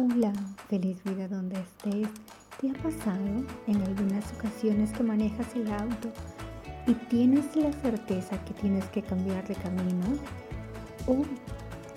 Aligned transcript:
Hola, 0.00 0.32
feliz 0.68 1.02
vida 1.02 1.26
donde 1.26 1.58
estés. 1.58 2.08
¿Te 2.60 2.70
ha 2.70 2.74
pasado 2.74 3.44
en 3.66 3.82
algunas 3.82 4.32
ocasiones 4.32 4.92
que 4.92 5.02
manejas 5.02 5.56
el 5.56 5.72
auto 5.72 6.12
y 6.86 6.94
tienes 7.08 7.56
la 7.56 7.72
certeza 7.72 8.38
que 8.44 8.54
tienes 8.54 8.84
que 8.90 9.02
cambiar 9.02 9.48
de 9.48 9.56
camino? 9.56 10.06
¿O 11.08 11.24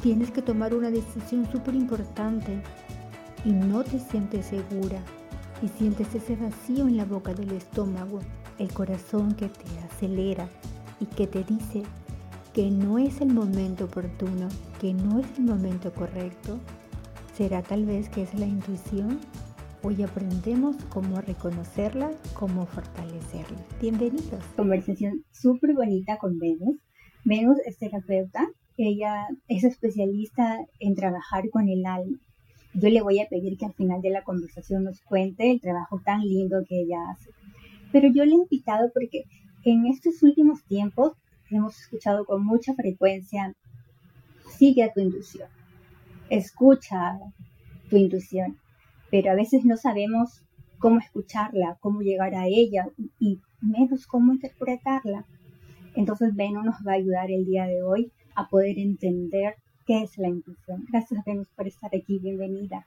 tienes 0.01 0.31
que 0.31 0.41
tomar 0.41 0.73
una 0.73 0.89
decisión 0.89 1.47
súper 1.51 1.75
importante 1.75 2.63
y 3.45 3.51
no 3.51 3.83
te 3.83 3.99
sientes 3.99 4.47
segura 4.47 4.99
y 5.61 5.67
sientes 5.67 6.15
ese 6.15 6.35
vacío 6.37 6.87
en 6.87 6.97
la 6.97 7.05
boca 7.05 7.35
del 7.35 7.51
estómago, 7.51 8.19
el 8.57 8.73
corazón 8.73 9.35
que 9.35 9.47
te 9.47 9.79
acelera 9.93 10.49
y 10.99 11.05
que 11.05 11.27
te 11.27 11.43
dice 11.43 11.83
que 12.51 12.71
no 12.71 12.97
es 12.97 13.21
el 13.21 13.31
momento 13.31 13.85
oportuno, 13.85 14.47
que 14.79 14.91
no 14.91 15.19
es 15.19 15.27
el 15.37 15.43
momento 15.43 15.93
correcto? 15.93 16.57
¿Será 17.33 17.61
tal 17.61 17.85
vez 17.85 18.09
que 18.09 18.23
es 18.23 18.33
la 18.33 18.45
intuición? 18.45 19.17
Hoy 19.83 20.03
aprendemos 20.03 20.75
cómo 20.89 21.21
reconocerla, 21.21 22.11
cómo 22.33 22.65
fortalecerla. 22.65 23.57
Bienvenidos. 23.79 24.43
Conversación 24.57 25.23
súper 25.31 25.73
bonita 25.73 26.17
con 26.17 26.37
Venus. 26.39 26.75
Venus 27.23 27.57
es 27.65 27.77
terapeuta. 27.77 28.49
Ella 28.75 29.27
es 29.47 29.63
especialista 29.63 30.59
en 30.79 30.93
trabajar 30.93 31.49
con 31.49 31.69
el 31.69 31.85
alma. 31.85 32.19
Yo 32.73 32.89
le 32.89 33.01
voy 33.01 33.21
a 33.21 33.29
pedir 33.29 33.57
que 33.57 33.65
al 33.65 33.73
final 33.75 34.01
de 34.01 34.09
la 34.09 34.23
conversación 34.25 34.83
nos 34.83 34.99
cuente 35.01 35.51
el 35.51 35.61
trabajo 35.61 36.01
tan 36.03 36.19
lindo 36.19 36.57
que 36.67 36.81
ella 36.81 36.99
hace. 37.11 37.29
Pero 37.93 38.09
yo 38.09 38.25
le 38.25 38.33
he 38.33 38.39
invitado 38.39 38.91
porque 38.93 39.23
en 39.63 39.85
estos 39.85 40.21
últimos 40.21 40.65
tiempos 40.65 41.13
hemos 41.49 41.79
escuchado 41.79 42.25
con 42.25 42.45
mucha 42.45 42.73
frecuencia, 42.73 43.55
sigue 44.57 44.83
a 44.83 44.91
tu 44.91 44.99
intuición 44.99 45.47
escucha 46.31 47.19
tu 47.89 47.97
intuición, 47.97 48.57
pero 49.11 49.31
a 49.31 49.35
veces 49.35 49.65
no 49.65 49.75
sabemos 49.75 50.43
cómo 50.79 50.99
escucharla, 50.99 51.77
cómo 51.81 52.01
llegar 52.01 52.33
a 52.33 52.47
ella 52.47 52.87
y 53.19 53.39
menos 53.61 54.07
cómo 54.07 54.31
interpretarla. 54.31 55.25
Entonces 55.93 56.33
Venus 56.33 56.63
nos 56.63 56.75
va 56.87 56.93
a 56.93 56.95
ayudar 56.95 57.29
el 57.29 57.45
día 57.45 57.65
de 57.65 57.83
hoy 57.83 58.11
a 58.33 58.47
poder 58.47 58.79
entender 58.79 59.55
qué 59.85 60.03
es 60.03 60.17
la 60.17 60.29
intuición. 60.29 60.85
Gracias 60.89 61.21
Venus 61.25 61.49
por 61.55 61.67
estar 61.67 61.91
aquí, 61.93 62.17
bienvenida. 62.19 62.85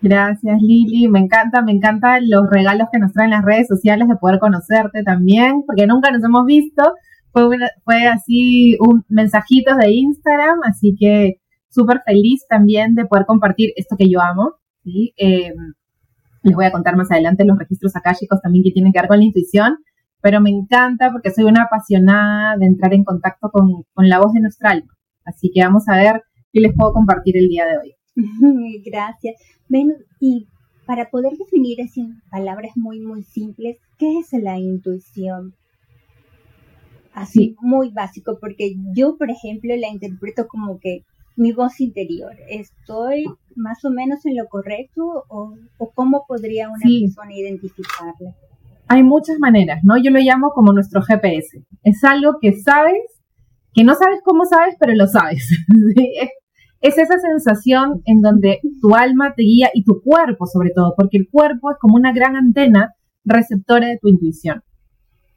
Gracias 0.00 0.62
Lili, 0.62 1.08
me 1.08 1.18
encanta, 1.18 1.60
me 1.60 1.72
encantan 1.72 2.30
los 2.30 2.48
regalos 2.50 2.86
que 2.92 3.00
nos 3.00 3.12
traen 3.12 3.30
las 3.30 3.44
redes 3.44 3.66
sociales 3.66 4.06
de 4.06 4.16
poder 4.16 4.38
conocerte 4.38 5.02
también, 5.02 5.64
porque 5.66 5.88
nunca 5.88 6.12
nos 6.12 6.22
hemos 6.22 6.46
visto. 6.46 6.94
Fue, 7.32 7.48
fue 7.84 8.06
así 8.06 8.76
un 8.78 9.04
mensajitos 9.08 9.76
de 9.76 9.90
Instagram, 9.90 10.60
así 10.62 10.94
que 10.96 11.40
súper 11.74 12.02
feliz 12.06 12.46
también 12.48 12.94
de 12.94 13.06
poder 13.06 13.26
compartir 13.26 13.72
esto 13.76 13.96
que 13.96 14.08
yo 14.08 14.20
amo. 14.20 14.54
¿sí? 14.82 15.12
Em, 15.16 15.74
les 16.42 16.54
voy 16.54 16.66
a 16.66 16.72
contar 16.72 16.96
más 16.96 17.10
adelante 17.10 17.44
los 17.44 17.58
registros 17.58 17.96
akáshicos 17.96 18.40
también 18.40 18.64
que 18.64 18.70
tienen 18.70 18.92
que 18.92 19.00
ver 19.00 19.08
con 19.08 19.18
la 19.18 19.24
intuición, 19.24 19.78
pero 20.20 20.40
me 20.40 20.50
encanta 20.50 21.10
porque 21.10 21.30
soy 21.30 21.44
una 21.44 21.64
apasionada 21.64 22.56
de 22.58 22.66
entrar 22.66 22.94
en 22.94 23.04
contacto 23.04 23.50
con, 23.50 23.84
con 23.92 24.08
la 24.08 24.18
voz 24.18 24.32
de 24.32 24.40
nuestra 24.40 24.70
alma. 24.70 24.94
Así 25.24 25.50
que 25.52 25.62
vamos 25.62 25.88
a 25.88 25.96
ver 25.96 26.22
qué 26.52 26.60
les 26.60 26.74
puedo 26.74 26.92
compartir 26.92 27.36
el 27.36 27.48
día 27.48 27.64
de 27.66 27.78
hoy. 27.78 27.94
Gracias. 28.84 29.36
Ven, 29.68 29.92
y 30.20 30.46
para 30.86 31.08
poder 31.10 31.32
definir 31.36 31.80
así 31.82 32.02
en 32.02 32.20
palabras 32.30 32.72
muy, 32.76 33.00
muy 33.00 33.22
simples, 33.22 33.78
¿qué 33.98 34.18
es 34.18 34.32
la 34.32 34.58
intuición? 34.58 35.54
Así, 37.14 37.56
muy 37.60 37.90
básico, 37.92 38.38
porque 38.40 38.74
yo, 38.94 39.16
por 39.16 39.30
ejemplo, 39.30 39.74
la 39.76 39.88
interpreto 39.88 40.48
como 40.48 40.80
que 40.80 41.04
mi 41.36 41.52
voz 41.52 41.80
interior. 41.80 42.32
¿Estoy 42.48 43.24
más 43.56 43.84
o 43.84 43.90
menos 43.90 44.24
en 44.26 44.36
lo 44.36 44.46
correcto 44.46 45.24
o, 45.28 45.56
cómo 45.94 46.24
podría 46.26 46.68
una 46.68 46.80
persona 46.80 47.34
identificarla? 47.34 48.34
Hay 48.86 49.02
muchas 49.02 49.38
maneras, 49.38 49.80
¿no? 49.82 49.96
Yo 49.96 50.10
lo 50.10 50.18
llamo 50.18 50.52
como 50.52 50.72
nuestro 50.72 51.02
GPS. 51.02 51.62
Es 51.82 52.04
algo 52.04 52.38
que 52.40 52.52
sabes, 52.52 53.02
que 53.72 53.84
no 53.84 53.94
sabes 53.94 54.20
cómo 54.24 54.44
sabes, 54.44 54.76
pero 54.78 54.94
lo 54.94 55.06
sabes. 55.06 55.48
es 56.80 56.98
esa 56.98 57.18
sensación 57.18 58.02
en 58.04 58.20
donde 58.20 58.60
tu 58.82 58.94
alma 58.94 59.34
te 59.34 59.42
guía 59.42 59.70
y 59.72 59.84
tu 59.84 60.02
cuerpo 60.02 60.46
sobre 60.46 60.70
todo, 60.70 60.94
porque 60.96 61.16
el 61.16 61.28
cuerpo 61.30 61.70
es 61.70 61.78
como 61.80 61.96
una 61.96 62.12
gran 62.12 62.36
antena 62.36 62.94
receptora 63.24 63.88
de 63.88 63.98
tu 63.98 64.08
intuición. 64.08 64.62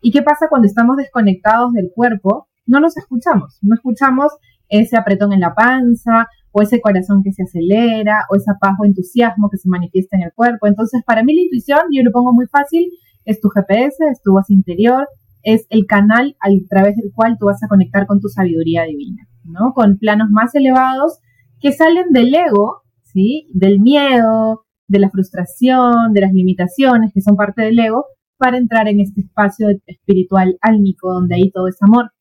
¿Y 0.01 0.11
qué 0.11 0.21
pasa 0.21 0.47
cuando 0.49 0.67
estamos 0.67 0.97
desconectados 0.97 1.71
del 1.73 1.89
cuerpo? 1.93 2.47
No 2.65 2.81
nos 2.81 2.97
escuchamos, 2.97 3.57
no 3.61 3.75
escuchamos 3.75 4.33
ese 4.69 4.97
apretón 4.97 5.33
en 5.33 5.39
la 5.39 5.53
panza, 5.53 6.27
o 6.51 6.61
ese 6.61 6.81
corazón 6.81 7.21
que 7.23 7.31
se 7.31 7.43
acelera, 7.43 8.25
o 8.31 8.35
esa 8.35 8.55
paz 8.59 8.73
o 8.79 8.85
entusiasmo 8.85 9.49
que 9.49 9.57
se 9.57 9.69
manifiesta 9.69 10.17
en 10.17 10.23
el 10.23 10.33
cuerpo. 10.33 10.67
Entonces, 10.67 11.03
para 11.05 11.23
mí 11.23 11.35
la 11.35 11.43
intuición, 11.43 11.79
yo 11.91 12.03
lo 12.03 12.11
pongo 12.11 12.33
muy 12.33 12.47
fácil, 12.47 12.89
es 13.25 13.39
tu 13.39 13.49
GPS, 13.49 13.95
es 14.11 14.21
tu 14.23 14.31
voz 14.31 14.49
interior, 14.49 15.07
es 15.43 15.65
el 15.69 15.85
canal 15.85 16.35
a 16.41 16.49
través 16.69 16.95
del 16.95 17.11
cual 17.13 17.37
tú 17.39 17.45
vas 17.45 17.63
a 17.63 17.67
conectar 17.67 18.07
con 18.07 18.19
tu 18.19 18.27
sabiduría 18.27 18.83
divina, 18.83 19.27
¿no? 19.43 19.73
Con 19.73 19.97
planos 19.97 20.29
más 20.31 20.55
elevados 20.55 21.19
que 21.59 21.71
salen 21.71 22.11
del 22.11 22.33
ego, 22.33 22.81
¿sí? 23.03 23.47
Del 23.53 23.79
miedo, 23.79 24.65
de 24.87 24.99
la 24.99 25.09
frustración, 25.09 26.13
de 26.13 26.21
las 26.21 26.33
limitaciones 26.33 27.11
que 27.13 27.21
son 27.21 27.35
parte 27.35 27.61
del 27.63 27.79
ego, 27.79 28.05
para 28.37 28.57
entrar 28.57 28.87
en 28.87 28.99
este 28.99 29.21
espacio 29.21 29.67
espiritual 29.85 30.57
álmico 30.61 31.13
donde 31.13 31.35
ahí 31.35 31.51
todo 31.51 31.67
es 31.67 31.77
amor. 31.81 32.11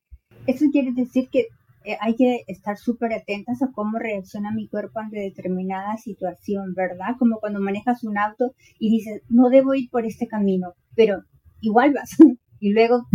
Eso 0.46 0.66
quiere 0.72 0.92
decir 0.92 1.28
que 1.30 1.46
eh, 1.86 1.96
hay 2.00 2.16
que 2.16 2.42
estar 2.48 2.76
súper 2.76 3.12
atentas 3.12 3.62
a 3.62 3.70
cómo 3.70 4.00
reacciona 4.00 4.50
mi 4.50 4.66
cuerpo 4.66 4.98
ante 4.98 5.20
determinada 5.20 5.96
situación, 5.98 6.74
¿verdad? 6.74 7.14
Como 7.16 7.38
cuando 7.38 7.60
manejas 7.60 8.02
un 8.02 8.18
auto 8.18 8.56
y 8.80 8.90
dices, 8.90 9.22
no 9.28 9.50
debo 9.50 9.72
ir 9.72 9.88
por 9.88 10.04
este 10.04 10.26
camino, 10.26 10.74
pero 10.96 11.22
igual 11.60 11.92
vas. 11.92 12.10
y 12.60 12.72
luego 12.72 13.06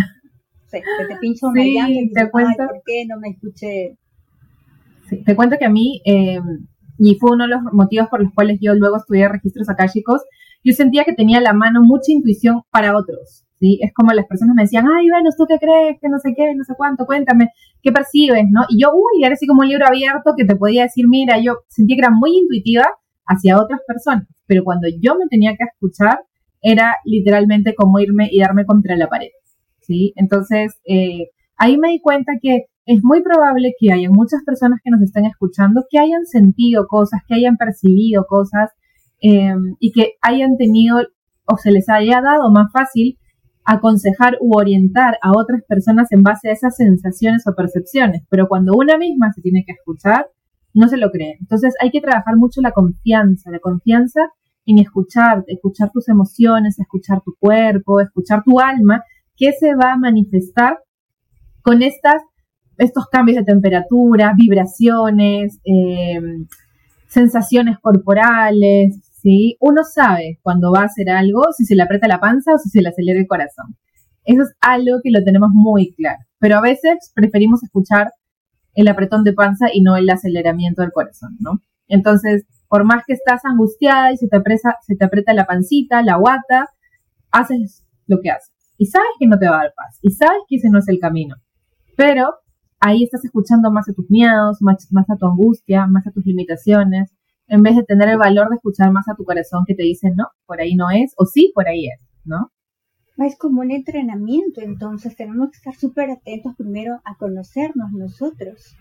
se, 0.67 0.79
te 0.79 1.17
pincha 1.19 1.47
una 1.47 1.63
sí, 1.63 1.73
llanta 1.73 1.91
y 1.91 2.01
dices, 2.03 2.23
te 2.23 2.31
cuento, 2.31 2.65
¿por 2.65 2.81
qué 2.85 3.05
no 3.05 3.19
me 3.19 3.29
escuché? 3.31 3.97
te 5.25 5.35
cuento 5.35 5.57
que 5.59 5.65
a 5.65 5.69
mí, 5.69 6.01
eh, 6.05 6.39
y 6.97 7.15
fue 7.15 7.31
uno 7.33 7.43
de 7.43 7.49
los 7.49 7.61
motivos 7.73 8.07
por 8.07 8.23
los 8.23 8.33
cuales 8.33 8.57
yo 8.61 8.73
luego 8.73 8.95
estudié 8.95 9.27
registros 9.27 9.67
akáshicos, 9.67 10.21
yo 10.63 10.71
sentía 10.71 11.03
que 11.03 11.11
tenía 11.11 11.41
la 11.41 11.51
mano 11.51 11.81
mucha 11.83 12.13
intuición 12.13 12.61
para 12.71 12.95
otros. 12.95 13.43
Es 13.61 13.94
como 13.94 14.11
las 14.13 14.25
personas 14.25 14.55
me 14.55 14.63
decían, 14.63 14.85
ay, 14.88 15.07
Venus, 15.09 15.35
¿tú 15.38 15.45
qué 15.47 15.57
crees? 15.59 15.99
Que 16.01 16.09
no 16.09 16.17
sé 16.17 16.33
qué, 16.35 16.55
no 16.55 16.63
sé 16.63 16.73
cuánto, 16.75 17.05
cuéntame, 17.05 17.49
¿qué 17.81 17.91
percibes? 17.91 18.45
¿no? 18.49 18.61
Y 18.69 18.81
yo, 18.81 18.91
uy, 18.91 19.23
era 19.23 19.33
así 19.33 19.45
como 19.45 19.61
un 19.61 19.67
libro 19.67 19.85
abierto 19.88 20.33
que 20.35 20.45
te 20.45 20.55
podía 20.55 20.83
decir, 20.83 21.05
mira, 21.07 21.39
yo 21.39 21.57
sentí 21.67 21.95
que 21.95 22.01
era 22.01 22.09
muy 22.09 22.38
intuitiva 22.38 22.85
hacia 23.25 23.61
otras 23.61 23.81
personas, 23.85 24.27
pero 24.47 24.63
cuando 24.63 24.88
yo 25.00 25.16
me 25.16 25.27
tenía 25.29 25.51
que 25.51 25.66
escuchar, 25.71 26.19
era 26.61 26.95
literalmente 27.05 27.73
como 27.75 28.00
irme 28.00 28.29
y 28.31 28.39
darme 28.39 28.66
contra 28.66 28.95
la 28.95 29.07
pared, 29.07 29.29
¿sí? 29.81 30.13
Entonces, 30.16 30.73
eh, 30.85 31.29
ahí 31.57 31.77
me 31.77 31.89
di 31.89 32.01
cuenta 32.01 32.33
que 32.41 32.66
es 32.85 33.00
muy 33.03 33.21
probable 33.21 33.73
que 33.79 33.91
haya 33.91 34.09
muchas 34.09 34.41
personas 34.44 34.79
que 34.83 34.89
nos 34.89 35.01
estén 35.01 35.25
escuchando 35.25 35.85
que 35.89 36.00
hayan 36.00 36.25
sentido 36.25 36.88
cosas, 36.88 37.21
que 37.27 37.35
hayan 37.35 37.57
percibido 37.57 38.25
cosas 38.27 38.71
eh, 39.21 39.53
y 39.79 39.91
que 39.91 40.13
hayan 40.21 40.57
tenido 40.57 41.00
o 41.45 41.57
se 41.57 41.71
les 41.71 41.88
haya 41.89 42.21
dado 42.21 42.51
más 42.51 42.71
fácil 42.71 43.17
aconsejar 43.66 44.38
u 44.41 44.57
orientar 44.57 45.17
a 45.22 45.31
otras 45.31 45.63
personas 45.67 46.11
en 46.11 46.23
base 46.23 46.49
a 46.49 46.53
esas 46.53 46.75
sensaciones 46.75 47.45
o 47.47 47.55
percepciones, 47.55 48.23
pero 48.29 48.47
cuando 48.47 48.73
una 48.73 48.97
misma 48.97 49.31
se 49.33 49.41
tiene 49.41 49.63
que 49.66 49.73
escuchar, 49.73 50.27
no 50.73 50.88
se 50.88 50.97
lo 50.97 51.11
cree. 51.11 51.38
Entonces 51.39 51.73
hay 51.81 51.91
que 51.91 52.01
trabajar 52.01 52.38
mucho 52.38 52.61
la 52.61 52.71
confianza, 52.71 53.51
la 53.51 53.59
confianza 53.59 54.21
en 54.66 54.79
escuchar, 54.79 55.44
escuchar 55.47 55.91
tus 55.91 56.07
emociones, 56.09 56.79
escuchar 56.79 57.21
tu 57.23 57.35
cuerpo, 57.39 58.00
escuchar 58.00 58.44
tu 58.44 58.59
alma, 58.59 59.03
que 59.35 59.51
se 59.53 59.73
va 59.75 59.94
a 59.94 59.97
manifestar 59.97 60.79
con 61.61 61.81
estas, 61.81 62.21
estos 62.77 63.07
cambios 63.07 63.38
de 63.38 63.44
temperatura, 63.44 64.33
vibraciones, 64.35 65.59
eh, 65.66 66.19
sensaciones 67.07 67.77
corporales, 67.79 68.97
¿sí? 69.21 69.57
Uno 69.59 69.83
sabe 69.83 70.39
cuando 70.41 70.71
va 70.71 70.81
a 70.81 70.85
hacer 70.85 71.09
algo, 71.09 71.44
si 71.56 71.65
se 71.65 71.75
le 71.75 71.83
aprieta 71.83 72.07
la 72.07 72.19
panza 72.19 72.53
o 72.53 72.57
si 72.57 72.69
se 72.69 72.81
le 72.81 72.89
acelera 72.89 73.19
el 73.19 73.27
corazón. 73.27 73.77
Eso 74.23 74.44
es 74.44 74.53
algo 74.62 75.00
que 75.03 75.12
lo 75.12 75.23
tenemos 75.23 75.50
muy 75.53 75.94
claro. 75.94 76.19
Pero 76.39 76.57
a 76.57 76.62
veces 76.62 77.12
preferimos 77.15 77.63
escuchar 77.63 78.12
el 78.73 78.88
apretón 78.88 79.23
de 79.23 79.33
panza 79.33 79.68
y 79.73 79.81
no 79.81 79.97
el 79.97 80.09
aceleramiento 80.09 80.81
del 80.81 80.91
corazón, 80.91 81.38
¿no? 81.39 81.62
Entonces, 81.88 82.45
por 82.68 82.85
más 82.85 83.03
que 83.06 83.13
estás 83.13 83.41
angustiada 83.44 84.13
y 84.13 84.18
se 84.18 84.27
te, 84.27 84.38
apresa, 84.38 84.77
se 84.88 84.95
te 84.95 85.06
aprieta 85.06 85.33
la 85.33 85.45
pancita, 85.45 86.01
la 86.01 86.15
guata, 86.15 86.69
haces 87.31 87.85
lo 88.07 88.19
que 88.21 88.31
haces. 88.31 88.53
Y 88.77 88.85
sabes 88.85 89.09
que 89.19 89.27
no 89.27 89.38
te 89.38 89.50
va 89.50 89.57
a 89.57 89.63
dar 89.63 89.74
paz. 89.75 90.00
Y 90.01 90.12
sabes 90.12 90.39
que 90.47 90.56
ese 90.56 90.69
no 90.69 90.79
es 90.79 90.88
el 90.88 91.00
camino. 91.00 91.35
Pero 91.97 92.33
ahí 92.79 93.03
estás 93.03 93.25
escuchando 93.25 93.71
más 93.71 93.89
a 93.89 93.94
tus 93.94 94.09
miedos, 94.09 94.57
más, 94.62 94.88
más 94.91 95.09
a 95.09 95.17
tu 95.17 95.27
angustia, 95.27 95.85
más 95.88 96.07
a 96.07 96.12
tus 96.12 96.25
limitaciones, 96.25 97.12
en 97.51 97.63
vez 97.63 97.75
de 97.75 97.83
tener 97.83 98.07
el 98.07 98.18
valor 98.18 98.48
de 98.50 98.56
escuchar 98.56 98.92
más 98.94 99.09
a 99.09 99.15
tu 99.15 99.25
corazón 99.25 99.65
que 99.68 99.75
te 99.75 99.83
dice, 99.83 100.09
no, 100.15 100.30
por 100.45 100.62
ahí 100.62 100.74
no 100.75 100.89
es, 100.89 101.13
o 101.18 101.25
sí, 101.25 101.51
por 101.53 101.68
ahí 101.68 101.88
es, 101.88 102.00
¿no? 102.24 102.50
Es 103.18 103.38
como 103.38 103.59
un 103.59 103.71
entrenamiento, 103.71 104.62
entonces 104.62 105.18
tenemos 105.18 105.51
que 105.51 105.57
estar 105.57 105.75
súper 105.75 106.12
atentos 106.12 106.56
primero 106.56 107.01
a 107.03 107.15
conocernos 107.18 107.92
nosotros. 107.92 108.74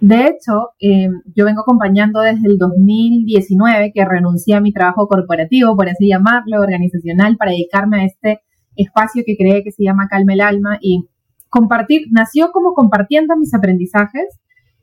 De 0.00 0.24
hecho, 0.24 0.70
eh, 0.80 1.10
yo 1.36 1.44
vengo 1.44 1.60
acompañando 1.60 2.22
desde 2.22 2.48
el 2.48 2.56
2019 2.56 3.92
que 3.94 4.04
renuncié 4.06 4.54
a 4.54 4.62
mi 4.62 4.72
trabajo 4.72 5.06
corporativo, 5.06 5.76
por 5.76 5.90
así 5.90 6.08
llamarlo, 6.08 6.58
organizacional, 6.58 7.36
para 7.36 7.50
dedicarme 7.50 8.00
a 8.00 8.04
este 8.06 8.40
espacio 8.76 9.24
que 9.26 9.36
creé 9.36 9.62
que 9.62 9.72
se 9.72 9.84
llama 9.84 10.08
Calma 10.08 10.32
el 10.32 10.40
Alma 10.40 10.78
y 10.80 11.06
compartir, 11.50 12.06
nació 12.10 12.50
como 12.50 12.72
compartiendo 12.72 13.36
mis 13.36 13.52
aprendizajes 13.52 14.40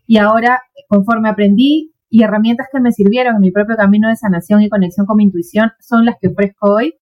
y 0.10 0.18
ahora 0.18 0.64
conforme 0.88 1.30
aprendí 1.30 1.94
y 2.10 2.24
herramientas 2.24 2.66
que 2.74 2.80
me 2.80 2.92
sirvieron 2.92 3.36
en 3.36 3.42
mi 3.42 3.52
propio 3.52 3.78
camino 3.78 4.10
de 4.10 4.16
sanación 4.16 4.64
y 4.64 4.68
conexión 4.68 5.06
con 5.06 5.18
mi 5.18 5.26
intuición 5.26 5.72
son 5.80 6.04
las 6.04 6.16
que 6.20 6.30
ofrezco 6.30 6.74
hoy, 6.74 6.96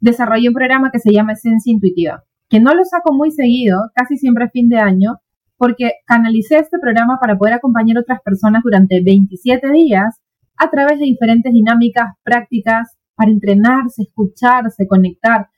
desarrollé 0.00 0.48
un 0.48 0.54
programa 0.54 0.90
que 0.90 0.98
se 0.98 1.12
llama 1.14 1.32
Esencia 1.32 1.72
Intuitiva, 1.72 2.24
que 2.50 2.60
no 2.60 2.74
lo 2.74 2.84
saco 2.84 3.14
muy 3.14 3.30
seguido, 3.30 3.78
casi 3.94 4.18
siempre 4.18 4.44
a 4.44 4.50
fin 4.50 4.68
de 4.68 4.76
año, 4.76 5.16
porque 5.56 5.92
canalicé 6.04 6.58
este 6.58 6.78
programa 6.78 7.16
para 7.18 7.38
poder 7.38 7.54
acompañar 7.54 7.96
a 7.96 8.00
otras 8.00 8.20
personas 8.22 8.62
durante 8.62 9.02
27 9.02 9.72
días 9.72 10.20
a 10.58 10.68
través 10.68 10.98
de 10.98 11.06
diferentes 11.06 11.54
dinámicas, 11.54 12.12
prácticas, 12.22 12.98
para 13.14 13.30
entrenarse, 13.30 14.02
escucharse, 14.02 14.86
conectar. 14.86 15.48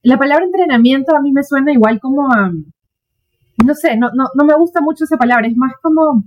La 0.00 0.16
palabra 0.16 0.46
entrenamiento 0.46 1.14
a 1.14 1.20
mí 1.20 1.30
me 1.30 1.42
suena 1.42 1.74
igual 1.74 2.00
como 2.00 2.32
a, 2.32 2.50
no 3.66 3.74
sé, 3.74 3.98
no, 3.98 4.08
no, 4.14 4.28
no 4.34 4.44
me 4.46 4.56
gusta 4.56 4.80
mucho 4.80 5.04
esa 5.04 5.18
palabra, 5.18 5.46
es 5.46 5.56
más 5.56 5.72
como, 5.82 6.24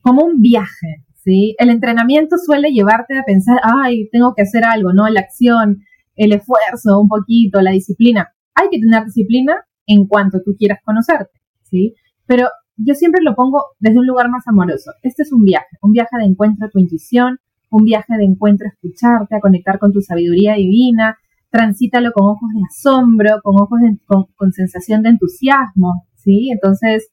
como 0.00 0.24
un 0.24 0.40
viaje, 0.40 1.04
¿sí? 1.24 1.54
El 1.58 1.70
entrenamiento 1.70 2.36
suele 2.38 2.70
llevarte 2.70 3.18
a 3.18 3.24
pensar, 3.24 3.58
ay, 3.62 4.08
tengo 4.10 4.34
que 4.34 4.42
hacer 4.42 4.64
algo, 4.64 4.92
¿no? 4.92 5.08
La 5.08 5.20
acción, 5.20 5.82
el 6.16 6.32
esfuerzo, 6.32 7.00
un 7.00 7.08
poquito, 7.08 7.60
la 7.60 7.72
disciplina. 7.72 8.28
Hay 8.54 8.68
que 8.70 8.80
tener 8.80 9.04
disciplina 9.04 9.54
en 9.86 10.06
cuanto 10.06 10.40
tú 10.44 10.54
quieras 10.58 10.80
conocerte, 10.84 11.40
¿sí? 11.62 11.94
Pero 12.26 12.48
yo 12.76 12.94
siempre 12.94 13.22
lo 13.22 13.34
pongo 13.34 13.64
desde 13.80 13.98
un 13.98 14.06
lugar 14.06 14.28
más 14.30 14.46
amoroso. 14.46 14.92
Este 15.02 15.22
es 15.22 15.32
un 15.32 15.42
viaje, 15.42 15.76
un 15.82 15.92
viaje 15.92 16.16
de 16.18 16.26
encuentro 16.26 16.66
a 16.66 16.70
tu 16.70 16.78
intuición, 16.78 17.38
un 17.70 17.84
viaje 17.84 18.16
de 18.16 18.24
encuentro 18.24 18.66
a 18.66 18.70
escucharte, 18.70 19.36
a 19.36 19.40
conectar 19.40 19.78
con 19.78 19.92
tu 19.92 20.00
sabiduría 20.00 20.54
divina. 20.54 21.16
Transítalo 21.50 22.12
con 22.12 22.26
ojos 22.26 22.50
de 22.54 22.60
asombro, 22.68 23.40
con 23.42 23.60
ojos 23.60 23.80
de, 23.80 23.98
con, 24.06 24.52
sensación 24.52 25.02
de 25.02 25.10
entusiasmo, 25.10 26.04
¿sí? 26.16 26.50
Entonces, 26.50 27.08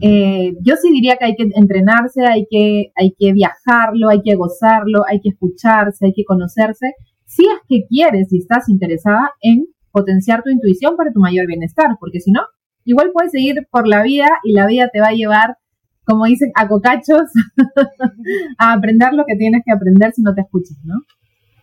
eh, 0.00 0.54
yo 0.62 0.76
sí 0.76 0.90
diría 0.90 1.16
que 1.16 1.26
hay 1.26 1.36
que 1.36 1.48
entrenarse, 1.54 2.24
hay 2.26 2.46
que, 2.50 2.92
hay 2.96 3.14
que 3.18 3.32
viajarlo, 3.32 4.08
hay 4.08 4.22
que 4.22 4.34
gozarlo, 4.34 5.02
hay 5.06 5.20
que 5.20 5.30
escucharse, 5.30 6.06
hay 6.06 6.12
que 6.14 6.24
conocerse, 6.24 6.94
si 7.26 7.44
es 7.44 7.60
que 7.68 7.86
quieres 7.88 8.32
y 8.32 8.38
estás 8.38 8.68
interesada 8.68 9.30
en 9.40 9.66
potenciar 9.92 10.42
tu 10.42 10.50
intuición 10.50 10.96
para 10.96 11.12
tu 11.12 11.20
mayor 11.20 11.46
bienestar, 11.46 11.86
porque 12.00 12.20
si 12.20 12.32
no, 12.32 12.40
igual 12.84 13.10
puedes 13.12 13.32
seguir 13.32 13.66
por 13.70 13.86
la 13.86 14.02
vida 14.02 14.28
y 14.42 14.52
la 14.52 14.66
vida 14.66 14.88
te 14.92 15.00
va 15.00 15.08
a 15.08 15.14
llevar, 15.14 15.56
como 16.04 16.24
dicen, 16.24 16.50
a 16.56 16.66
cocachos, 16.66 17.30
a 18.58 18.72
aprender 18.72 19.12
lo 19.12 19.24
que 19.26 19.36
tienes 19.36 19.62
que 19.64 19.72
aprender 19.72 20.12
si 20.12 20.22
no 20.22 20.34
te 20.34 20.40
escuchas, 20.40 20.78
¿no? 20.84 20.94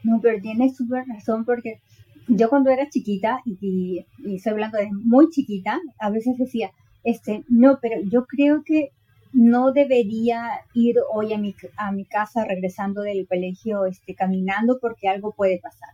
No, 0.03 0.19
pero 0.21 0.39
tienes 0.41 0.75
súper 0.77 1.03
razón 1.07 1.43
porque 1.43 1.81
yo 2.27 2.49
cuando 2.49 2.69
era 2.69 2.89
chiquita, 2.89 3.39
y, 3.45 4.05
y, 4.25 4.35
estoy 4.35 4.53
hablando 4.53 4.77
de 4.77 4.89
muy 4.91 5.29
chiquita, 5.29 5.79
a 5.99 6.09
veces 6.09 6.37
decía, 6.37 6.69
este, 7.09 7.43
no, 7.47 7.79
pero 7.81 8.01
yo 8.01 8.25
creo 8.25 8.63
que 8.63 8.91
no 9.33 9.71
debería 9.71 10.61
ir 10.73 10.95
hoy 11.11 11.33
a 11.33 11.37
mi, 11.37 11.55
a 11.77 11.91
mi 11.91 12.05
casa 12.05 12.45
regresando 12.45 13.01
del 13.01 13.27
colegio 13.27 13.85
este, 13.85 14.15
caminando 14.15 14.79
porque 14.79 15.07
algo 15.07 15.33
puede 15.33 15.59
pasar. 15.59 15.89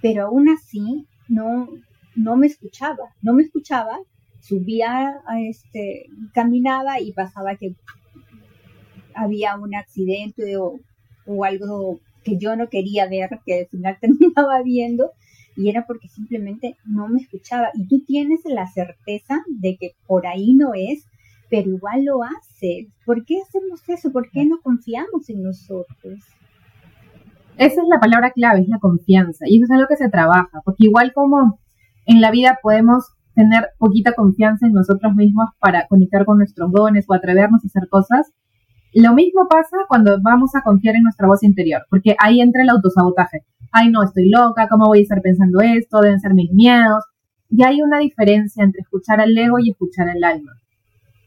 Pero 0.00 0.26
aún 0.26 0.48
así 0.48 1.06
no, 1.28 1.68
no 2.16 2.36
me 2.36 2.46
escuchaba, 2.46 3.14
no 3.22 3.34
me 3.34 3.42
escuchaba 3.42 3.98
subía, 4.42 5.22
este, 5.48 6.06
caminaba 6.34 7.00
y 7.00 7.12
pasaba 7.12 7.56
que 7.56 7.74
había 9.14 9.56
un 9.56 9.74
accidente 9.74 10.56
o, 10.56 10.80
algo 11.44 12.00
que 12.24 12.36
yo 12.38 12.56
no 12.56 12.68
quería 12.68 13.08
ver, 13.08 13.30
que 13.46 13.60
al 13.60 13.66
final 13.66 13.96
terminaba 14.00 14.62
viendo, 14.62 15.12
y 15.56 15.68
era 15.68 15.86
porque 15.86 16.08
simplemente 16.08 16.76
no 16.84 17.08
me 17.08 17.20
escuchaba. 17.20 17.70
Y 17.74 17.86
tú 17.86 18.04
tienes 18.04 18.40
la 18.44 18.66
certeza 18.66 19.42
de 19.48 19.76
que 19.78 19.92
por 20.06 20.26
ahí 20.26 20.54
no 20.54 20.72
es, 20.74 21.06
pero 21.50 21.70
igual 21.70 22.04
lo 22.04 22.22
haces. 22.22 22.86
¿Por 23.04 23.24
qué 23.24 23.38
hacemos 23.40 23.86
eso? 23.88 24.10
¿Por 24.12 24.30
qué 24.30 24.44
no 24.46 24.60
confiamos 24.62 25.28
en 25.28 25.42
nosotros? 25.42 26.20
Esa 27.58 27.82
es 27.82 27.88
la 27.88 28.00
palabra 28.00 28.30
clave, 28.30 28.60
es 28.60 28.68
la 28.68 28.78
confianza. 28.78 29.44
Y 29.46 29.56
eso 29.56 29.64
es 29.64 29.70
algo 29.70 29.86
que 29.88 29.96
se 29.96 30.08
trabaja, 30.08 30.62
porque 30.64 30.86
igual 30.86 31.12
como 31.12 31.60
en 32.06 32.20
la 32.20 32.30
vida 32.30 32.58
podemos 32.62 33.04
tener 33.34 33.70
poquita 33.78 34.14
confianza 34.14 34.66
en 34.66 34.72
nosotros 34.72 35.14
mismos 35.14 35.50
para 35.58 35.86
conectar 35.88 36.24
con 36.24 36.38
nuestros 36.38 36.70
dones 36.72 37.04
o 37.08 37.14
atrevernos 37.14 37.64
a 37.64 37.66
hacer 37.66 37.88
cosas. 37.88 38.32
Lo 38.94 39.14
mismo 39.14 39.48
pasa 39.48 39.78
cuando 39.88 40.18
vamos 40.22 40.54
a 40.54 40.62
confiar 40.62 40.96
en 40.96 41.04
nuestra 41.04 41.26
voz 41.26 41.42
interior, 41.42 41.82
porque 41.88 42.14
ahí 42.18 42.40
entra 42.40 42.62
el 42.62 42.68
autosabotaje. 42.68 43.44
Ay, 43.70 43.90
no, 43.90 44.02
estoy 44.02 44.28
loca, 44.28 44.68
¿cómo 44.68 44.86
voy 44.86 44.98
a 44.98 45.02
estar 45.02 45.22
pensando 45.22 45.60
esto? 45.62 46.00
Deben 46.00 46.20
ser 46.20 46.34
mis 46.34 46.52
miedos. 46.52 47.02
Y 47.48 47.64
hay 47.64 47.80
una 47.80 47.98
diferencia 47.98 48.62
entre 48.62 48.82
escuchar 48.82 49.20
al 49.20 49.36
ego 49.36 49.58
y 49.58 49.70
escuchar 49.70 50.10
al 50.10 50.22
alma. 50.22 50.52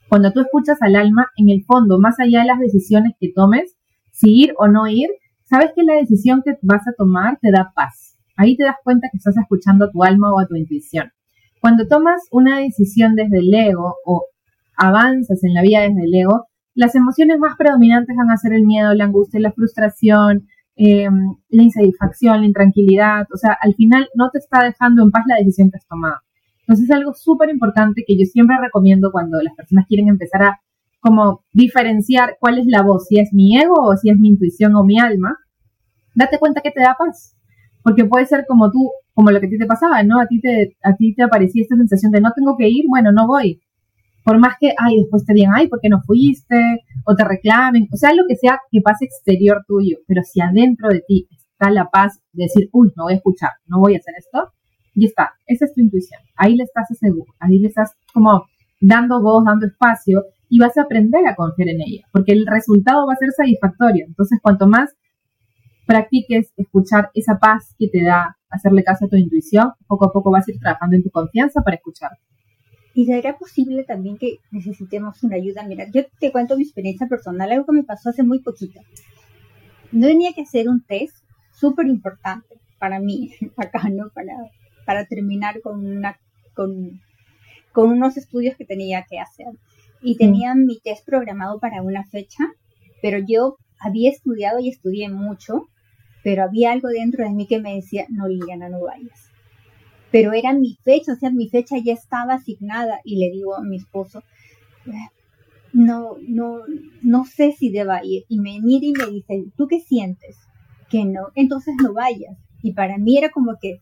Cuando 0.09 0.31
tú 0.31 0.41
escuchas 0.41 0.77
al 0.81 0.95
alma, 0.95 1.27
en 1.37 1.49
el 1.49 1.63
fondo, 1.65 1.99
más 1.99 2.19
allá 2.19 2.41
de 2.41 2.47
las 2.47 2.59
decisiones 2.59 3.13
que 3.19 3.31
tomes, 3.33 3.75
si 4.11 4.31
ir 4.31 4.53
o 4.57 4.67
no 4.67 4.87
ir, 4.87 5.09
sabes 5.45 5.71
que 5.75 5.83
la 5.83 5.95
decisión 5.95 6.43
que 6.45 6.57
vas 6.61 6.87
a 6.87 6.93
tomar 6.95 7.39
te 7.41 7.51
da 7.51 7.71
paz. 7.75 8.15
Ahí 8.37 8.55
te 8.55 8.63
das 8.63 8.75
cuenta 8.83 9.07
que 9.11 9.17
estás 9.17 9.37
escuchando 9.37 9.85
a 9.85 9.91
tu 9.91 10.03
alma 10.03 10.31
o 10.31 10.39
a 10.39 10.45
tu 10.45 10.55
intuición. 10.55 11.11
Cuando 11.61 11.87
tomas 11.87 12.21
una 12.31 12.59
decisión 12.59 13.15
desde 13.15 13.39
el 13.39 13.51
ego 13.51 13.95
o 14.05 14.25
avanzas 14.77 15.43
en 15.43 15.53
la 15.53 15.63
vida 15.63 15.81
desde 15.81 16.03
el 16.03 16.13
ego, 16.13 16.47
las 16.75 16.93
emociones 16.93 17.39
más 17.39 17.55
predominantes 17.57 18.15
van 18.15 18.29
a 18.29 18.37
ser 18.37 18.53
el 18.53 18.65
miedo, 18.65 18.93
la 18.93 19.05
angustia, 19.05 19.39
la 19.39 19.53
frustración, 19.53 20.47
em, 20.75 21.35
la 21.49 21.63
insatisfacción, 21.63 22.41
la 22.41 22.47
intranquilidad. 22.47 23.25
O 23.33 23.37
sea, 23.37 23.57
al 23.61 23.73
final 23.75 24.07
no 24.13 24.29
te 24.31 24.39
está 24.39 24.63
dejando 24.63 25.03
en 25.03 25.11
paz 25.11 25.23
la 25.27 25.37
decisión 25.37 25.71
que 25.71 25.77
has 25.77 25.87
tomado. 25.87 26.17
Entonces 26.61 26.89
es 26.89 26.95
algo 26.95 27.13
súper 27.13 27.49
importante 27.49 28.03
que 28.05 28.17
yo 28.17 28.25
siempre 28.25 28.57
recomiendo 28.61 29.11
cuando 29.11 29.41
las 29.41 29.55
personas 29.55 29.85
quieren 29.87 30.09
empezar 30.09 30.43
a 30.43 30.59
como 30.99 31.43
diferenciar 31.53 32.37
cuál 32.39 32.57
es 32.57 32.65
la 32.65 32.81
voz, 32.81 33.05
si 33.07 33.19
es 33.19 33.31
mi 33.31 33.57
ego 33.57 33.75
o 33.77 33.95
si 33.95 34.09
es 34.09 34.17
mi 34.17 34.29
intuición 34.29 34.75
o 34.75 34.83
mi 34.83 34.99
alma, 34.99 35.37
date 36.15 36.39
cuenta 36.39 36.61
que 36.61 36.71
te 36.71 36.81
da 36.81 36.95
paz. 36.97 37.37
Porque 37.83 38.05
puede 38.05 38.25
ser 38.25 38.45
como 38.47 38.71
tú 38.71 38.89
como 39.13 39.31
lo 39.31 39.39
que 39.39 39.47
a 39.47 39.49
ti 39.49 39.57
te 39.57 39.65
pasaba, 39.65 40.03
¿no? 40.03 40.19
A 40.19 40.27
ti 40.27 40.41
te, 40.41 40.75
a 40.83 40.93
ti 40.95 41.15
te 41.15 41.23
aparecía 41.23 41.61
esta 41.61 41.77
sensación 41.77 42.11
de 42.11 42.19
no 42.19 42.31
tengo 42.35 42.57
que 42.57 42.67
ir, 42.67 42.85
bueno, 42.89 43.11
no 43.13 43.27
voy. 43.27 43.61
Por 44.25 44.39
más 44.39 44.55
que, 44.59 44.73
ay, 44.77 44.97
después 44.97 45.23
te 45.23 45.33
digan, 45.33 45.53
ay, 45.55 45.67
¿por 45.67 45.79
qué 45.79 45.87
no 45.87 46.01
fuiste? 46.01 46.83
O 47.05 47.15
te 47.15 47.23
reclamen, 47.23 47.87
o 47.93 47.95
sea, 47.95 48.13
lo 48.13 48.23
que 48.27 48.35
sea 48.35 48.59
que 48.71 48.81
pase 48.81 49.05
exterior 49.05 49.63
tuyo, 49.67 49.97
pero 50.07 50.23
si 50.23 50.41
adentro 50.41 50.89
de 50.89 51.03
ti 51.07 51.27
está 51.29 51.69
la 51.69 51.89
paz 51.91 52.19
de 52.33 52.45
decir, 52.45 52.67
uy, 52.73 52.91
no 52.97 53.03
voy 53.03 53.13
a 53.13 53.17
escuchar, 53.17 53.51
no 53.67 53.79
voy 53.79 53.93
a 53.93 53.99
hacer 53.99 54.15
esto, 54.17 54.51
y 54.95 55.05
está, 55.05 55.33
esa 55.45 55.65
es 55.65 55.73
tu 55.75 55.81
intuición, 55.81 56.19
ahí 56.35 56.55
le 56.55 56.63
estás 56.63 56.87
seguro, 56.99 57.31
ahí 57.39 57.59
le 57.59 57.67
estás 57.67 57.91
como 58.13 58.45
dando 58.81 59.21
voz, 59.21 59.45
dando 59.45 59.67
espacio, 59.67 60.23
y 60.49 60.59
vas 60.59 60.77
a 60.77 60.83
aprender 60.83 61.27
a 61.27 61.35
confiar 61.35 61.69
en 61.69 61.81
ella, 61.81 62.07
porque 62.11 62.33
el 62.33 62.45
resultado 62.47 63.05
va 63.07 63.13
a 63.13 63.17
ser 63.17 63.29
satisfactorio. 63.31 64.05
Entonces, 64.07 64.39
cuanto 64.41 64.67
más 64.67 64.89
practiques 65.85 66.51
escuchar 66.57 67.09
esa 67.13 67.37
paz 67.37 67.75
que 67.77 67.87
te 67.89 68.03
da 68.03 68.37
hacerle 68.49 68.83
caso 68.83 69.05
a 69.05 69.09
tu 69.09 69.17
intuición, 69.17 69.71
poco 69.87 70.05
a 70.05 70.11
poco 70.11 70.31
vas 70.31 70.47
a 70.47 70.51
ir 70.51 70.59
trabajando 70.59 70.95
en 70.95 71.03
tu 71.03 71.09
confianza 71.09 71.61
para 71.61 71.75
escuchar. 71.75 72.11
¿Y 72.95 73.05
sería 73.05 73.37
posible 73.37 73.83
también 73.83 74.17
que 74.17 74.39
necesitemos 74.49 75.21
una 75.21 75.35
ayuda? 75.35 75.63
Mira, 75.67 75.85
yo 75.93 76.03
te 76.19 76.31
cuento 76.31 76.57
mi 76.57 76.63
experiencia 76.63 77.07
personal, 77.07 77.51
algo 77.51 77.65
que 77.65 77.73
me 77.73 77.83
pasó 77.83 78.09
hace 78.09 78.23
muy 78.23 78.39
poquito. 78.39 78.79
No 79.91 80.07
tenía 80.07 80.33
que 80.33 80.41
hacer 80.41 80.67
un 80.67 80.81
test 80.81 81.15
súper 81.51 81.85
importante 81.85 82.55
para 82.79 82.99
mí, 82.99 83.31
acá, 83.57 83.89
¿no? 83.89 84.09
Para, 84.09 84.33
para 84.85 85.05
terminar 85.05 85.61
con, 85.61 85.85
una, 85.85 86.17
con, 86.55 87.01
con 87.71 87.91
unos 87.91 88.17
estudios 88.17 88.55
que 88.55 88.65
tenía 88.65 89.05
que 89.07 89.19
hacer. 89.19 89.47
Y 90.01 90.17
tenía 90.17 90.55
mi 90.55 90.79
test 90.79 91.05
programado 91.05 91.59
para 91.59 91.83
una 91.83 92.05
fecha, 92.05 92.45
pero 93.01 93.19
yo 93.27 93.57
había 93.79 94.09
estudiado 94.09 94.59
y 94.59 94.69
estudié 94.69 95.09
mucho 95.09 95.67
pero 96.25 96.41
había 96.41 96.71
algo 96.71 96.87
dentro 96.87 97.23
de 97.23 97.29
mí 97.29 97.45
que 97.45 97.59
me 97.59 97.75
decía, 97.75 98.07
no, 98.09 98.27
Liliana, 98.27 98.67
no 98.67 98.81
vayas. 98.81 99.24
Pero 100.15 100.31
era 100.31 100.53
mi 100.53 100.77
fecha, 100.81 101.11
o 101.11 101.15
sea, 101.17 101.29
mi 101.29 101.49
fecha 101.49 101.75
ya 101.83 101.91
estaba 101.91 102.35
asignada 102.35 103.01
y 103.03 103.17
le 103.17 103.31
digo 103.31 103.53
a 103.53 103.61
mi 103.61 103.75
esposo, 103.75 104.23
no, 105.73 106.15
no, 106.25 106.61
no 107.01 107.25
sé 107.25 107.51
si 107.51 107.69
deba 107.69 107.99
ir. 108.01 108.23
Y 108.29 108.39
me 108.39 108.61
mira 108.61 108.85
y 108.85 108.93
me 108.93 109.11
dice, 109.11 109.43
¿tú 109.57 109.67
qué 109.67 109.81
sientes? 109.81 110.37
Que 110.89 111.03
no, 111.03 111.31
entonces 111.35 111.75
no 111.83 111.91
vayas. 111.91 112.37
Y 112.63 112.71
para 112.71 112.97
mí 112.97 113.17
era 113.17 113.29
como 113.29 113.57
que, 113.59 113.81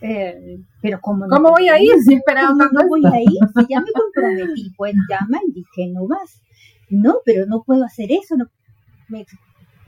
eh, 0.00 0.60
pero 0.80 0.98
¿cómo 1.02 1.26
no? 1.26 1.36
¿Cómo 1.36 1.50
voy 1.50 1.68
a 1.68 1.78
ir 1.78 1.92
si 2.02 2.14
esperaba 2.14 2.54
no 2.72 2.88
voy 2.88 3.02
a 3.04 3.20
ir? 3.20 3.28
Si 3.54 3.66
ya 3.68 3.80
me 3.80 3.92
comprometí, 3.92 4.70
pues 4.78 4.94
llama 5.10 5.40
y 5.46 5.52
dije, 5.52 5.92
no 5.92 6.08
vas. 6.08 6.40
No, 6.88 7.16
pero 7.26 7.44
no 7.44 7.64
puedo 7.64 7.84
hacer 7.84 8.10
eso. 8.12 8.34
No. 8.34 8.46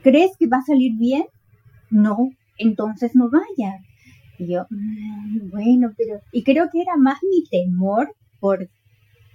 ¿Crees 0.03 0.37
que 0.37 0.45
va 0.45 0.57
a 0.57 0.61
salir 0.61 0.91
bien? 0.99 1.25
no, 1.89 2.29
entonces 2.59 3.15
no 3.15 3.31
vaya. 3.31 3.79
Y 4.39 4.53
yo, 4.53 4.65
mm, 4.69 5.49
bueno, 5.51 5.93
pero, 5.97 6.21
y 6.31 6.43
creo 6.43 6.69
que 6.71 6.81
era 6.81 6.95
más 6.95 7.19
mi 7.29 7.43
temor 7.43 8.15
por, 8.39 8.69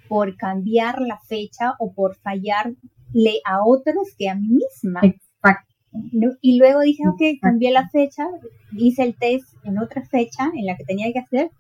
por 0.09 0.37
cambiar 0.37 1.01
la 1.03 1.19
fecha 1.29 1.75
o 1.79 1.93
por 1.93 2.17
fallar 2.17 2.73
le 3.13 3.41
a 3.45 3.65
otros 3.65 4.09
que 4.19 4.29
a 4.29 4.35
mí 4.35 4.49
misma. 4.49 5.01
Exacto. 5.03 5.75
Y 6.41 6.59
luego 6.59 6.81
dije, 6.81 7.07
ok, 7.07 7.39
cambié 7.41 7.71
la 7.71 7.89
fecha, 7.89 8.27
hice 8.73 9.05
el 9.05 9.15
test 9.17 9.55
en 9.63 9.79
otra 9.79 10.05
fecha 10.07 10.51
en 10.55 10.67
la 10.67 10.77
que 10.77 10.85
tenía 10.85 11.13
que 11.13 11.21
hacer 11.21 11.51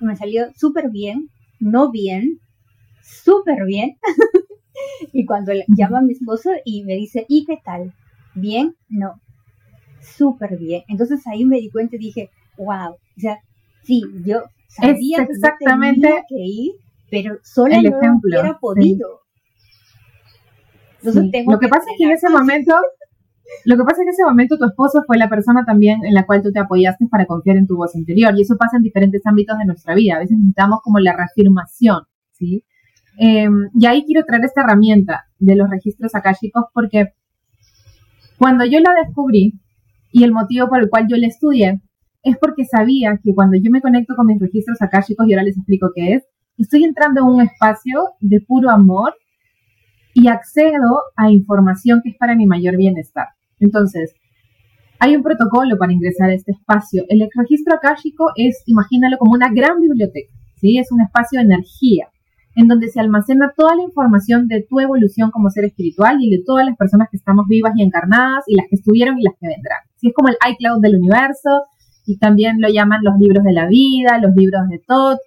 y 0.00 0.04
me 0.04 0.16
salió 0.16 0.46
súper 0.56 0.90
bien, 0.90 1.28
no 1.60 1.90
bien, 1.90 2.38
súper 3.02 3.66
bien. 3.66 3.96
y 5.12 5.26
cuando 5.26 5.52
llama 5.76 5.98
a 5.98 6.02
mi 6.02 6.12
esposo 6.12 6.50
y 6.64 6.84
me 6.84 6.94
dice, 6.94 7.26
¿y 7.28 7.44
qué 7.44 7.58
tal? 7.62 7.92
¿Bien? 8.34 8.74
No, 8.88 9.20
súper 10.00 10.56
bien. 10.58 10.82
Entonces 10.88 11.26
ahí 11.26 11.44
me 11.44 11.58
di 11.58 11.70
cuenta 11.70 11.96
y 11.96 11.98
dije, 11.98 12.30
wow, 12.58 12.92
o 12.92 13.20
sea, 13.20 13.38
sí, 13.84 14.02
yo 14.24 14.42
sabía 14.68 15.22
exactamente 15.22 16.08
que, 16.08 16.22
que 16.28 16.42
ir, 16.42 16.72
pero 17.10 17.38
solo 17.42 17.74
no 17.74 17.80
ejemplo, 17.80 18.40
hubiera 18.40 18.58
podido. 18.58 19.20
Entonces 20.98 21.30
tengo 21.30 21.52
lo 21.52 21.58
que, 21.58 21.68
pasa 21.68 21.90
es 21.90 21.98
que 21.98 22.04
en 22.04 22.12
ese 22.12 22.28
momento 22.30 22.74
lo 23.64 23.76
que 23.76 23.84
pasa 23.84 23.92
es 23.92 23.98
que 23.98 24.02
en 24.02 24.08
ese 24.08 24.24
momento 24.24 24.56
tu 24.56 24.64
esposo 24.64 25.02
fue 25.06 25.18
la 25.18 25.28
persona 25.28 25.64
también 25.64 26.04
en 26.04 26.14
la 26.14 26.26
cual 26.26 26.42
tú 26.42 26.52
te 26.52 26.60
apoyaste 26.60 27.06
para 27.10 27.26
confiar 27.26 27.56
en 27.56 27.66
tu 27.66 27.76
voz 27.76 27.94
interior. 27.94 28.32
Y 28.36 28.42
eso 28.42 28.56
pasa 28.56 28.76
en 28.76 28.82
diferentes 28.82 29.22
ámbitos 29.26 29.58
de 29.58 29.66
nuestra 29.66 29.94
vida. 29.94 30.16
A 30.16 30.18
veces 30.20 30.36
necesitamos 30.38 30.80
como 30.82 30.98
la 30.98 31.14
reafirmación, 31.14 32.04
¿sí? 32.32 32.64
Em, 33.18 33.68
y 33.78 33.86
ahí 33.86 34.04
quiero 34.04 34.24
traer 34.24 34.44
esta 34.44 34.62
herramienta 34.62 35.24
de 35.38 35.54
los 35.54 35.68
registros 35.68 36.14
akáshicos 36.14 36.64
porque 36.72 37.12
cuando 38.38 38.64
yo 38.64 38.80
la 38.80 38.94
descubrí 39.04 39.60
y 40.12 40.24
el 40.24 40.32
motivo 40.32 40.68
por 40.68 40.80
el 40.80 40.88
cual 40.88 41.06
yo 41.08 41.16
la 41.16 41.26
estudié 41.26 41.80
es 42.22 42.36
porque 42.38 42.64
sabía 42.64 43.18
que 43.22 43.34
cuando 43.34 43.56
yo 43.56 43.70
me 43.70 43.80
conecto 43.80 44.14
con 44.16 44.26
mis 44.26 44.40
registros 44.40 44.80
akáshicos, 44.80 45.26
y 45.26 45.32
ahora 45.32 45.44
les 45.44 45.56
explico 45.56 45.90
qué 45.94 46.14
es, 46.14 46.24
estoy 46.58 46.84
entrando 46.84 47.20
en 47.20 47.26
un 47.26 47.42
espacio 47.42 48.04
de 48.20 48.40
puro 48.40 48.70
amor 48.70 49.14
y 50.14 50.28
accedo 50.28 51.00
a 51.16 51.30
información 51.30 52.00
que 52.02 52.10
es 52.10 52.16
para 52.16 52.36
mi 52.36 52.46
mayor 52.46 52.76
bienestar. 52.76 53.28
Entonces, 53.58 54.14
hay 54.98 55.16
un 55.16 55.22
protocolo 55.22 55.76
para 55.78 55.92
ingresar 55.92 56.30
a 56.30 56.34
este 56.34 56.52
espacio. 56.52 57.04
El 57.08 57.26
registro 57.34 57.74
akáshico 57.74 58.26
es, 58.36 58.62
imagínalo 58.66 59.16
como 59.18 59.32
una 59.32 59.52
gran 59.52 59.80
biblioteca, 59.80 60.32
¿sí? 60.60 60.78
Es 60.78 60.92
un 60.92 61.00
espacio 61.00 61.40
de 61.40 61.46
energía 61.46 62.08
en 62.54 62.68
donde 62.68 62.88
se 62.88 63.00
almacena 63.00 63.52
toda 63.56 63.74
la 63.74 63.82
información 63.82 64.46
de 64.46 64.64
tu 64.68 64.78
evolución 64.78 65.30
como 65.30 65.48
ser 65.50 65.64
espiritual 65.64 66.18
y 66.20 66.30
de 66.30 66.42
todas 66.44 66.66
las 66.66 66.76
personas 66.76 67.08
que 67.10 67.16
estamos 67.16 67.46
vivas 67.48 67.72
y 67.76 67.82
encarnadas 67.82 68.44
y 68.46 68.56
las 68.56 68.66
que 68.68 68.76
estuvieron 68.76 69.18
y 69.18 69.22
las 69.22 69.34
que 69.40 69.48
vendrán. 69.48 69.78
Sí, 69.96 70.08
es 70.08 70.14
como 70.14 70.28
el 70.28 70.36
iCloud 70.52 70.80
del 70.82 70.96
universo 70.96 71.64
y 72.06 72.18
también 72.18 72.60
lo 72.60 72.68
llaman 72.68 73.02
los 73.02 73.18
libros 73.18 73.44
de 73.44 73.52
la 73.52 73.66
vida, 73.66 74.18
los 74.18 74.34
libros 74.34 74.68
de 74.68 74.78
Tot. 74.86 75.18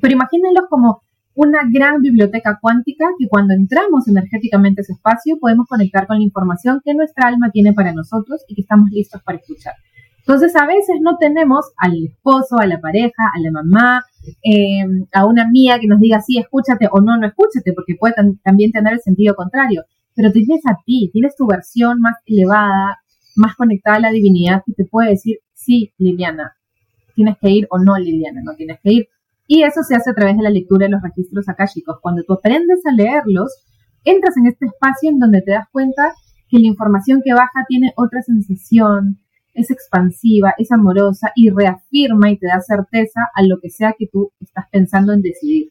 Pero 0.00 0.14
imagínenlos 0.14 0.64
como 0.68 1.02
una 1.34 1.60
gran 1.70 2.00
biblioteca 2.00 2.58
cuántica 2.60 3.06
que 3.18 3.28
cuando 3.28 3.54
entramos 3.54 4.06
energéticamente 4.06 4.80
a 4.80 4.82
ese 4.82 4.92
espacio 4.92 5.36
podemos 5.40 5.66
conectar 5.66 6.06
con 6.06 6.18
la 6.18 6.24
información 6.24 6.80
que 6.84 6.94
nuestra 6.94 7.28
alma 7.28 7.50
tiene 7.50 7.72
para 7.72 7.92
nosotros 7.92 8.44
y 8.48 8.54
que 8.54 8.62
estamos 8.62 8.90
listos 8.90 9.22
para 9.22 9.38
escuchar. 9.38 9.74
Entonces 10.26 10.56
a 10.56 10.66
veces 10.66 10.96
no 11.02 11.18
tenemos 11.18 11.66
al 11.76 12.02
esposo, 12.02 12.58
a 12.58 12.66
la 12.66 12.80
pareja, 12.80 13.24
a 13.34 13.40
la 13.40 13.50
mamá, 13.50 14.02
em, 14.42 15.06
a 15.12 15.26
una 15.26 15.42
amiga 15.42 15.78
que 15.78 15.86
nos 15.86 16.00
diga 16.00 16.22
sí, 16.22 16.38
escúchate 16.38 16.88
o 16.90 17.00
no, 17.00 17.18
no 17.18 17.26
escúchate, 17.26 17.74
porque 17.74 17.94
puede 17.98 18.14
también 18.42 18.72
tener 18.72 18.94
el 18.94 19.00
sentido 19.00 19.34
contrario. 19.34 19.82
Pero 20.14 20.32
tienes 20.32 20.62
a 20.66 20.78
ti, 20.86 21.10
tienes 21.12 21.36
tu 21.36 21.46
versión 21.46 22.00
más 22.00 22.14
elevada, 22.24 23.00
más 23.36 23.54
conectada 23.54 23.96
a 23.96 24.00
la 24.00 24.12
divinidad 24.12 24.62
que 24.64 24.72
te 24.72 24.84
puede 24.84 25.10
decir 25.10 25.38
sí, 25.64 25.92
Liliana, 25.98 26.56
tienes 27.14 27.36
que 27.40 27.50
ir 27.50 27.66
o 27.70 27.78
no, 27.78 27.96
Liliana, 27.96 28.40
no 28.42 28.54
tienes 28.54 28.78
que 28.82 28.92
ir. 28.92 29.08
Y 29.46 29.62
eso 29.62 29.82
se 29.82 29.94
hace 29.94 30.10
a 30.10 30.14
través 30.14 30.36
de 30.36 30.42
la 30.42 30.50
lectura 30.50 30.86
de 30.86 30.92
los 30.92 31.02
registros 31.02 31.48
akáshicos. 31.48 31.98
Cuando 32.00 32.22
tú 32.22 32.34
aprendes 32.34 32.80
a 32.86 32.92
leerlos, 32.92 33.52
entras 34.04 34.36
en 34.36 34.46
este 34.46 34.66
espacio 34.66 35.10
en 35.10 35.18
donde 35.18 35.42
te 35.42 35.52
das 35.52 35.66
cuenta 35.70 36.12
que 36.48 36.58
la 36.58 36.66
información 36.66 37.20
que 37.24 37.34
baja 37.34 37.64
tiene 37.68 37.92
otra 37.96 38.22
sensación, 38.22 39.18
es 39.54 39.70
expansiva, 39.70 40.54
es 40.58 40.70
amorosa 40.72 41.30
y 41.34 41.50
reafirma 41.50 42.30
y 42.30 42.38
te 42.38 42.48
da 42.48 42.60
certeza 42.60 43.20
a 43.34 43.42
lo 43.42 43.58
que 43.62 43.70
sea 43.70 43.94
que 43.96 44.06
tú 44.12 44.32
estás 44.40 44.66
pensando 44.70 45.12
en 45.12 45.22
decidir. 45.22 45.68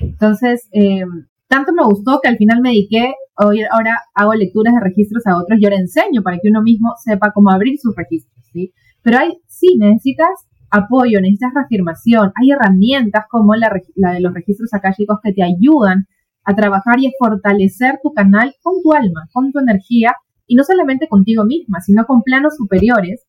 Entonces, 0.00 0.68
eh, 0.72 1.04
tanto 1.48 1.72
me 1.72 1.84
gustó 1.84 2.20
que 2.22 2.28
al 2.28 2.36
final 2.36 2.60
me 2.62 2.70
dediqué, 2.70 3.12
hoy, 3.36 3.62
ahora 3.70 3.98
hago 4.14 4.34
lecturas 4.34 4.74
de 4.74 4.80
registros 4.80 5.26
a 5.26 5.36
otros 5.36 5.60
y 5.60 5.64
ahora 5.64 5.76
enseño 5.76 6.22
para 6.22 6.38
que 6.38 6.48
uno 6.48 6.62
mismo 6.62 6.94
sepa 7.04 7.32
cómo 7.32 7.50
abrir 7.50 7.78
sus 7.78 7.94
registros. 7.94 8.32
¿sí? 8.52 8.72
Pero 9.02 9.18
hay, 9.18 9.32
sí, 9.48 9.76
necesitas 9.78 10.30
apoyo, 10.70 11.20
necesitas 11.20 11.52
reafirmación. 11.54 12.32
Hay 12.34 12.50
herramientas 12.50 13.24
como 13.30 13.54
la, 13.54 13.70
de 13.94 14.20
los 14.20 14.32
registros 14.32 14.72
akáshicos 14.72 15.18
que 15.22 15.32
te 15.32 15.42
ayudan 15.42 16.06
a 16.44 16.54
trabajar 16.54 16.98
y 16.98 17.06
a 17.06 17.10
fortalecer 17.18 17.98
tu 18.02 18.12
canal 18.12 18.54
con 18.62 18.82
tu 18.82 18.92
alma, 18.92 19.28
con 19.32 19.52
tu 19.52 19.60
energía 19.60 20.14
y 20.46 20.56
no 20.56 20.64
solamente 20.64 21.08
contigo 21.08 21.44
misma, 21.44 21.80
sino 21.80 22.04
con 22.04 22.22
planos 22.22 22.56
superiores 22.56 23.26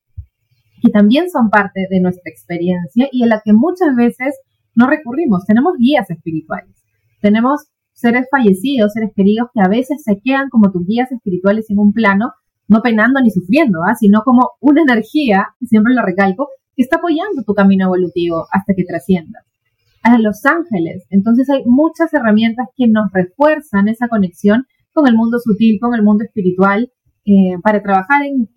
que 0.81 0.91
también 0.91 1.29
son 1.29 1.49
parte 1.49 1.87
de 1.89 2.01
nuestra 2.01 2.29
experiencia 2.29 3.07
y 3.11 3.23
a 3.23 3.27
la 3.27 3.41
que 3.43 3.53
muchas 3.53 3.95
veces 3.95 4.35
no 4.75 4.87
recurrimos. 4.87 5.45
Tenemos 5.45 5.73
guías 5.77 6.09
espirituales, 6.09 6.83
tenemos 7.21 7.67
seres 7.93 8.27
fallecidos, 8.29 8.91
seres 8.93 9.11
queridos 9.15 9.49
que 9.53 9.61
a 9.61 9.69
veces 9.69 10.03
se 10.03 10.19
quedan 10.21 10.49
como 10.49 10.71
tus 10.71 10.85
guías 10.85 11.11
espirituales 11.11 11.69
en 11.69 11.79
un 11.79 11.93
plano, 11.93 12.31
no 12.73 12.81
penando 12.81 13.21
ni 13.21 13.29
sufriendo, 13.29 13.79
¿ah? 13.87 13.95
sino 13.95 14.23
como 14.23 14.49
una 14.59 14.81
energía, 14.81 15.47
siempre 15.61 15.93
lo 15.93 16.01
recalco, 16.01 16.49
que 16.75 16.81
está 16.81 16.97
apoyando 16.97 17.43
tu 17.45 17.53
camino 17.53 17.85
evolutivo 17.85 18.45
hasta 18.51 18.73
que 18.75 18.83
trasciendas. 18.83 19.43
A 20.01 20.17
los 20.17 20.45
ángeles. 20.45 21.05
Entonces 21.09 21.49
hay 21.49 21.63
muchas 21.65 22.13
herramientas 22.13 22.67
que 22.75 22.87
nos 22.87 23.11
refuerzan 23.13 23.87
esa 23.87 24.09
conexión 24.09 24.65
con 24.91 25.07
el 25.07 25.15
mundo 25.15 25.37
sutil, 25.39 25.79
con 25.79 25.95
el 25.95 26.03
mundo 26.03 26.25
espiritual, 26.25 26.91
eh, 27.25 27.55
para 27.63 27.81
trabajar 27.81 28.21
en, 28.25 28.49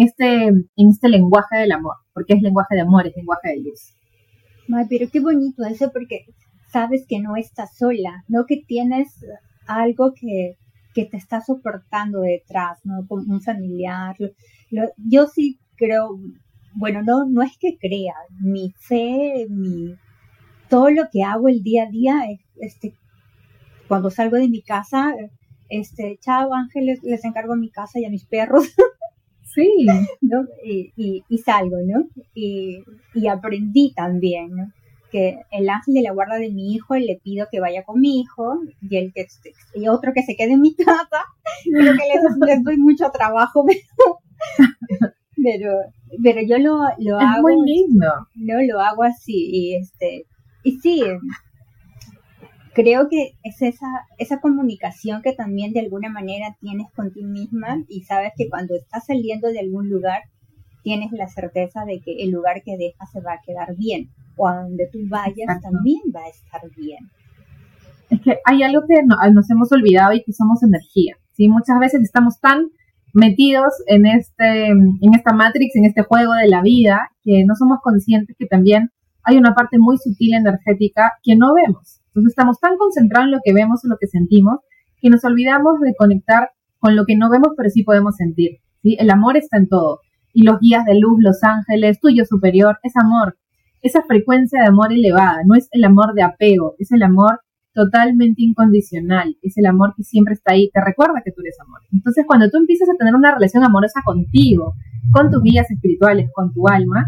este, 0.00 0.46
en 0.46 0.88
este 0.88 1.08
lenguaje 1.10 1.58
del 1.58 1.72
amor, 1.72 1.96
porque 2.14 2.32
es 2.34 2.42
lenguaje 2.42 2.74
de 2.74 2.80
amor, 2.80 3.06
es 3.06 3.14
lenguaje 3.14 3.50
de 3.50 3.62
luz. 3.62 3.92
Ay, 4.74 4.86
pero 4.88 5.10
qué 5.12 5.20
bonito 5.20 5.62
eso, 5.64 5.90
porque 5.92 6.24
sabes 6.72 7.04
que 7.06 7.20
no 7.20 7.36
estás 7.36 7.76
sola, 7.76 8.24
no 8.28 8.46
que 8.46 8.62
tienes 8.66 9.08
algo 9.66 10.12
que, 10.18 10.56
que 10.94 11.04
te 11.04 11.16
está 11.16 11.40
soportando 11.40 12.20
detrás, 12.20 12.78
¿no? 12.84 13.06
Como 13.06 13.22
un 13.32 13.42
familiar. 13.42 14.16
yo 14.96 15.26
sí 15.26 15.58
creo 15.76 16.18
bueno, 16.74 17.02
no, 17.02 17.26
no 17.26 17.42
es 17.42 17.56
que 17.58 17.78
crea, 17.78 18.14
mi 18.40 18.74
fe, 18.76 19.46
mi, 19.48 19.94
todo 20.68 20.90
lo 20.90 21.04
que 21.10 21.22
hago 21.22 21.48
el 21.48 21.62
día 21.62 21.84
a 21.84 21.90
día, 21.90 22.24
este, 22.60 22.94
cuando 23.86 24.10
salgo 24.10 24.36
de 24.36 24.48
mi 24.48 24.60
casa, 24.60 25.14
este, 25.68 26.18
chao 26.20 26.52
ángeles, 26.52 27.00
les 27.02 27.24
encargo 27.24 27.52
a 27.52 27.56
mi 27.56 27.70
casa 27.70 28.00
y 28.00 28.04
a 28.04 28.10
mis 28.10 28.24
perros. 28.26 28.64
Sí. 29.54 29.86
¿no? 30.20 30.48
Y, 30.64 31.22
y, 31.28 31.38
salgo, 31.38 31.76
¿no? 31.86 32.08
Y, 32.34 32.82
y 33.14 33.28
aprendí 33.28 33.92
también, 33.94 34.50
¿no? 34.50 34.72
Que 35.14 35.42
el 35.52 35.68
ángel 35.68 35.94
de 35.94 36.02
la 36.02 36.12
guarda 36.12 36.38
de 36.38 36.50
mi 36.50 36.74
hijo 36.74 36.96
le 36.96 37.20
pido 37.22 37.46
que 37.48 37.60
vaya 37.60 37.84
con 37.84 38.00
mi 38.00 38.20
hijo 38.20 38.58
y 38.80 38.96
el 38.96 39.12
que 39.12 39.28
y 39.74 39.86
otro 39.86 40.12
que 40.12 40.24
se 40.24 40.34
quede 40.34 40.54
en 40.54 40.60
mi 40.60 40.74
casa 40.74 41.22
creo 41.62 41.92
que 41.92 42.08
les, 42.12 42.48
les 42.48 42.64
doy 42.64 42.78
mucho 42.78 43.10
trabajo 43.12 43.64
pero 45.36 45.78
pero 46.22 46.40
yo 46.42 46.58
lo, 46.58 46.78
lo 46.98 47.18
es 47.18 47.26
hago. 47.26 47.42
muy 47.42 47.56
lindo. 47.66 48.06
No, 48.34 48.62
lo 48.62 48.80
hago 48.80 49.02
así. 49.02 49.48
Y 49.50 49.76
este, 49.76 50.26
y 50.62 50.78
sí, 50.78 51.02
creo 52.74 53.08
que 53.08 53.32
es 53.42 53.62
esa, 53.62 53.86
esa 54.18 54.40
comunicación 54.40 55.22
que 55.22 55.32
también 55.32 55.72
de 55.72 55.80
alguna 55.80 56.08
manera 56.08 56.56
tienes 56.60 56.90
con 56.94 57.12
ti 57.12 57.24
misma 57.24 57.84
y 57.88 58.02
sabes 58.02 58.32
que 58.36 58.48
cuando 58.48 58.74
estás 58.74 59.06
saliendo 59.06 59.48
de 59.48 59.60
algún 59.60 59.88
lugar 59.88 60.22
tienes 60.84 61.10
la 61.10 61.26
certeza 61.26 61.84
de 61.84 62.00
que 62.00 62.22
el 62.22 62.30
lugar 62.30 62.62
que 62.62 62.76
dejas 62.76 63.10
se 63.10 63.20
va 63.20 63.32
a 63.32 63.40
quedar 63.44 63.74
bien 63.76 64.10
o 64.36 64.46
a 64.46 64.62
donde 64.62 64.86
tú 64.92 64.98
vayas 65.08 65.60
también 65.60 66.02
va 66.14 66.20
a 66.20 66.28
estar 66.28 66.60
bien. 66.76 67.10
Es 68.10 68.20
que 68.20 68.38
hay 68.44 68.62
algo 68.62 68.82
que 68.86 69.02
nos 69.02 69.50
hemos 69.50 69.72
olvidado 69.72 70.12
y 70.12 70.22
que 70.22 70.32
somos 70.32 70.62
energía. 70.62 71.16
¿sí? 71.32 71.48
Muchas 71.48 71.80
veces 71.80 72.02
estamos 72.02 72.38
tan 72.38 72.68
metidos 73.14 73.72
en, 73.86 74.06
este, 74.06 74.66
en 74.66 75.14
esta 75.14 75.32
matrix, 75.32 75.74
en 75.76 75.86
este 75.86 76.02
juego 76.02 76.34
de 76.34 76.48
la 76.48 76.60
vida, 76.60 77.10
que 77.22 77.44
no 77.46 77.54
somos 77.54 77.78
conscientes 77.82 78.36
que 78.38 78.46
también 78.46 78.90
hay 79.22 79.38
una 79.38 79.54
parte 79.54 79.78
muy 79.78 79.96
sutil 79.96 80.34
energética 80.34 81.12
que 81.22 81.34
no 81.34 81.54
vemos. 81.54 82.00
Entonces 82.08 82.30
estamos 82.30 82.60
tan 82.60 82.76
concentrados 82.76 83.26
en 83.26 83.32
lo 83.32 83.38
que 83.42 83.54
vemos, 83.54 83.82
en 83.84 83.90
lo 83.90 83.96
que 83.98 84.06
sentimos, 84.06 84.58
que 85.00 85.08
nos 85.08 85.24
olvidamos 85.24 85.80
de 85.80 85.94
conectar 85.96 86.50
con 86.78 86.94
lo 86.94 87.06
que 87.06 87.16
no 87.16 87.30
vemos, 87.30 87.48
pero 87.56 87.70
sí 87.70 87.82
podemos 87.82 88.16
sentir. 88.16 88.58
¿sí? 88.82 88.96
El 88.98 89.10
amor 89.10 89.36
está 89.38 89.56
en 89.56 89.68
todo. 89.68 90.00
Y 90.34 90.42
los 90.42 90.58
guías 90.60 90.84
de 90.84 90.98
luz, 90.98 91.16
los 91.20 91.42
ángeles, 91.42 92.00
tuyo 92.00 92.24
superior, 92.26 92.78
es 92.82 92.92
amor. 92.96 93.38
Esa 93.80 94.02
frecuencia 94.02 94.60
de 94.60 94.66
amor 94.66 94.92
elevada, 94.92 95.38
no 95.46 95.54
es 95.54 95.68
el 95.70 95.84
amor 95.84 96.12
de 96.14 96.22
apego, 96.22 96.74
es 96.78 96.92
el 96.92 97.02
amor 97.02 97.40
totalmente 97.72 98.42
incondicional, 98.42 99.36
es 99.42 99.56
el 99.56 99.66
amor 99.66 99.94
que 99.96 100.04
siempre 100.04 100.34
está 100.34 100.52
ahí, 100.52 100.70
te 100.72 100.80
recuerda 100.80 101.22
que 101.24 101.32
tú 101.32 101.40
eres 101.42 101.56
amor. 101.60 101.80
Entonces, 101.92 102.24
cuando 102.26 102.48
tú 102.50 102.58
empiezas 102.58 102.88
a 102.88 102.96
tener 102.96 103.14
una 103.14 103.34
relación 103.34 103.64
amorosa 103.64 104.00
contigo, 104.04 104.74
con 105.12 105.30
tus 105.30 105.42
guías 105.42 105.70
espirituales, 105.70 106.30
con 106.32 106.52
tu 106.52 106.66
alma, 106.68 107.04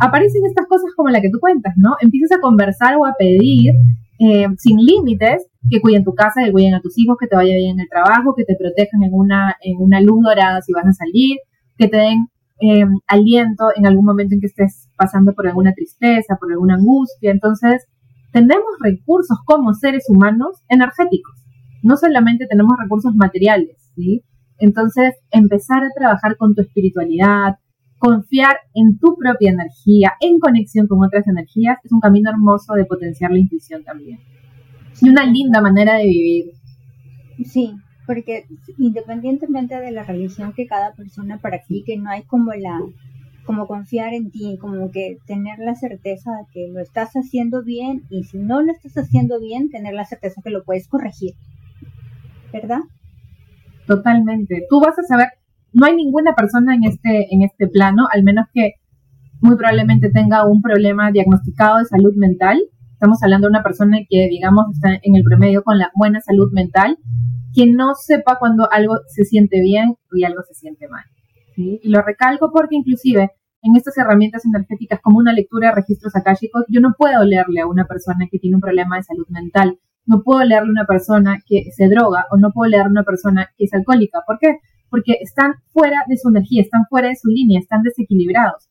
aparecen 0.00 0.44
estas 0.46 0.66
cosas 0.66 0.90
como 0.96 1.10
la 1.10 1.20
que 1.20 1.30
tú 1.30 1.38
cuentas, 1.40 1.74
¿no? 1.76 1.96
Empiezas 2.00 2.38
a 2.38 2.40
conversar 2.40 2.96
o 2.96 3.06
a 3.06 3.14
pedir 3.18 3.72
eh, 4.18 4.46
sin 4.58 4.78
límites 4.78 5.46
que 5.70 5.80
cuiden 5.80 6.04
tu 6.04 6.14
casa, 6.14 6.42
que 6.44 6.52
cuiden 6.52 6.74
a 6.74 6.80
tus 6.80 6.98
hijos, 6.98 7.16
que 7.18 7.26
te 7.26 7.36
vaya 7.36 7.54
bien 7.56 7.72
en 7.72 7.80
el 7.80 7.88
trabajo, 7.88 8.34
que 8.36 8.44
te 8.44 8.56
protejan 8.56 9.02
en 9.02 9.12
una, 9.12 9.56
en 9.62 9.78
una 9.78 10.00
luz 10.00 10.22
dorada 10.22 10.60
si 10.62 10.72
vas 10.72 10.86
a 10.86 10.92
salir, 10.92 11.38
que 11.76 11.88
te 11.88 11.96
den 11.96 12.28
eh, 12.60 12.84
aliento 13.06 13.68
en 13.74 13.86
algún 13.86 14.04
momento 14.04 14.34
en 14.34 14.40
que 14.40 14.46
estés 14.46 14.88
pasando 14.96 15.32
por 15.32 15.46
alguna 15.46 15.72
tristeza, 15.72 16.36
por 16.38 16.52
alguna 16.52 16.74
angustia. 16.74 17.30
Entonces, 17.30 17.86
tenemos 18.32 18.68
recursos 18.80 19.38
como 19.44 19.74
seres 19.74 20.04
humanos 20.08 20.62
energéticos. 20.68 21.34
No 21.82 21.96
solamente 21.96 22.46
tenemos 22.46 22.74
recursos 22.78 23.14
materiales, 23.14 23.76
¿sí? 23.96 24.22
Entonces, 24.58 25.14
empezar 25.30 25.82
a 25.82 25.90
trabajar 25.96 26.36
con 26.36 26.54
tu 26.54 26.60
espiritualidad, 26.60 27.56
confiar 27.98 28.56
en 28.74 28.98
tu 28.98 29.16
propia 29.16 29.50
energía, 29.50 30.12
en 30.20 30.38
conexión 30.38 30.86
con 30.86 31.04
otras 31.04 31.26
energías, 31.28 31.78
es 31.82 31.92
un 31.92 32.00
camino 32.00 32.30
hermoso 32.30 32.74
de 32.74 32.84
potenciar 32.84 33.30
la 33.30 33.38
intuición 33.38 33.82
también. 33.84 34.18
Y 35.00 35.08
una 35.08 35.24
linda 35.24 35.60
manera 35.60 35.94
de 35.94 36.04
vivir. 36.04 36.44
Sí, 37.44 37.74
porque 38.10 38.46
independientemente 38.76 39.78
de 39.78 39.92
la 39.92 40.02
religión 40.02 40.52
que 40.52 40.66
cada 40.66 40.94
persona 40.94 41.38
practique, 41.38 41.96
no 41.96 42.10
hay 42.10 42.24
como 42.24 42.52
la 42.54 42.76
como 43.44 43.68
confiar 43.68 44.14
en 44.14 44.32
ti, 44.32 44.58
como 44.60 44.90
que 44.90 45.18
tener 45.28 45.60
la 45.60 45.76
certeza 45.76 46.32
de 46.32 46.44
que 46.52 46.72
lo 46.72 46.80
estás 46.80 47.12
haciendo 47.12 47.62
bien 47.62 48.02
y 48.10 48.24
si 48.24 48.38
no 48.38 48.62
lo 48.62 48.72
estás 48.72 48.98
haciendo 48.98 49.38
bien, 49.38 49.70
tener 49.70 49.94
la 49.94 50.04
certeza 50.04 50.42
que 50.42 50.50
lo 50.50 50.64
puedes 50.64 50.88
corregir. 50.88 51.34
¿Verdad? 52.52 52.80
Totalmente. 53.86 54.66
Tú 54.68 54.80
vas 54.80 54.98
a 54.98 55.04
saber, 55.04 55.28
no 55.72 55.86
hay 55.86 55.94
ninguna 55.94 56.34
persona 56.34 56.74
en 56.74 56.82
este, 56.82 57.32
en 57.32 57.42
este 57.42 57.68
plano, 57.68 58.08
al 58.12 58.24
menos 58.24 58.46
que 58.52 58.72
muy 59.40 59.54
probablemente 59.54 60.10
tenga 60.10 60.48
un 60.48 60.62
problema 60.62 61.12
diagnosticado 61.12 61.78
de 61.78 61.84
salud 61.84 62.14
mental. 62.16 62.60
Estamos 63.00 63.22
hablando 63.22 63.46
de 63.46 63.52
una 63.52 63.62
persona 63.62 63.96
que, 64.06 64.28
digamos, 64.28 64.66
está 64.74 64.90
en 64.90 65.16
el 65.16 65.22
promedio 65.24 65.64
con 65.64 65.78
la 65.78 65.90
buena 65.94 66.20
salud 66.20 66.52
mental, 66.52 66.98
que 67.54 67.66
no 67.66 67.94
sepa 67.94 68.36
cuando 68.38 68.70
algo 68.70 68.96
se 69.08 69.24
siente 69.24 69.58
bien 69.62 69.94
y 70.12 70.24
algo 70.24 70.42
se 70.46 70.52
siente 70.52 70.86
mal. 70.86 71.04
Y 71.56 71.88
lo 71.88 72.02
recalco 72.02 72.52
porque 72.52 72.76
inclusive 72.76 73.30
en 73.62 73.74
estas 73.74 73.96
herramientas 73.96 74.44
energéticas 74.44 75.00
como 75.00 75.16
una 75.16 75.32
lectura 75.32 75.68
de 75.68 75.76
registros 75.76 76.14
akáshicos, 76.14 76.66
yo 76.68 76.82
no 76.82 76.92
puedo 76.92 77.24
leerle 77.24 77.62
a 77.62 77.66
una 77.66 77.86
persona 77.86 78.28
que 78.30 78.38
tiene 78.38 78.56
un 78.56 78.60
problema 78.60 78.96
de 78.96 79.04
salud 79.04 79.26
mental, 79.30 79.78
no 80.04 80.22
puedo 80.22 80.44
leerle 80.44 80.68
a 80.68 80.72
una 80.72 80.84
persona 80.84 81.38
que 81.46 81.70
se 81.74 81.88
droga 81.88 82.26
o 82.30 82.36
no 82.36 82.52
puedo 82.52 82.68
leerle 82.68 82.88
a 82.88 83.00
una 83.00 83.04
persona 83.04 83.48
que 83.56 83.64
es 83.64 83.72
alcohólica. 83.72 84.24
¿Por 84.26 84.38
qué? 84.38 84.58
Porque 84.90 85.14
están 85.22 85.54
fuera 85.72 86.04
de 86.06 86.18
su 86.18 86.28
energía, 86.28 86.60
están 86.60 86.84
fuera 86.90 87.08
de 87.08 87.16
su 87.16 87.28
línea, 87.28 87.60
están 87.60 87.82
desequilibrados. 87.82 88.68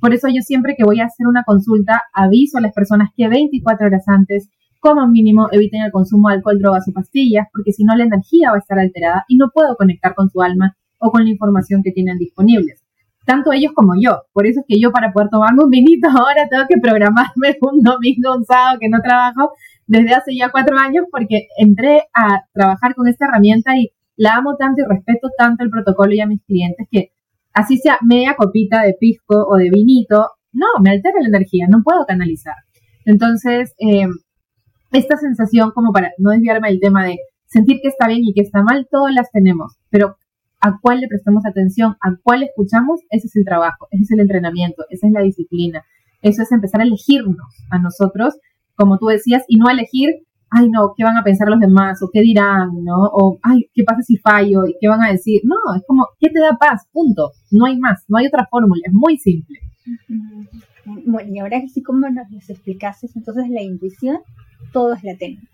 Por 0.00 0.14
eso 0.14 0.28
yo 0.28 0.42
siempre 0.42 0.74
que 0.76 0.84
voy 0.84 1.00
a 1.00 1.06
hacer 1.06 1.26
una 1.26 1.42
consulta 1.44 2.02
aviso 2.12 2.58
a 2.58 2.60
las 2.60 2.72
personas 2.72 3.10
que 3.16 3.28
24 3.28 3.86
horas 3.86 4.04
antes, 4.06 4.48
como 4.80 5.06
mínimo, 5.08 5.48
eviten 5.50 5.82
el 5.82 5.90
consumo 5.90 6.28
de 6.28 6.36
alcohol, 6.36 6.58
drogas 6.58 6.86
o 6.88 6.92
pastillas, 6.92 7.48
porque 7.52 7.72
si 7.72 7.84
no 7.84 7.96
la 7.96 8.04
energía 8.04 8.50
va 8.50 8.56
a 8.56 8.60
estar 8.60 8.78
alterada 8.78 9.24
y 9.28 9.36
no 9.36 9.50
puedo 9.52 9.76
conectar 9.76 10.14
con 10.14 10.30
su 10.30 10.40
alma 10.40 10.76
o 10.98 11.10
con 11.10 11.24
la 11.24 11.30
información 11.30 11.82
que 11.82 11.92
tienen 11.92 12.18
disponibles. 12.18 12.84
Tanto 13.24 13.52
ellos 13.52 13.72
como 13.74 13.92
yo. 14.00 14.22
Por 14.32 14.46
eso 14.46 14.60
es 14.60 14.66
que 14.66 14.80
yo 14.80 14.90
para 14.90 15.12
poder 15.12 15.28
tomarme 15.28 15.64
un 15.64 15.70
vinito 15.70 16.08
ahora 16.08 16.48
tengo 16.48 16.64
que 16.68 16.78
programarme 16.80 17.56
un 17.60 17.82
domingo, 17.82 18.36
un 18.36 18.44
sábado 18.44 18.78
que 18.80 18.88
no 18.88 19.00
trabajo 19.02 19.52
desde 19.86 20.14
hace 20.14 20.36
ya 20.36 20.50
cuatro 20.50 20.78
años 20.78 21.06
porque 21.10 21.48
entré 21.58 22.04
a 22.14 22.44
trabajar 22.52 22.94
con 22.94 23.08
esta 23.08 23.26
herramienta 23.26 23.76
y 23.76 23.90
la 24.16 24.36
amo 24.36 24.56
tanto 24.56 24.82
y 24.82 24.84
respeto 24.88 25.28
tanto 25.36 25.64
el 25.64 25.70
protocolo 25.70 26.12
y 26.14 26.20
a 26.20 26.26
mis 26.26 26.42
clientes 26.44 26.86
que 26.90 27.12
así 27.58 27.76
sea 27.76 27.98
media 28.02 28.36
copita 28.36 28.82
de 28.82 28.94
pisco 28.98 29.34
o 29.48 29.56
de 29.56 29.68
vinito, 29.68 30.30
no, 30.52 30.66
me 30.80 30.90
altera 30.90 31.16
la 31.20 31.28
energía, 31.28 31.66
no 31.68 31.82
puedo 31.82 32.06
canalizar. 32.06 32.54
Entonces, 33.04 33.74
eh, 33.78 34.06
esta 34.92 35.16
sensación 35.16 35.72
como 35.72 35.92
para 35.92 36.12
no 36.18 36.30
desviarme 36.30 36.68
del 36.68 36.78
tema 36.78 37.04
de 37.04 37.18
sentir 37.46 37.80
que 37.82 37.88
está 37.88 38.06
bien 38.06 38.20
y 38.22 38.32
que 38.32 38.42
está 38.42 38.62
mal, 38.62 38.86
todas 38.88 39.12
las 39.12 39.30
tenemos, 39.32 39.76
pero 39.90 40.16
a 40.60 40.78
cuál 40.80 41.00
le 41.00 41.08
prestamos 41.08 41.44
atención, 41.46 41.96
a 42.00 42.16
cuál 42.22 42.44
escuchamos, 42.44 43.00
ese 43.10 43.26
es 43.26 43.36
el 43.36 43.44
trabajo, 43.44 43.88
ese 43.90 44.04
es 44.04 44.10
el 44.12 44.20
entrenamiento, 44.20 44.84
esa 44.90 45.08
es 45.08 45.12
la 45.12 45.22
disciplina. 45.22 45.84
Eso 46.22 46.42
es 46.42 46.52
empezar 46.52 46.80
a 46.80 46.84
elegirnos 46.84 47.54
a 47.70 47.78
nosotros, 47.78 48.34
como 48.76 48.98
tú 48.98 49.06
decías, 49.06 49.44
y 49.48 49.56
no 49.56 49.68
elegir, 49.68 50.10
ay 50.50 50.68
no, 50.70 50.92
¿qué 50.96 51.04
van 51.04 51.16
a 51.16 51.24
pensar 51.24 51.48
los 51.48 51.60
demás? 51.60 52.02
o 52.02 52.10
qué 52.12 52.20
dirán, 52.20 52.70
¿no? 52.84 52.96
O, 53.12 53.38
ay, 53.42 53.68
¿qué 53.74 53.84
pasa 53.84 54.02
si 54.02 54.16
fallo? 54.18 54.66
¿Y 54.66 54.76
qué 54.80 54.88
van 54.88 55.02
a 55.02 55.10
decir? 55.10 55.40
No, 55.44 55.56
es 55.76 55.82
como, 55.86 56.06
¿qué 56.18 56.30
te 56.30 56.40
da 56.40 56.56
paz? 56.58 56.86
Punto. 56.92 57.32
No 57.50 57.66
hay 57.66 57.78
más, 57.78 58.04
no 58.08 58.18
hay 58.18 58.26
otra 58.26 58.46
fórmula, 58.50 58.80
es 58.84 58.92
muy 58.92 59.18
simple. 59.18 59.58
Bueno, 61.06 61.30
y 61.34 61.38
ahora 61.38 61.58
así 61.58 61.82
como 61.82 62.08
nos 62.08 62.50
explicaste, 62.50 63.08
entonces 63.14 63.48
la 63.50 63.62
intuición, 63.62 64.18
todos 64.72 65.02
la 65.04 65.16
tenemos 65.16 65.48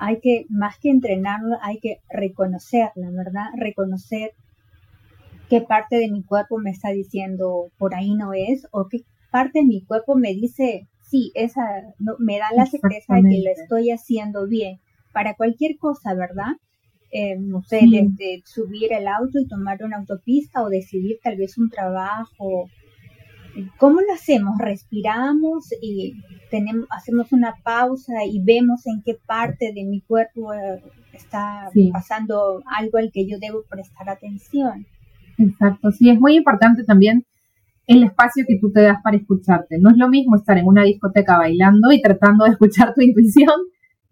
hay 0.00 0.18
que, 0.20 0.46
más 0.48 0.78
que 0.78 0.88
entrenarlo, 0.88 1.56
hay 1.60 1.78
que 1.78 1.98
reconocerla, 2.08 3.10
¿verdad? 3.10 3.48
Reconocer 3.54 4.30
qué 5.50 5.60
parte 5.60 5.96
de 5.96 6.10
mi 6.10 6.24
cuerpo 6.24 6.58
me 6.58 6.70
está 6.70 6.88
diciendo 6.88 7.66
por 7.76 7.94
ahí 7.94 8.14
no 8.14 8.32
es, 8.32 8.66
o 8.72 8.88
qué 8.88 9.00
parte 9.30 9.60
de 9.60 9.66
mi 9.66 9.84
cuerpo 9.84 10.16
me 10.16 10.32
dice, 10.32 10.88
sí, 11.10 11.32
esa 11.34 11.62
me 12.18 12.38
da 12.38 12.46
la 12.54 12.66
certeza 12.66 13.14
de 13.14 13.22
que 13.22 13.42
lo 13.44 13.50
estoy 13.50 13.90
haciendo 13.90 14.46
bien 14.46 14.78
para 15.12 15.34
cualquier 15.34 15.76
cosa, 15.78 16.14
¿verdad? 16.14 16.52
Eh, 17.12 17.36
no 17.38 17.62
sé, 17.62 17.80
desde 17.90 18.42
subir 18.44 18.92
el 18.92 19.08
auto 19.08 19.40
y 19.40 19.48
tomar 19.48 19.82
una 19.82 19.96
autopista 19.96 20.62
o 20.62 20.68
decidir 20.68 21.18
tal 21.22 21.36
vez 21.36 21.58
un 21.58 21.68
trabajo 21.68 22.68
¿Cómo 23.78 24.00
lo 24.00 24.12
hacemos? 24.14 24.58
Respiramos 24.58 25.72
y 25.82 26.14
tenemos, 26.50 26.86
hacemos 26.90 27.32
una 27.32 27.54
pausa 27.62 28.24
y 28.24 28.40
vemos 28.42 28.86
en 28.86 29.02
qué 29.02 29.16
parte 29.26 29.72
de 29.74 29.84
mi 29.84 30.00
cuerpo 30.00 30.52
eh, 30.54 30.82
está 31.12 31.70
pasando 31.92 32.62
algo 32.76 32.98
al 32.98 33.10
que 33.12 33.26
yo 33.26 33.38
debo 33.38 33.62
prestar 33.68 34.08
atención. 34.08 34.86
Exacto, 35.38 35.90
sí, 35.90 36.10
es 36.10 36.20
muy 36.20 36.36
importante 36.36 36.84
también 36.84 37.24
el 37.86 38.04
espacio 38.04 38.44
que 38.46 38.58
tú 38.60 38.70
te 38.72 38.82
das 38.82 38.98
para 39.02 39.16
escucharte. 39.16 39.78
No 39.80 39.90
es 39.90 39.96
lo 39.96 40.08
mismo 40.08 40.36
estar 40.36 40.56
en 40.58 40.66
una 40.66 40.84
discoteca 40.84 41.38
bailando 41.38 41.90
y 41.92 42.00
tratando 42.00 42.44
de 42.44 42.52
escuchar 42.52 42.94
tu 42.94 43.02
intuición 43.02 43.48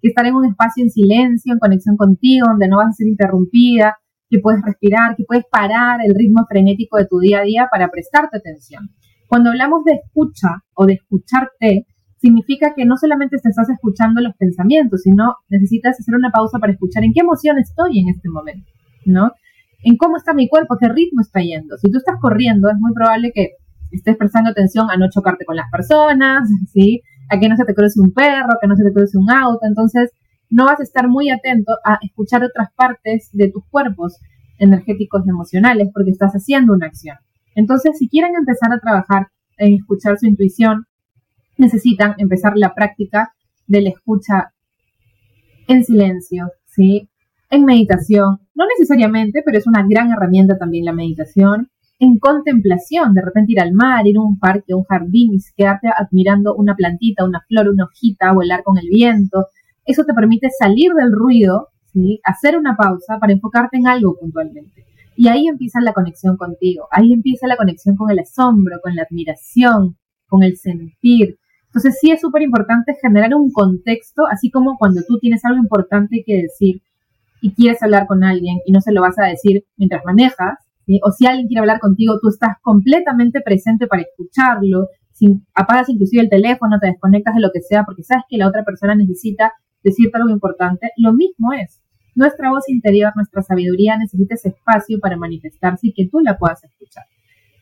que 0.00 0.08
estar 0.08 0.26
en 0.26 0.34
un 0.34 0.46
espacio 0.46 0.84
en 0.84 0.90
silencio, 0.90 1.52
en 1.52 1.58
conexión 1.58 1.96
contigo, 1.96 2.46
donde 2.48 2.68
no 2.68 2.76
vas 2.78 2.88
a 2.88 2.92
ser 2.92 3.08
interrumpida, 3.08 3.96
que 4.30 4.38
puedes 4.38 4.60
respirar, 4.62 5.16
que 5.16 5.24
puedes 5.24 5.44
parar 5.50 6.00
el 6.04 6.14
ritmo 6.14 6.44
frenético 6.48 6.98
de 6.98 7.06
tu 7.06 7.18
día 7.18 7.40
a 7.40 7.42
día 7.42 7.68
para 7.70 7.88
prestarte 7.88 8.38
atención. 8.38 8.90
Cuando 9.26 9.50
hablamos 9.50 9.84
de 9.84 9.94
escucha 9.94 10.48
o 10.74 10.86
de 10.86 10.94
escucharte, 10.94 11.86
significa 12.18 12.74
que 12.74 12.84
no 12.84 12.96
solamente 12.96 13.36
te 13.42 13.48
estás 13.48 13.68
escuchando 13.70 14.20
los 14.20 14.34
pensamientos, 14.36 15.02
sino 15.02 15.36
necesitas 15.48 15.98
hacer 15.98 16.14
una 16.14 16.30
pausa 16.30 16.58
para 16.58 16.72
escuchar 16.72 17.04
en 17.04 17.12
qué 17.12 17.20
emoción 17.20 17.58
estoy 17.58 18.00
en 18.00 18.08
este 18.08 18.28
momento, 18.28 18.70
¿no? 19.04 19.32
En 19.82 19.96
cómo 19.96 20.16
está 20.16 20.34
mi 20.34 20.48
cuerpo, 20.48 20.76
qué 20.80 20.88
ritmo 20.88 21.20
está 21.20 21.40
yendo. 21.40 21.76
Si 21.78 21.90
tú 21.90 21.98
estás 21.98 22.16
corriendo, 22.20 22.68
es 22.68 22.76
muy 22.78 22.92
probable 22.92 23.32
que 23.32 23.52
estés 23.90 24.16
prestando 24.16 24.50
atención 24.50 24.90
a 24.90 24.96
no 24.96 25.08
chocarte 25.08 25.44
con 25.44 25.56
las 25.56 25.70
personas, 25.70 26.48
¿sí? 26.72 27.02
A 27.30 27.38
que 27.38 27.48
no 27.48 27.56
se 27.56 27.64
te 27.64 27.74
cruce 27.74 28.00
un 28.00 28.12
perro, 28.12 28.58
que 28.60 28.68
no 28.68 28.76
se 28.76 28.84
te 28.84 28.92
cruce 28.92 29.18
un 29.18 29.30
auto. 29.30 29.60
Entonces, 29.62 30.10
no 30.50 30.64
vas 30.64 30.80
a 30.80 30.82
estar 30.82 31.08
muy 31.08 31.30
atento 31.30 31.74
a 31.84 31.98
escuchar 32.02 32.42
otras 32.42 32.68
partes 32.74 33.28
de 33.32 33.50
tus 33.50 33.64
cuerpos 33.68 34.18
energéticos 34.58 35.22
y 35.26 35.30
emocionales 35.30 35.88
porque 35.92 36.10
estás 36.10 36.32
haciendo 36.32 36.72
una 36.72 36.86
acción. 36.86 37.16
Entonces, 37.54 37.98
si 37.98 38.08
quieren 38.08 38.34
empezar 38.36 38.72
a 38.72 38.80
trabajar 38.80 39.28
en 39.58 39.74
escuchar 39.74 40.18
su 40.18 40.26
intuición, 40.26 40.86
necesitan 41.56 42.14
empezar 42.18 42.52
la 42.56 42.74
práctica 42.74 43.32
de 43.66 43.82
la 43.82 43.90
escucha 43.90 44.52
en 45.66 45.84
silencio, 45.84 46.50
¿sí? 46.66 47.10
En 47.50 47.64
meditación, 47.64 48.40
no 48.54 48.64
necesariamente, 48.66 49.42
pero 49.44 49.56
es 49.56 49.66
una 49.66 49.84
gran 49.88 50.12
herramienta 50.12 50.58
también 50.58 50.84
la 50.84 50.92
meditación. 50.92 51.70
En 51.98 52.18
contemplación, 52.18 53.14
de 53.14 53.22
repente 53.22 53.52
ir 53.52 53.60
al 53.60 53.72
mar, 53.72 54.06
ir 54.06 54.18
a 54.18 54.20
un 54.20 54.38
parque, 54.38 54.74
un 54.74 54.84
jardín 54.84 55.32
y 55.34 55.38
quedarte 55.56 55.88
admirando 55.88 56.54
una 56.54 56.76
plantita, 56.76 57.24
una 57.24 57.42
flor, 57.48 57.70
una 57.70 57.84
hojita, 57.84 58.32
volar 58.32 58.62
con 58.62 58.76
el 58.78 58.88
viento. 58.88 59.46
Eso 59.84 60.04
te 60.04 60.14
permite 60.14 60.48
salir 60.56 60.92
del 60.92 61.12
ruido. 61.12 61.68
Hacer 62.22 62.56
una 62.56 62.76
pausa 62.76 63.18
para 63.18 63.32
enfocarte 63.32 63.78
en 63.78 63.88
algo 63.88 64.16
puntualmente. 64.20 64.84
Y 65.16 65.26
ahí 65.26 65.48
empieza 65.48 65.80
la 65.80 65.92
conexión 65.92 66.36
contigo, 66.36 66.86
ahí 66.92 67.12
empieza 67.12 67.48
la 67.48 67.56
conexión 67.56 67.96
con 67.96 68.08
el 68.10 68.20
asombro, 68.20 68.76
con 68.80 68.94
la 68.94 69.02
admiración, 69.02 69.96
con 70.28 70.44
el 70.44 70.56
sentir. 70.58 71.38
Entonces 71.66 71.98
sí 72.00 72.12
es 72.12 72.20
súper 72.20 72.42
importante 72.42 72.94
generar 73.02 73.34
un 73.34 73.50
contexto, 73.50 74.26
así 74.30 74.48
como 74.48 74.76
cuando 74.78 75.00
tú 75.08 75.18
tienes 75.18 75.44
algo 75.44 75.58
importante 75.58 76.22
que 76.24 76.42
decir 76.42 76.82
y 77.40 77.54
quieres 77.54 77.82
hablar 77.82 78.06
con 78.06 78.24
alguien 78.24 78.58
y 78.64 78.72
no 78.72 78.80
se 78.80 78.92
lo 78.92 79.00
vas 79.00 79.18
a 79.18 79.26
decir 79.26 79.64
mientras 79.76 80.04
manejas, 80.04 80.58
o 81.02 81.12
si 81.12 81.26
alguien 81.26 81.46
quiere 81.46 81.60
hablar 81.60 81.80
contigo, 81.80 82.18
tú 82.20 82.28
estás 82.28 82.56
completamente 82.62 83.40
presente 83.42 83.86
para 83.86 84.02
escucharlo, 84.02 84.88
sin, 85.12 85.46
apagas 85.54 85.88
inclusive 85.88 86.22
el 86.22 86.30
teléfono, 86.30 86.78
te 86.80 86.88
desconectas 86.88 87.34
de 87.34 87.40
lo 87.42 87.50
que 87.52 87.60
sea 87.60 87.84
porque 87.84 88.02
sabes 88.02 88.24
que 88.28 88.38
la 88.38 88.48
otra 88.48 88.64
persona 88.64 88.94
necesita 88.94 89.52
decirte 89.82 90.16
algo 90.16 90.30
importante, 90.30 90.90
lo 90.96 91.12
mismo 91.12 91.52
es. 91.52 91.82
Nuestra 92.14 92.50
voz 92.50 92.68
interior, 92.68 93.12
nuestra 93.14 93.42
sabiduría 93.42 93.96
necesita 93.96 94.34
ese 94.34 94.48
espacio 94.48 94.98
para 95.00 95.16
manifestarse 95.16 95.88
y 95.88 95.92
que 95.92 96.08
tú 96.08 96.20
la 96.20 96.38
puedas 96.38 96.64
escuchar. 96.64 97.04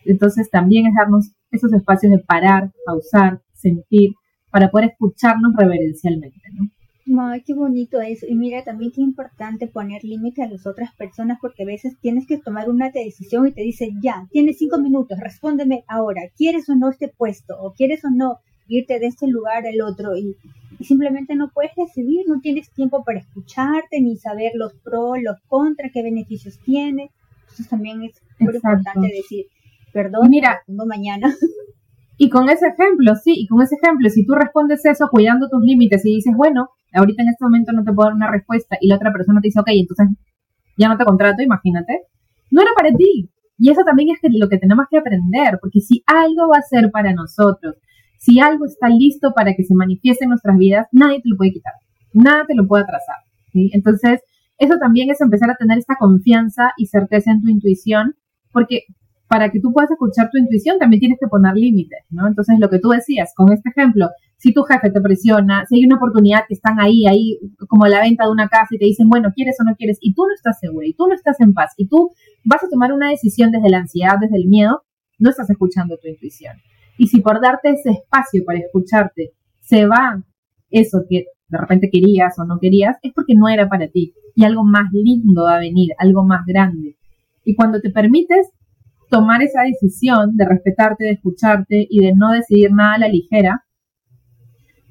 Entonces 0.05 0.49
también 0.51 0.87
es 0.87 0.95
darnos 0.95 1.33
esos 1.51 1.73
espacios 1.73 2.13
de 2.13 2.19
parar, 2.19 2.71
pausar, 2.87 3.43
sentir, 3.53 4.15
para 4.51 4.71
poder 4.71 4.91
escucharnos 4.91 5.53
reverencialmente. 5.57 6.41
Ay, 7.19 7.43
qué 7.43 7.55
bonito 7.55 8.01
eso. 8.01 8.27
Y 8.29 8.35
mira, 8.35 8.65
también 8.65 8.91
qué 8.91 9.01
importante 9.01 9.69
poner 9.69 10.03
límite 10.03 10.43
a 10.43 10.49
las 10.49 10.67
otras 10.67 10.93
personas 10.95 11.39
porque 11.41 11.63
a 11.63 11.67
veces 11.67 11.97
tienes 12.01 12.27
que 12.27 12.39
tomar 12.39 12.69
una 12.69 12.91
decisión 12.91 13.47
y 13.47 13.53
te 13.53 13.63
dicen, 13.63 14.01
ya, 14.03 14.27
tienes 14.33 14.59
cinco 14.59 14.79
minutos, 14.79 15.19
respóndeme 15.21 15.85
ahora, 15.87 16.23
¿quieres 16.37 16.69
o 16.69 16.75
no 16.75 16.91
este 16.91 17.09
puesto? 17.09 17.55
¿O 17.61 17.73
quieres 17.75 18.05
o 18.05 18.11
no 18.11 18.41
irte 18.67 18.99
de 18.99 19.07
este 19.07 19.29
lugar 19.29 19.65
al 19.67 19.81
otro? 19.83 20.17
Y, 20.17 20.37
simplemente 20.85 21.37
no 21.37 21.51
puedes 21.55 21.73
decidir, 21.77 22.27
no 22.27 22.41
tienes 22.41 22.71
tiempo 22.71 23.03
para 23.03 23.21
escucharte 23.21 24.01
ni 24.01 24.17
saber 24.17 24.53
los 24.55 24.75
pros, 24.75 25.17
los 25.23 25.41
contras, 25.47 25.91
qué 25.93 26.03
beneficios 26.03 26.59
tiene. 26.59 27.11
Entonces 27.43 27.69
también 27.69 28.03
es 28.03 28.21
muy 28.39 28.55
importante 28.55 29.09
decir, 29.09 29.47
perdón, 29.93 30.29
mira, 30.29 30.63
no 30.67 30.85
mañana. 30.87 31.35
Y 32.19 32.31
con 32.31 32.49
ese 32.49 32.69
ejemplo, 32.69 33.15
sí, 33.17 33.35
y 33.37 33.47
con 33.47 33.63
ese 33.63 33.77
ejemplo, 33.83 34.09
si 34.09 34.25
tú 34.25 34.35
respondes 34.35 34.85
eso 34.85 35.09
cuidando 35.11 35.49
tus 35.49 35.63
límites 35.63 36.05
y 36.05 36.17
dices, 36.17 36.35
bueno, 36.35 36.71
ahorita 36.95 37.23
en 37.23 37.29
este 37.29 37.45
momento 37.45 37.73
no 37.73 37.85
te 37.85 37.93
puedo 37.93 38.09
dar 38.09 38.15
una 38.15 38.31
respuesta 38.31 38.77
y 38.81 38.89
la 38.89 38.97
otra 38.97 39.13
persona 39.13 39.41
te 39.41 39.49
dice, 39.49 39.61
ok, 39.61 39.69
entonces 39.69 40.09
ya 40.79 40.89
no 40.89 40.97
te 40.97 41.05
contrato, 41.05 41.43
imagínate, 41.43 42.03
no 42.51 42.63
era 42.63 42.71
para 42.77 42.91
ti. 42.91 43.31
Y 43.59 43.71
eso 43.71 43.83
también 43.85 44.09
es 44.11 44.19
lo 44.39 44.49
que 44.49 44.59
tenemos 44.59 44.87
que 44.91 44.99
aprender, 44.99 45.59
porque 45.61 45.81
si 45.81 46.03
algo 46.07 46.49
va 46.53 46.59
a 46.59 46.63
ser 46.63 46.91
para 46.91 47.13
nosotros, 47.13 47.77
si 48.19 48.41
algo 48.41 48.67
está 48.67 48.89
listo 48.89 49.33
para 49.35 49.55
que 49.55 49.65
se 49.65 49.75
manifieste 49.75 50.25
en 50.25 50.31
nuestras 50.31 50.57
vidas, 50.57 50.87
nadie 50.93 51.21
te 51.23 51.29
lo 51.29 51.37
puede 51.37 51.53
quitar, 51.53 51.75
nada 52.13 52.45
te 52.47 52.55
lo 52.55 52.67
puede 52.67 52.85
atrasar. 52.85 53.17
Entonces, 53.53 54.21
eso 54.59 54.75
también 54.79 55.11
es 55.11 55.21
empezar 55.21 55.51
a 55.51 55.57
tener 55.57 55.79
esta 55.79 55.97
confianza 55.99 56.73
y 56.77 56.87
certeza 56.87 57.31
en 57.31 57.43
tu 57.43 57.49
intuición, 57.49 58.15
porque 58.53 58.85
para 59.29 59.51
que 59.51 59.61
tú 59.61 59.73
puedas 59.73 59.91
escuchar 59.91 60.29
tu 60.31 60.39
intuición 60.39 60.79
también 60.79 61.01
tienes 61.01 61.19
que 61.21 61.27
poner 61.27 61.55
límites, 61.55 62.05
¿no? 62.11 62.27
Entonces, 62.27 62.57
lo 62.61 62.71
que 62.71 62.79
tú 62.79 62.91
decías 62.91 63.33
con 63.35 63.53
este 63.53 63.71
ejemplo, 63.71 64.09
si 64.37 64.53
tu 64.53 64.63
jefe 64.63 64.91
te 64.91 65.01
presiona, 65.01 65.65
si 65.67 65.77
hay 65.77 65.87
una 65.87 65.97
oportunidad 65.97 66.43
que 66.47 66.55
están 66.55 66.79
ahí, 66.79 67.07
ahí, 67.07 67.39
como 67.69 67.87
la 67.87 68.01
venta 68.01 68.25
de 68.25 68.31
una 68.31 68.49
casa 68.49 68.69
y 68.71 68.79
te 68.79 68.85
dicen, 68.85 69.09
bueno, 69.09 69.31
quieres 69.35 69.57
o 69.61 69.65
no 69.65 69.75
quieres, 69.75 69.99
y 70.01 70.15
tú 70.15 70.23
no 70.27 70.35
estás 70.35 70.59
segura, 70.61 70.87
y 70.87 70.95
tú 70.95 71.07
no 71.09 71.15
estás 71.15 71.41
en 71.41 71.55
paz, 71.55 71.73
y 71.77 71.89
tú 71.89 72.11
vas 72.45 72.63
a 72.63 72.69
tomar 72.69 72.93
una 72.93 73.11
decisión 73.11 73.51
desde 73.51 73.71
la 73.71 73.79
ansiedad, 73.79 74.17
desde 74.21 74.37
el 74.37 74.47
miedo, 74.47 74.83
no 75.19 75.31
estás 75.31 75.51
escuchando 75.51 75.97
tu 75.97 76.09
intuición. 76.09 76.55
Y 76.99 77.09
si 77.09 77.21
por 77.21 77.41
darte 77.41 77.71
ese 77.71 77.91
espacio 77.91 78.43
para 78.45 78.59
escucharte 78.59 79.33
se 79.61 79.87
va 79.87 80.23
eso 80.71 81.05
que 81.09 81.25
de 81.49 81.59
repente 81.59 81.91
querías 81.91 82.39
o 82.39 82.45
no 82.45 82.59
querías, 82.59 82.97
es 83.03 83.13
porque 83.13 83.35
no 83.35 83.49
era 83.49 83.69
para 83.69 83.89
ti. 83.89 84.15
Y 84.35 84.45
algo 84.45 84.65
más 84.65 84.91
lindo 84.93 85.45
va 85.45 85.57
a 85.57 85.61
venir, 85.61 85.91
algo 85.99 86.25
más 86.25 86.45
grande. 86.47 86.97
Y 87.45 87.55
cuando 87.55 87.81
te 87.81 87.91
permites 87.91 88.51
tomar 89.11 89.43
esa 89.43 89.63
decisión 89.63 90.37
de 90.37 90.45
respetarte, 90.47 91.05
de 91.05 91.13
escucharte 91.13 91.87
y 91.89 92.05
de 92.05 92.15
no 92.15 92.33
decidir 92.33 92.73
nada 92.73 92.95
a 92.95 92.99
la 92.99 93.09
ligera, 93.09 93.67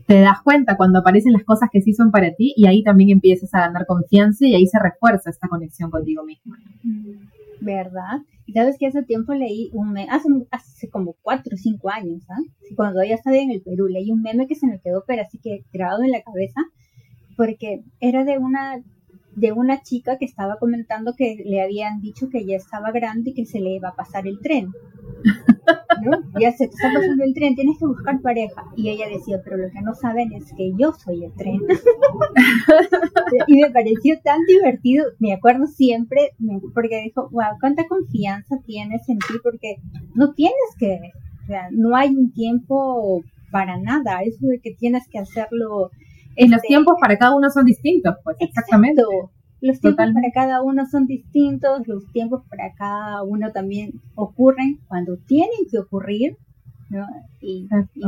te 0.08 0.22
das 0.22 0.42
cuenta 0.44 0.78
cuando 0.78 1.00
aparecen 1.00 1.34
las 1.34 1.44
cosas 1.44 1.70
que 1.72 1.82
sí 1.82 1.94
son 1.94 2.12
para 2.12 2.34
ti 2.36 2.54
y 2.56 2.68
ahí 2.68 2.84
también 2.84 3.10
empiezas 3.10 3.54
a 3.54 3.62
ganar 3.62 3.86
confianza 3.88 4.46
y 4.46 4.54
ahí 4.54 4.68
se 4.68 4.80
refuerza 4.80 5.30
esta 5.30 5.48
conexión 5.48 5.90
contigo 5.90 6.24
mismo. 6.24 6.54
Mm, 6.84 7.66
¿Verdad? 7.66 8.20
Y 8.46 8.54
sabes 8.54 8.78
que 8.78 8.86
hace 8.86 9.02
tiempo 9.04 9.34
leí 9.34 9.72
un 9.74 9.94
meme, 9.94 10.08
hace, 10.12 10.90
como 10.90 11.16
cuatro 11.22 11.56
o 11.56 11.58
cinco 11.58 11.90
años, 11.90 12.24
¿ah? 12.30 12.38
cuando 12.76 13.04
ya 13.04 13.16
estaba 13.16 13.38
en 13.38 13.50
el 13.50 13.62
Perú, 13.62 13.88
leí 13.88 14.12
un 14.12 14.22
meme 14.22 14.46
que 14.46 14.56
se 14.56 14.68
me 14.68 14.80
quedó 14.80 15.04
pero 15.08 15.24
así 15.24 15.40
que 15.40 15.66
grabado 15.74 16.04
en 16.04 16.12
la 16.12 16.22
cabeza, 16.22 16.62
porque 17.36 17.84
era 18.00 18.24
de 18.24 18.38
una 18.38 18.84
de 19.36 19.52
una 19.52 19.82
chica 19.82 20.18
que 20.18 20.26
estaba 20.26 20.58
comentando 20.58 21.14
que 21.16 21.44
le 21.46 21.62
habían 21.62 22.02
dicho 22.02 22.30
que 22.30 22.46
ya 22.46 22.56
estaba 22.56 22.92
grande 22.92 23.32
y 23.32 23.34
que 23.34 23.46
se 23.46 23.60
le 23.60 23.76
iba 23.76 23.90
a 23.90 23.96
pasar 23.96 24.28
el 24.28 24.40
tren. 24.40 24.72
Ya 26.40 26.52
se 26.52 26.68
te 26.68 26.74
está 26.76 26.92
pasando 26.94 27.24
el 27.24 27.34
tren, 27.34 27.56
tienes 27.56 27.80
que 27.80 27.88
buscar 27.88 28.22
pareja. 28.22 28.64
Y 28.76 28.90
ella 28.90 29.08
decía, 29.08 29.42
pero 29.44 29.58
lo 29.58 29.72
que 29.72 29.82
no 29.82 29.96
saben 29.96 30.34
es 30.34 30.54
que 30.56 30.74
yo 30.78 30.94
soy 30.94 31.24
el 31.24 31.34
tren. 31.34 31.62
y 33.48 33.62
me 33.62 33.72
pareció 33.72 34.20
tan 34.22 34.42
divertido, 34.46 35.06
me 35.20 35.34
acuerdo 35.34 35.66
siempre, 35.66 36.32
porque 36.74 37.02
dijo, 37.02 37.30
wow, 37.32 37.58
cuánta 37.60 37.88
confianza 37.88 38.58
tienes 38.66 39.08
en 39.10 39.18
ti, 39.20 39.36
porque 39.42 39.78
no 40.14 40.34
tienes 40.34 40.76
que, 40.78 41.00
o 41.44 41.48
sea, 41.48 41.70
no 41.72 41.96
hay 41.96 42.10
un 42.10 42.32
tiempo 42.34 43.24
para 43.52 43.78
nada, 43.78 44.22
eso 44.22 44.48
de 44.48 44.60
que 44.60 44.76
tienes 44.76 45.08
que 45.08 45.20
hacerlo 45.20 45.90
y 46.36 46.48
los 46.48 46.62
tiempos 46.62 46.96
para 47.00 47.18
cada 47.18 47.36
uno 47.36 47.50
son 47.50 47.66
distintos, 47.66 48.16
pues 48.24 48.38
exactamente. 48.40 49.02
Los 49.62 49.80
tiempos 49.80 50.08
para 50.14 50.32
cada 50.34 50.62
uno 50.62 50.86
son 50.86 51.08
distintos, 51.08 51.88
los 51.88 52.12
tiempos 52.12 52.44
para 52.50 52.74
cada 52.74 53.24
uno 53.24 53.52
también 53.52 53.94
ocurren 54.14 54.80
cuando 54.88 55.18
tienen 55.26 55.66
que 55.72 55.80
ocurrir, 55.80 56.38
¿no? 56.90 57.08
Y, 57.42 57.68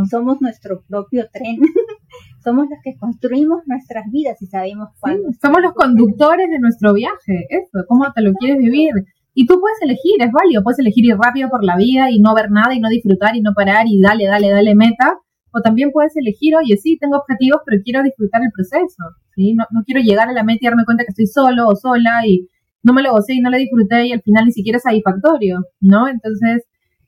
somos 0.09 0.41
nuestro 0.41 0.83
propio 0.87 1.25
tren. 1.31 1.57
somos 2.43 2.67
los 2.69 2.79
que 2.83 2.95
construimos 2.97 3.63
nuestras 3.65 4.05
vidas 4.11 4.41
y 4.41 4.47
sabemos 4.47 4.89
cuándo. 4.99 5.29
somos 5.41 5.61
los 5.61 5.73
conductores 5.73 6.49
de 6.49 6.59
nuestro 6.59 6.93
viaje, 6.93 7.47
eso, 7.49 7.85
cómo 7.87 8.11
te 8.13 8.21
lo 8.21 8.33
quieres 8.33 8.59
vivir. 8.59 8.91
Y 9.33 9.45
tú 9.45 9.59
puedes 9.59 9.81
elegir, 9.81 10.15
es 10.19 10.31
válido, 10.31 10.63
puedes 10.63 10.79
elegir 10.79 11.05
ir 11.05 11.17
rápido 11.17 11.49
por 11.49 11.63
la 11.63 11.77
vida 11.77 12.09
y 12.11 12.19
no 12.19 12.33
ver 12.35 12.51
nada 12.51 12.73
y 12.73 12.79
no 12.79 12.89
disfrutar 12.89 13.35
y 13.35 13.41
no 13.41 13.53
parar 13.55 13.85
y 13.87 13.99
dale, 14.01 14.25
dale, 14.25 14.49
dale 14.49 14.75
meta, 14.75 15.19
o 15.57 15.61
también 15.61 15.91
puedes 15.91 16.15
elegir, 16.15 16.55
oye, 16.55 16.77
sí, 16.77 16.97
tengo 16.99 17.17
objetivos, 17.17 17.61
pero 17.65 17.81
quiero 17.83 18.03
disfrutar 18.03 18.41
el 18.43 18.51
proceso, 18.51 19.03
¿sí? 19.35 19.53
No, 19.53 19.65
no 19.71 19.83
quiero 19.83 20.01
llegar 20.01 20.29
a 20.29 20.33
la 20.33 20.43
meta 20.43 20.59
y 20.61 20.67
darme 20.67 20.85
cuenta 20.85 21.03
que 21.03 21.11
estoy 21.11 21.27
solo 21.27 21.67
o 21.67 21.75
sola 21.75 22.25
y 22.27 22.47
no 22.83 22.93
me 22.93 23.03
lo 23.03 23.11
gocé 23.11 23.33
y 23.33 23.41
no 23.41 23.49
lo 23.49 23.57
disfruté 23.57 24.07
y 24.07 24.11
al 24.13 24.21
final 24.21 24.45
ni 24.45 24.51
siquiera 24.51 24.77
es 24.77 24.83
satisfactorio, 24.83 25.63
¿no? 25.81 26.07
Entonces, 26.07 26.63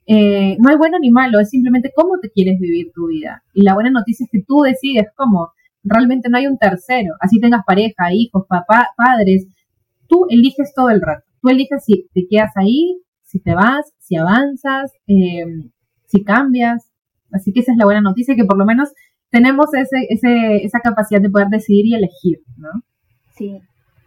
eh, 0.06 0.56
no 0.58 0.70
hay 0.70 0.76
bueno 0.76 0.98
ni 0.98 1.10
malo, 1.10 1.38
es 1.40 1.50
simplemente 1.50 1.92
cómo 1.94 2.18
te 2.20 2.30
quieres 2.30 2.58
vivir 2.58 2.90
tu 2.92 3.06
vida. 3.06 3.42
Y 3.54 3.62
la 3.62 3.74
buena 3.74 3.90
noticia 3.90 4.24
es 4.24 4.30
que 4.30 4.44
tú 4.46 4.62
decides 4.62 5.06
cómo. 5.14 5.52
Realmente 5.82 6.28
no 6.28 6.36
hay 6.36 6.46
un 6.46 6.58
tercero. 6.58 7.14
Así 7.20 7.40
tengas 7.40 7.62
pareja, 7.64 8.12
hijos, 8.12 8.44
papá, 8.48 8.88
padres. 8.96 9.46
Tú 10.08 10.26
eliges 10.28 10.72
todo 10.74 10.90
el 10.90 11.00
rato. 11.00 11.24
Tú 11.40 11.48
eliges 11.48 11.84
si 11.84 12.08
te 12.12 12.26
quedas 12.28 12.50
ahí, 12.56 13.00
si 13.22 13.40
te 13.40 13.54
vas, 13.54 13.92
si 13.98 14.16
avanzas, 14.16 14.92
eh, 15.06 15.46
si 16.06 16.24
cambias. 16.24 16.89
Así 17.32 17.52
que 17.52 17.60
esa 17.60 17.72
es 17.72 17.78
la 17.78 17.84
buena 17.84 18.00
noticia, 18.00 18.36
que 18.36 18.44
por 18.44 18.58
lo 18.58 18.64
menos 18.64 18.90
tenemos 19.30 19.66
ese, 19.74 20.06
ese, 20.08 20.64
esa 20.64 20.80
capacidad 20.80 21.20
de 21.20 21.30
poder 21.30 21.48
decidir 21.48 21.86
y 21.86 21.94
elegir, 21.94 22.38
¿no? 22.56 22.68
Sí, 23.36 23.60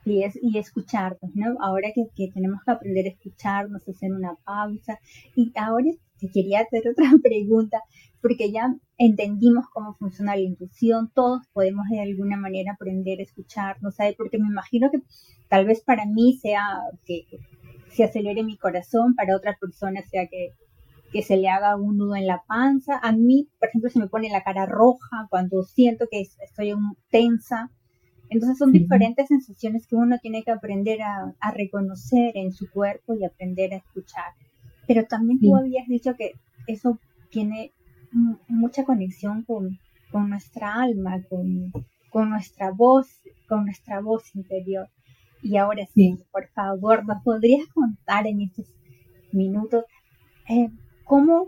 y, 0.05 0.23
es, 0.23 0.37
y 0.41 0.57
escucharnos, 0.57 1.31
¿no? 1.33 1.55
Ahora 1.61 1.89
que, 1.93 2.07
que, 2.15 2.31
tenemos 2.33 2.59
que 2.65 2.71
aprender 2.71 3.05
a 3.05 3.09
escucharnos, 3.09 3.87
hacer 3.87 4.11
una 4.11 4.35
pausa. 4.45 4.99
Y 5.35 5.51
ahora 5.55 5.91
te 6.19 6.29
quería 6.29 6.61
hacer 6.61 6.83
otra 6.87 7.05
pregunta, 7.23 7.79
porque 8.21 8.51
ya 8.51 8.73
entendimos 8.97 9.65
cómo 9.73 9.95
funciona 9.95 10.35
la 10.35 10.41
intuición, 10.41 11.11
todos 11.13 11.41
podemos 11.53 11.85
de 11.89 12.01
alguna 12.01 12.37
manera 12.37 12.73
aprender 12.73 13.19
a 13.19 13.23
escucharnos, 13.23 13.95
¿sabes? 13.95 14.15
Porque 14.15 14.37
me 14.37 14.47
imagino 14.47 14.89
que 14.91 14.99
tal 15.49 15.65
vez 15.65 15.81
para 15.81 16.05
mí 16.05 16.37
sea 16.41 16.61
que 17.05 17.25
se 17.91 18.03
acelere 18.03 18.43
mi 18.43 18.57
corazón, 18.57 19.15
para 19.15 19.35
otra 19.35 19.57
persona 19.59 20.01
sea 20.09 20.27
que 20.27 20.53
que 21.13 21.21
se 21.21 21.37
le 21.37 21.47
haga 21.47 21.75
un 21.75 21.97
nudo 21.97 22.15
en 22.15 22.25
la 22.25 22.43
panza. 22.47 22.97
A 23.01 23.11
mí, 23.11 23.47
por 23.59 23.69
ejemplo, 23.69 23.89
se 23.91 23.99
me 23.99 24.07
pone 24.07 24.29
la 24.29 24.43
cara 24.43 24.65
roja 24.65 25.27
cuando 25.29 25.61
siento 25.61 26.07
que 26.09 26.21
estoy 26.21 26.73
tensa. 27.11 27.71
Entonces 28.29 28.57
son 28.57 28.71
diferentes 28.71 29.27
sensaciones 29.27 29.85
que 29.85 29.95
uno 29.95 30.17
tiene 30.19 30.43
que 30.43 30.49
aprender 30.49 31.03
a, 31.03 31.51
reconocer 31.53 32.35
en 32.35 32.51
su 32.51 32.67
cuerpo 32.71 33.13
y 33.13 33.23
aprender 33.23 33.73
a 33.73 33.77
escuchar. 33.77 34.33
Pero 34.87 35.05
también 35.05 35.39
tú 35.39 35.55
habías 35.55 35.87
dicho 35.87 36.15
que 36.15 36.31
eso 36.65 36.99
tiene 37.29 37.71
mucha 38.47 38.83
conexión 38.83 39.43
con, 39.43 39.77
nuestra 40.27 40.73
alma, 40.81 41.21
con, 41.29 41.71
con, 42.09 42.31
nuestra 42.31 42.71
voz, 42.71 43.07
con 43.47 43.65
nuestra 43.65 44.01
voz 44.01 44.35
interior. 44.35 44.89
Y 45.43 45.57
ahora 45.57 45.85
sí, 45.93 46.17
por 46.31 46.47
favor, 46.47 47.05
¿nos 47.05 47.21
podrías 47.21 47.67
contar 47.67 48.25
en 48.25 48.41
estos 48.41 48.65
minutos 49.31 49.83
eh, 50.49 50.69
cómo, 51.03 51.47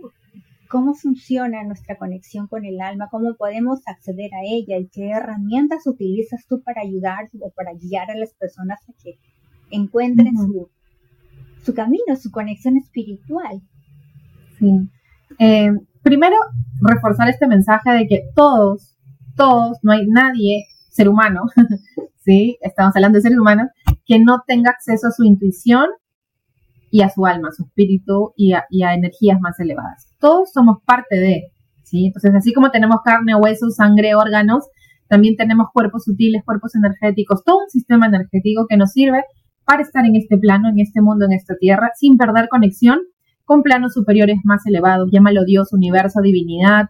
cómo 0.70 0.94
funciona 0.94 1.64
nuestra 1.64 1.98
conexión 1.98 2.48
con 2.48 2.66
el 2.66 2.82
alma, 2.82 3.10
cómo 3.10 3.36
podemos 3.36 3.82
acceder 3.86 4.34
a 4.34 4.44
ella 4.44 4.78
y 4.78 4.88
qué 4.88 5.10
herramientas 5.10 5.88
utilizas 5.88 6.46
tú 6.48 6.62
para 6.64 6.82
ayudar 6.82 7.30
o 7.42 7.52
para 7.52 7.74
guiar 7.74 8.12
a 8.12 8.16
las 8.18 8.34
personas 8.34 8.80
a 8.90 8.94
que 9.04 9.18
encuentren 9.72 10.36
su, 10.38 10.70
su 11.64 11.74
camino, 11.74 12.16
su 12.20 12.32
conexión 12.32 12.78
espiritual. 12.78 13.62
Sí. 14.60 14.90
Eh, 15.40 15.72
primero, 16.02 16.36
reforzar 16.82 17.30
este 17.30 17.48
mensaje 17.48 17.92
de 17.92 18.08
que 18.08 18.24
todos, 18.36 18.96
todos, 19.36 19.80
no 19.82 19.92
hay 19.92 20.06
nadie, 20.08 20.66
ser 20.90 21.10
humano, 21.10 21.42
¿sí? 22.24 22.58
Estamos 22.62 22.96
hablando 22.96 23.18
de 23.18 23.24
seres 23.24 23.38
humanos, 23.38 23.68
que 24.06 24.20
no 24.20 24.44
tenga 24.48 24.72
acceso 24.72 25.08
a 25.08 25.12
su 25.12 25.24
intuición 25.24 25.88
y 26.92 27.02
a 27.02 27.10
su 27.10 27.26
alma, 27.26 27.50
a 27.50 27.52
su 27.52 27.64
espíritu 27.64 28.34
y 28.36 28.54
a, 28.54 28.66
energías 28.94 29.40
más 29.40 29.60
elevadas. 29.60 30.08
Todos 30.20 30.52
somos 30.52 30.78
parte 30.86 31.16
de, 31.16 31.52
¿sí? 31.84 32.08
Entonces, 32.08 32.34
así 32.36 32.54
como 32.54 32.72
tenemos 32.72 32.98
carne, 33.04 33.36
huesos, 33.36 33.76
sangre, 33.76 34.16
órganos, 34.16 34.66
también 35.08 35.36
tenemos 35.36 35.68
cuerpos 35.74 36.04
sutiles, 36.04 36.44
cuerpos 36.44 36.74
energéticos, 36.76 37.44
todo 37.44 37.60
un 37.64 37.70
sistema 37.70 38.08
energético 38.08 38.66
que 38.68 38.78
nos 38.78 38.92
sirve 38.92 39.24
para 39.66 39.82
estar 39.82 40.06
en 40.06 40.16
este 40.16 40.38
plano, 40.38 40.70
en 40.70 40.80
este 40.80 41.02
mundo, 41.02 41.26
en 41.26 41.34
esta 41.34 41.56
tierra, 41.56 41.92
sin 41.96 42.18
perder 42.18 42.48
conexión 42.50 43.00
con 43.44 43.62
planos 43.62 43.94
superiores 43.94 44.38
más 44.44 44.66
elevados, 44.66 45.10
llámalo 45.12 45.46
Dios, 45.46 45.72
universo, 45.74 46.22
divinidad, 46.22 46.90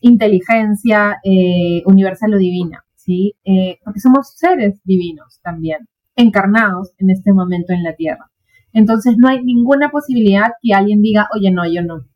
inteligencia 0.00 1.18
eh, 1.24 1.82
universal 1.86 2.34
o 2.34 2.38
divina. 2.38 2.84
¿sí? 2.96 3.34
Eh, 3.44 3.78
porque 3.84 4.00
somos 4.00 4.32
seres 4.36 4.80
divinos 4.84 5.40
también, 5.42 5.88
encarnados 6.16 6.92
en 6.98 7.10
este 7.10 7.32
momento 7.32 7.72
en 7.72 7.82
la 7.82 7.94
Tierra. 7.94 8.30
Entonces 8.72 9.14
no 9.18 9.28
hay 9.28 9.42
ninguna 9.42 9.90
posibilidad 9.90 10.50
que 10.62 10.74
alguien 10.74 11.02
diga, 11.02 11.28
oye, 11.34 11.50
no, 11.50 11.62
yo 11.66 11.82
no, 11.82 12.06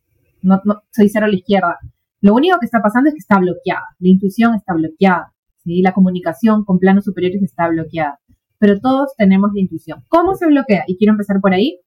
no, 0.43 0.61
soy 0.91 1.09
cero 1.09 1.27
a 1.27 1.29
la 1.29 1.37
izquierda. 1.37 1.79
Lo 2.21 2.35
único 2.35 2.59
que 2.59 2.67
está 2.67 2.81
pasando 2.81 3.09
es 3.09 3.15
que 3.15 3.19
está 3.19 3.39
bloqueada, 3.39 3.85
la 3.99 4.09
intuición 4.09 4.55
está 4.55 4.75
bloqueada, 4.75 5.33
¿sí? 5.63 5.83
la 5.83 5.93
comunicación 5.93 6.65
con 6.65 6.79
planos 6.79 7.05
superiores 7.05 7.43
está 7.43 7.69
bloqueada, 7.69 8.19
pero 8.59 8.81
todos 8.81 9.15
tenemos 9.17 9.51
la 9.55 9.61
intuición. 9.61 10.05
¿Cómo 10.09 10.35
se 10.35 10.47
bloquea? 10.47 10.85
Y 10.87 10.97
quiero 10.97 11.13
empezar 11.13 11.41
por 11.41 11.53
ahí. 11.53 11.81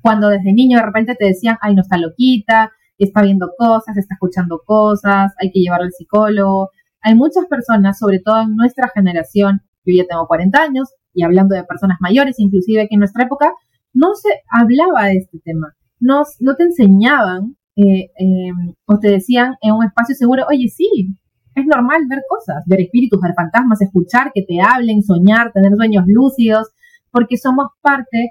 Cuando 0.00 0.28
desde 0.28 0.52
niño 0.52 0.78
de 0.78 0.84
repente 0.84 1.14
te 1.14 1.26
decían, 1.26 1.58
ay, 1.60 1.76
no 1.76 1.82
está 1.82 1.96
loquita, 1.96 2.72
está 2.98 3.22
viendo 3.22 3.50
cosas, 3.56 3.96
está 3.96 4.14
escuchando 4.14 4.62
cosas, 4.64 5.32
hay 5.40 5.52
que 5.52 5.60
llevarlo 5.60 5.86
al 5.86 5.92
psicólogo. 5.92 6.70
Hay 7.00 7.14
muchas 7.14 7.46
personas, 7.46 7.98
sobre 7.98 8.20
todo 8.20 8.40
en 8.42 8.56
nuestra 8.56 8.90
generación, 8.94 9.60
yo 9.84 9.94
ya 9.96 10.04
tengo 10.08 10.26
40 10.26 10.60
años, 10.60 10.88
y 11.14 11.24
hablando 11.24 11.54
de 11.54 11.64
personas 11.64 11.98
mayores, 12.00 12.38
inclusive 12.38 12.88
que 12.88 12.94
en 12.94 13.00
nuestra 13.00 13.24
época, 13.24 13.52
no 13.92 14.14
se 14.14 14.28
hablaba 14.48 15.08
de 15.08 15.18
este 15.18 15.38
tema, 15.40 15.74
no, 16.00 16.22
no 16.40 16.56
te 16.56 16.64
enseñaban 16.64 17.56
eh, 17.76 18.10
em, 18.16 18.74
o 18.86 18.98
te 18.98 19.08
decían 19.08 19.54
en 19.62 19.74
un 19.74 19.84
espacio 19.84 20.14
seguro, 20.14 20.44
oye, 20.50 20.68
sí, 20.68 21.16
es 21.54 21.66
normal 21.66 22.02
ver 22.08 22.20
cosas, 22.28 22.64
ver 22.66 22.80
espíritus, 22.80 23.20
ver 23.20 23.34
fantasmas, 23.34 23.80
escuchar 23.80 24.32
que 24.34 24.42
te 24.42 24.60
hablen, 24.60 25.02
soñar, 25.02 25.52
tener 25.52 25.72
sueños 25.76 26.04
lúcidos, 26.06 26.68
porque 27.10 27.36
somos 27.36 27.68
parte 27.80 28.30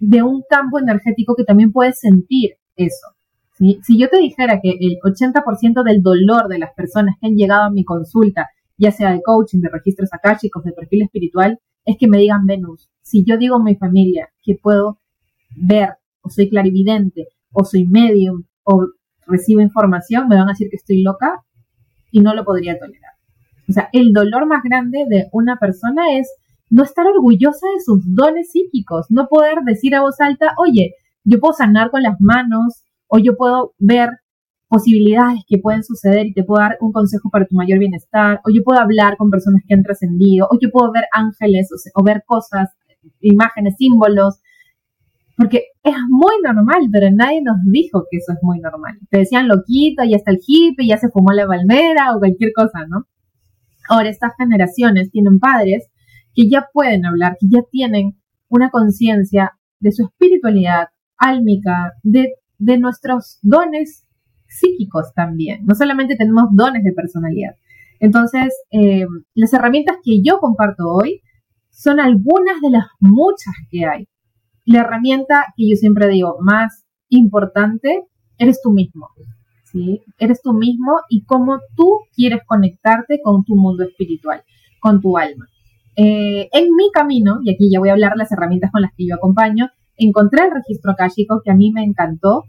de 0.00 0.22
un 0.22 0.42
campo 0.48 0.78
energético 0.78 1.34
que 1.36 1.44
también 1.44 1.72
puede 1.72 1.92
sentir 1.92 2.52
eso. 2.76 3.08
Si 3.56 3.98
yo 3.98 4.08
te 4.08 4.18
dijera 4.18 4.60
que 4.60 4.70
el 4.70 4.98
80% 5.00 5.84
del 5.84 6.02
dolor 6.02 6.48
de 6.48 6.58
las 6.58 6.74
personas 6.74 7.14
que 7.20 7.28
han 7.28 7.36
llegado 7.36 7.62
a 7.62 7.70
mi 7.70 7.84
consulta, 7.84 8.48
ya 8.76 8.90
sea 8.90 9.12
de 9.12 9.22
coaching, 9.22 9.60
de 9.60 9.68
registros 9.68 10.12
akáshicos, 10.12 10.64
de 10.64 10.72
perfil 10.72 11.02
espiritual, 11.02 11.60
es 11.84 11.96
que 11.98 12.08
me 12.08 12.18
digan 12.18 12.46
Venus. 12.46 12.88
Si 13.02 13.24
yo 13.24 13.36
digo 13.36 13.56
a 13.56 13.62
mi 13.62 13.76
familia 13.76 14.30
que 14.42 14.56
puedo 14.60 15.00
ver, 15.56 15.90
o 16.22 16.30
soy 16.30 16.48
clarividente, 16.48 17.28
o 17.52 17.64
soy 17.64 17.86
medium, 17.86 18.44
o 18.64 18.86
recibo 19.26 19.60
información, 19.60 20.28
me 20.28 20.36
van 20.36 20.48
a 20.48 20.52
decir 20.52 20.68
que 20.70 20.76
estoy 20.76 21.02
loca 21.02 21.42
y 22.10 22.20
no 22.20 22.34
lo 22.34 22.44
podría 22.44 22.78
tolerar. 22.78 23.12
O 23.68 23.72
sea, 23.72 23.88
el 23.92 24.12
dolor 24.12 24.46
más 24.46 24.62
grande 24.62 25.04
de 25.08 25.28
una 25.32 25.56
persona 25.56 26.18
es 26.18 26.30
no 26.70 26.82
estar 26.82 27.06
orgullosa 27.06 27.66
de 27.74 27.82
sus 27.84 28.02
dones 28.14 28.50
psíquicos, 28.50 29.06
no 29.10 29.28
poder 29.28 29.58
decir 29.64 29.94
a 29.94 30.00
voz 30.00 30.20
alta, 30.20 30.54
oye, 30.58 30.94
yo 31.24 31.40
puedo 31.40 31.54
sanar 31.54 31.90
con 31.90 32.02
las 32.02 32.20
manos, 32.20 32.84
o 33.06 33.18
yo 33.18 33.36
puedo 33.36 33.74
ver 33.78 34.10
posibilidades 34.74 35.44
que 35.46 35.58
pueden 35.58 35.84
suceder 35.84 36.26
y 36.26 36.32
te 36.32 36.42
puedo 36.42 36.60
dar 36.60 36.76
un 36.80 36.90
consejo 36.90 37.30
para 37.30 37.46
tu 37.46 37.54
mayor 37.54 37.78
bienestar, 37.78 38.40
o 38.44 38.50
yo 38.52 38.62
puedo 38.64 38.80
hablar 38.80 39.16
con 39.16 39.30
personas 39.30 39.62
que 39.66 39.74
han 39.74 39.84
trascendido, 39.84 40.48
o 40.50 40.58
yo 40.60 40.68
puedo 40.72 40.90
ver 40.90 41.04
ángeles 41.12 41.68
o, 41.94 42.02
ver 42.02 42.24
cosas, 42.26 42.70
imágenes, 43.20 43.76
símbolos, 43.78 44.40
porque 45.36 45.62
es 45.84 45.94
muy 46.08 46.34
normal, 46.42 46.88
pero 46.92 47.06
nadie 47.12 47.40
nos 47.42 47.58
dijo 47.70 48.04
que 48.10 48.16
eso 48.18 48.32
es 48.32 48.38
muy 48.42 48.58
normal. 48.58 48.98
Te 49.10 49.18
decían 49.18 49.46
loquito, 49.46 50.02
ya 50.02 50.16
está 50.16 50.32
el 50.32 50.40
hippie, 50.44 50.88
ya 50.88 50.96
se 50.96 51.08
fumó 51.08 51.32
la 51.32 51.46
palmera 51.46 52.16
o 52.16 52.18
cualquier 52.18 52.52
cosa, 52.52 52.84
¿no? 52.88 53.06
Ahora 53.88 54.08
estas 54.08 54.32
generaciones 54.36 55.10
tienen 55.12 55.38
padres 55.38 55.88
que 56.34 56.48
ya 56.48 56.66
pueden 56.72 57.06
hablar, 57.06 57.36
que 57.38 57.46
ya 57.48 57.60
tienen 57.70 58.18
una 58.48 58.70
conciencia 58.70 59.52
de 59.78 59.92
su 59.92 60.06
espiritualidad 60.06 60.88
álmica, 61.16 61.92
de 62.02 62.34
de 62.58 62.78
nuestros 62.78 63.38
dones 63.42 64.03
psíquicos 64.58 65.12
también. 65.14 65.64
No 65.64 65.74
solamente 65.74 66.16
tenemos 66.16 66.44
dones 66.52 66.82
de 66.82 66.92
personalidad. 66.92 67.54
Entonces, 68.00 68.54
eh, 68.70 69.06
las 69.34 69.52
herramientas 69.52 69.96
que 70.02 70.22
yo 70.22 70.38
comparto 70.38 70.84
hoy 70.88 71.20
son 71.70 72.00
algunas 72.00 72.60
de 72.60 72.70
las 72.70 72.86
muchas 73.00 73.54
que 73.70 73.84
hay. 73.86 74.08
La 74.64 74.80
herramienta 74.80 75.46
que 75.56 75.68
yo 75.68 75.76
siempre 75.76 76.08
digo 76.08 76.36
más 76.40 76.84
importante, 77.08 78.04
eres 78.38 78.60
tú 78.62 78.72
mismo. 78.72 79.08
¿sí? 79.64 80.00
Eres 80.18 80.40
tú 80.42 80.52
mismo 80.52 80.92
y 81.08 81.24
cómo 81.24 81.58
tú 81.76 82.00
quieres 82.14 82.40
conectarte 82.46 83.20
con 83.22 83.44
tu 83.44 83.56
mundo 83.56 83.84
espiritual, 83.84 84.42
con 84.80 85.00
tu 85.00 85.18
alma. 85.18 85.46
Eh, 85.96 86.48
en 86.52 86.74
mi 86.74 86.90
camino, 86.92 87.38
y 87.44 87.52
aquí 87.52 87.70
ya 87.70 87.78
voy 87.78 87.88
a 87.88 87.92
hablar 87.92 88.12
las 88.16 88.32
herramientas 88.32 88.70
con 88.72 88.82
las 88.82 88.92
que 88.96 89.06
yo 89.06 89.14
acompaño, 89.14 89.68
encontré 89.96 90.44
el 90.44 90.52
registro 90.52 90.92
akáshico 90.92 91.40
que 91.44 91.52
a 91.52 91.54
mí 91.54 91.70
me 91.72 91.84
encantó 91.84 92.44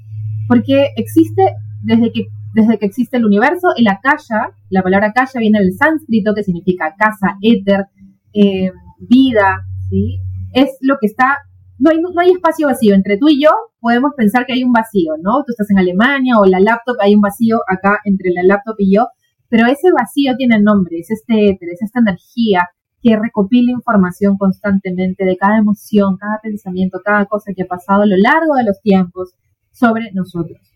porque 0.48 0.89
existe 0.96 1.54
desde 1.86 2.12
que, 2.12 2.28
desde 2.54 2.78
que 2.78 2.86
existe 2.86 3.17
el 3.17 3.26
universo, 3.26 3.69
el 3.78 3.88
akasha, 3.88 4.52
la 4.69 4.82
palabra 4.82 5.08
akasha 5.08 5.39
viene 5.39 5.60
del 5.60 5.74
sánscrito 5.74 6.34
que 6.34 6.43
significa 6.43 6.95
casa, 6.98 7.38
éter, 7.41 7.86
eh, 8.34 8.71
vida, 9.00 9.65
¿sí? 9.89 10.19
Es 10.54 10.78
lo 10.82 10.95
que 11.00 11.08
está, 11.08 11.38
no 11.78 11.91
hay, 11.91 12.02
no 12.02 12.19
hay 12.19 12.32
espacio 12.32 12.67
vacío, 12.67 12.95
entre 12.95 13.17
tú 13.17 13.28
y 13.30 13.41
yo 13.41 13.52
podemos 13.80 14.13
pensar 14.17 14.45
que 14.45 14.54
hay 14.54 14.63
un 14.63 14.71
vacío, 14.71 15.13
¿no? 15.21 15.43
Tú 15.45 15.52
estás 15.52 15.69
en 15.69 15.78
Alemania 15.78 16.39
o 16.39 16.45
la 16.45 16.60
laptop, 16.60 16.95
hay 17.02 17.13
un 17.13 17.21
vacío 17.21 17.60
acá 17.67 18.00
entre 18.04 18.32
la 18.32 18.43
laptop 18.43 18.76
y 18.80 18.95
yo, 18.95 19.08
pero 19.48 19.67
ese 19.67 19.91
vacío 19.91 20.36
tiene 20.36 20.60
nombre, 20.60 20.98
es 20.98 21.12
este 21.12 21.52
éter, 21.52 21.69
es 21.69 21.82
esta 21.84 22.00
energía 22.00 22.67
que 23.02 23.15
recopila 23.15 23.71
información 23.71 24.38
constantemente 24.38 25.24
de 25.24 25.38
cada 25.38 25.60
emoción, 25.60 26.17
cada 26.17 26.39
pensamiento, 26.41 27.02
cada 27.06 27.26
cosa 27.26 27.52
que 27.56 27.62
ha 27.62 27.67
pasado 27.67 28.02
a 28.02 28.08
lo 28.08 28.17
largo 28.17 28.56
de 28.56 28.63
los 28.63 28.82
tiempos 28.82 29.36
sobre 29.71 30.12
nosotros. 30.13 30.75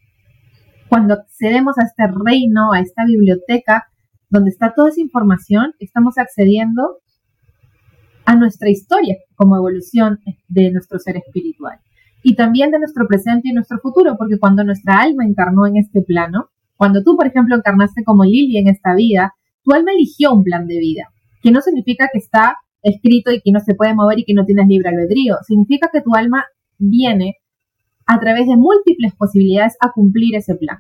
Cuando 0.90 1.14
accedemos 1.14 1.78
a 1.78 1.84
este 1.84 2.04
reino, 2.26 2.74
a 2.74 2.80
esta 2.80 3.06
biblioteca, 3.06 3.86
donde 4.30 4.50
está 4.50 4.74
toda 4.74 4.90
esa 4.90 5.02
información, 5.02 5.74
estamos 5.80 6.18
accediendo 6.18 6.98
a 8.26 8.36
nuestra 8.36 8.70
historia 8.70 9.18
como 9.36 9.56
evolución 9.56 10.20
de 10.48 10.72
nuestro 10.72 11.00
ser 11.00 11.18
espiritual 11.18 11.80
y 12.24 12.36
también 12.36 12.72
de 12.72 12.80
nuestro 12.80 13.08
presente 13.08 13.50
y 13.50 13.54
nuestro 13.54 13.80
futuro, 13.80 14.16
porque 14.18 14.40
cuando 14.40 14.64
nuestra 14.64 15.00
alma 15.00 15.26
encarnó 15.26 15.68
en 15.68 15.78
este 15.78 16.02
plano, 16.02 16.50
cuando 16.76 17.04
tú, 17.04 17.16
por 17.16 17.28
ejemplo, 17.28 17.56
encarnaste 17.56 18.04
como 18.04 18.24
Lili 18.24 18.58
en 18.58 18.68
esta 18.68 18.96
vida, 18.96 19.34
tu 19.64 19.74
alma 19.74 19.92
eligió 19.92 20.34
un 20.34 20.44
plan 20.44 20.68
de 20.68 20.80
vida, 20.80 21.10
que 21.42 21.52
no 21.52 21.62
significa 21.62 22.10
que 22.12 22.20
está 22.20 22.58
escrito 22.82 23.32
y 23.32 23.42
que 23.42 23.52
no 23.52 23.60
se 23.60 23.76
puede 23.76 23.94
mover 23.94 24.20
y 24.20 24.26
que 24.26 24.34
no 24.34 24.46
tienes 24.46 24.68
libre 24.68 24.90
albedrío, 24.90 25.38
significa 25.48 25.90
que 25.92 26.02
tu 26.02 26.16
alma 26.16 26.46
viene 26.78 27.36
a 28.10 28.20
través 28.20 28.48
de 28.48 28.58
múltiples 28.58 29.14
posibilidades 29.16 29.78
a 29.80 29.92
cumplir 29.92 30.36
ese 30.36 30.56
plan. 30.56 30.80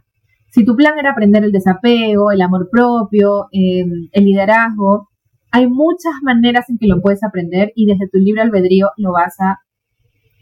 Si 0.49 0.65
tu 0.65 0.75
plan 0.75 0.97
era 0.97 1.11
aprender 1.11 1.43
el 1.43 1.51
desapego, 1.51 2.31
el 2.31 2.41
amor 2.41 2.69
propio, 2.71 3.49
em, 3.51 4.09
el 4.11 4.25
liderazgo, 4.25 5.09
hay 5.51 5.67
muchas 5.67 6.13
maneras 6.23 6.67
en 6.69 6.79
que 6.79 6.87
lo 6.87 7.01
puedes 7.01 7.23
aprender 7.23 7.71
y 7.75 7.85
desde 7.85 8.09
tu 8.09 8.17
libre 8.17 8.41
albedrío 8.41 8.89
lo 8.97 9.11
vas 9.11 9.39
a 9.41 9.59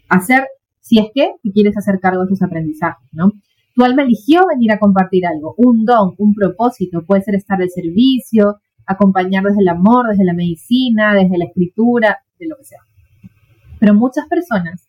hacer 0.08 0.46
si 0.80 0.98
es 0.98 1.08
que 1.14 1.32
quieres 1.52 1.76
hacer 1.76 2.00
cargo 2.00 2.22
de 2.22 2.28
tus 2.28 2.40
aprendizajes, 2.40 3.06
¿no? 3.12 3.32
Tu 3.74 3.84
alma 3.84 4.02
eligió 4.02 4.40
venir 4.48 4.72
a 4.72 4.78
compartir 4.78 5.26
algo, 5.26 5.54
un 5.58 5.84
don, 5.84 6.14
un 6.16 6.32
propósito, 6.32 7.04
puede 7.04 7.20
ser 7.20 7.34
estar 7.34 7.60
al 7.60 7.68
servicio, 7.68 8.56
acompañar 8.86 9.44
desde 9.44 9.60
el 9.60 9.68
amor, 9.68 10.08
desde 10.08 10.24
la 10.24 10.32
medicina, 10.32 11.12
desde 11.12 11.36
la 11.36 11.44
escritura, 11.44 12.16
de 12.38 12.48
lo 12.48 12.56
que 12.56 12.64
sea. 12.64 12.80
Pero 13.78 13.92
muchas 13.92 14.26
personas 14.26 14.87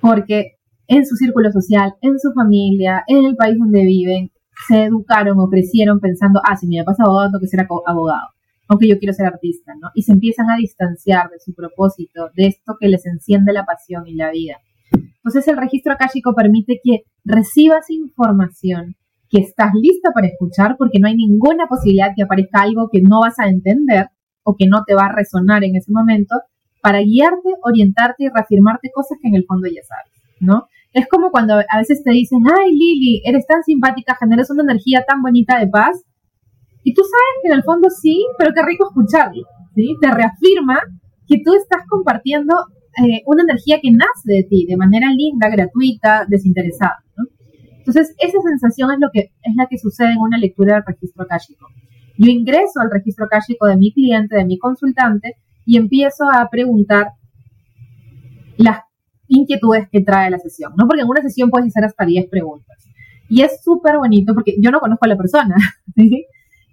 porque 0.00 0.56
en 0.88 1.06
su 1.06 1.16
círculo 1.16 1.50
social, 1.52 1.94
en 2.00 2.18
su 2.18 2.32
familia, 2.32 3.04
en 3.06 3.24
el 3.24 3.36
país 3.36 3.56
donde 3.58 3.84
viven, 3.84 4.30
se 4.66 4.84
educaron 4.84 5.38
o 5.38 5.48
crecieron 5.48 6.00
pensando, 6.00 6.40
ah, 6.44 6.56
si 6.56 6.66
mi 6.66 6.78
papá 6.78 6.92
es 6.92 7.00
abogado, 7.00 7.30
tengo 7.30 7.40
que 7.40 7.46
ser 7.46 7.66
abogado, 7.86 8.28
aunque 8.68 8.88
yo 8.88 8.98
quiero 8.98 9.14
ser 9.14 9.26
artista, 9.26 9.72
¿no? 9.80 9.90
Y 9.94 10.02
se 10.02 10.12
empiezan 10.12 10.50
a 10.50 10.56
distanciar 10.56 11.30
de 11.30 11.38
su 11.38 11.54
propósito, 11.54 12.30
de 12.34 12.48
esto 12.48 12.76
que 12.78 12.88
les 12.88 13.06
enciende 13.06 13.52
la 13.52 13.64
pasión 13.64 14.06
y 14.06 14.14
la 14.14 14.30
vida. 14.30 14.56
Entonces 14.92 15.46
el 15.48 15.56
registro 15.56 15.92
akáshico 15.92 16.34
permite 16.34 16.80
que 16.82 17.02
recibas 17.24 17.88
información 17.90 18.96
que 19.28 19.40
estás 19.40 19.70
lista 19.74 20.10
para 20.12 20.26
escuchar 20.26 20.76
porque 20.76 20.98
no 20.98 21.06
hay 21.06 21.14
ninguna 21.14 21.66
posibilidad 21.68 22.12
que 22.16 22.24
aparezca 22.24 22.62
algo 22.62 22.88
que 22.90 23.00
no 23.00 23.20
vas 23.20 23.38
a 23.38 23.48
entender 23.48 24.06
o 24.42 24.56
que 24.56 24.66
no 24.66 24.82
te 24.84 24.94
va 24.94 25.06
a 25.06 25.12
resonar 25.14 25.62
en 25.62 25.76
ese 25.76 25.92
momento 25.92 26.34
para 26.80 27.00
guiarte, 27.00 27.50
orientarte 27.62 28.24
y 28.24 28.28
reafirmarte 28.28 28.90
cosas 28.92 29.18
que 29.20 29.28
en 29.28 29.36
el 29.36 29.44
fondo 29.46 29.68
ya 29.68 29.82
sabes, 29.82 30.12
¿no? 30.40 30.68
Es 30.92 31.06
como 31.08 31.30
cuando 31.30 31.54
a 31.54 31.78
veces 31.78 32.02
te 32.02 32.10
dicen, 32.10 32.40
ay 32.46 32.72
Lili, 32.72 33.22
eres 33.24 33.46
tan 33.46 33.62
simpática, 33.62 34.16
generas 34.18 34.50
una 34.50 34.62
energía 34.62 35.04
tan 35.06 35.22
bonita 35.22 35.58
de 35.58 35.68
paz, 35.68 36.04
y 36.82 36.94
tú 36.94 37.02
sabes 37.02 37.34
que 37.42 37.48
en 37.48 37.58
el 37.58 37.62
fondo 37.62 37.88
sí, 37.90 38.26
pero 38.38 38.52
qué 38.54 38.62
rico 38.62 38.88
escucharlo, 38.88 39.42
¿sí? 39.74 39.96
Te 40.00 40.10
reafirma 40.10 40.80
que 41.28 41.42
tú 41.44 41.54
estás 41.54 41.82
compartiendo 41.88 42.54
eh, 42.98 43.22
una 43.26 43.42
energía 43.42 43.78
que 43.80 43.92
nace 43.92 44.24
de 44.24 44.44
ti, 44.48 44.66
de 44.66 44.76
manera 44.76 45.08
linda, 45.12 45.48
gratuita, 45.48 46.24
desinteresada, 46.26 47.04
¿no? 47.16 47.26
Entonces, 47.78 48.14
esa 48.18 48.38
sensación 48.42 48.92
es 48.92 48.98
lo 49.00 49.08
que 49.12 49.32
es 49.42 49.54
la 49.56 49.66
que 49.66 49.78
sucede 49.78 50.12
en 50.12 50.18
una 50.18 50.38
lectura 50.38 50.74
del 50.74 50.84
registro 50.86 51.24
akáshico. 51.24 51.66
Yo 52.18 52.30
ingreso 52.30 52.80
al 52.80 52.90
registro 52.90 53.26
akáshico 53.26 53.66
de 53.66 53.76
mi 53.76 53.92
cliente, 53.92 54.36
de 54.36 54.44
mi 54.44 54.58
consultante, 54.58 55.36
y 55.70 55.76
empiezo 55.76 56.24
a 56.24 56.48
preguntar 56.50 57.12
las 58.56 58.80
inquietudes 59.28 59.88
que 59.88 60.00
trae 60.00 60.28
la 60.28 60.40
sesión, 60.40 60.72
¿no? 60.76 60.88
Porque 60.88 61.02
en 61.02 61.08
una 61.08 61.22
sesión 61.22 61.48
puedes 61.48 61.68
hacer 61.68 61.84
hasta 61.84 62.04
10 62.04 62.28
preguntas. 62.28 62.76
Y 63.28 63.42
es 63.42 63.62
súper 63.62 63.98
bonito 63.98 64.34
porque 64.34 64.56
yo 64.60 64.72
no 64.72 64.80
conozco 64.80 65.04
a 65.04 65.08
la 65.08 65.16
persona, 65.16 65.54
¿sí? 65.94 66.26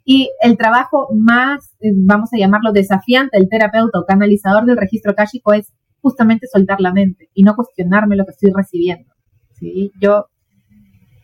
Y 0.04 0.32
el 0.42 0.58
trabajo 0.58 1.10
más, 1.16 1.76
eh, 1.80 1.92
vamos 1.96 2.34
a 2.34 2.40
llamarlo 2.40 2.72
desafiante 2.72 3.38
del 3.38 3.50
terapeuta 3.50 4.00
o 4.00 4.06
canalizador 4.08 4.66
del 4.66 4.78
registro 4.78 5.12
akáshico 5.12 5.54
es 5.54 5.72
justamente 6.02 6.48
soltar 6.52 6.82
la 6.82 6.92
mente 6.92 7.30
y 7.36 7.44
no 7.44 7.56
cuestionarme 7.56 8.16
lo 8.16 8.26
que 8.26 8.32
estoy 8.32 8.52
recibiendo. 8.52 9.14
¿sí? 9.60 9.92
Yo 10.02 10.26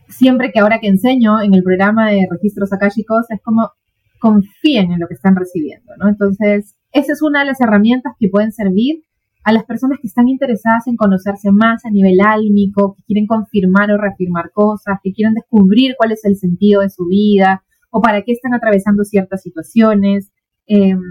siempre 0.09 0.51
que 0.51 0.59
ahora 0.59 0.77
que 0.79 0.89
enseño 0.89 1.41
en 1.41 1.55
el 1.55 1.63
programa 1.63 2.12
de 2.12 2.27
registros 2.29 2.71
akáshicos 2.71 3.25
es 3.29 3.41
como 3.41 3.71
confíen 4.19 4.91
en 4.91 4.99
lo 4.99 5.07
que 5.07 5.15
están 5.15 5.36
recibiendo, 5.36 5.91
¿no? 5.97 6.07
Entonces, 6.07 6.75
esa 6.93 7.12
es 7.12 7.21
una 7.21 7.39
de 7.39 7.47
las 7.47 7.60
herramientas 7.60 8.13
que 8.19 8.29
pueden 8.29 8.51
servir 8.51 9.03
a 9.43 9.51
las 9.51 9.65
personas 9.65 9.99
que 9.99 10.08
están 10.08 10.29
interesadas 10.29 10.88
en 10.88 10.95
conocerse 10.95 11.51
más 11.51 11.84
a 11.86 11.89
nivel 11.89 12.19
álmico, 12.21 12.95
que 12.95 13.03
quieren 13.03 13.27
confirmar 13.27 13.91
o 13.91 13.97
reafirmar 13.97 14.51
cosas, 14.51 14.99
que 15.03 15.12
quieren 15.12 15.34
descubrir 15.34 15.95
cuál 15.97 16.13
es 16.13 16.23
el 16.23 16.38
sentido 16.38 16.82
de 16.82 16.89
su 16.89 17.06
vida 17.06 17.63
o 17.89 18.01
para 18.01 18.21
qué 18.21 18.32
están 18.32 18.53
atravesando 18.53 19.03
ciertas 19.03 19.41
situaciones. 19.41 20.32
Em, 20.65 21.01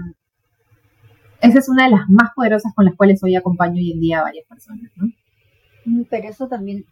esa 1.41 1.59
es 1.59 1.69
una 1.69 1.85
de 1.85 1.91
las 1.91 2.09
más 2.09 2.31
poderosas 2.35 2.73
con 2.73 2.85
las 2.85 2.95
cuales 2.95 3.21
hoy 3.23 3.35
acompaño 3.35 3.75
hoy 3.75 3.91
en 3.91 3.99
día 3.99 4.19
a 4.19 4.23
varias 4.23 4.47
personas. 4.47 4.91
¿no? 4.95 6.05
Pero 6.09 6.29
eso 6.29 6.47
también, 6.47 6.85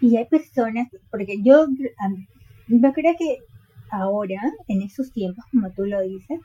y 0.00 0.16
hay 0.16 0.26
personas, 0.26 0.88
porque 1.10 1.42
yo, 1.42 1.66
yo 2.68 2.92
creo 2.92 3.14
que 3.18 3.38
ahora, 3.90 4.40
en 4.68 4.82
esos 4.82 5.12
tiempos, 5.12 5.44
como 5.50 5.70
tú 5.72 5.84
lo 5.84 6.00
dices, 6.00 6.40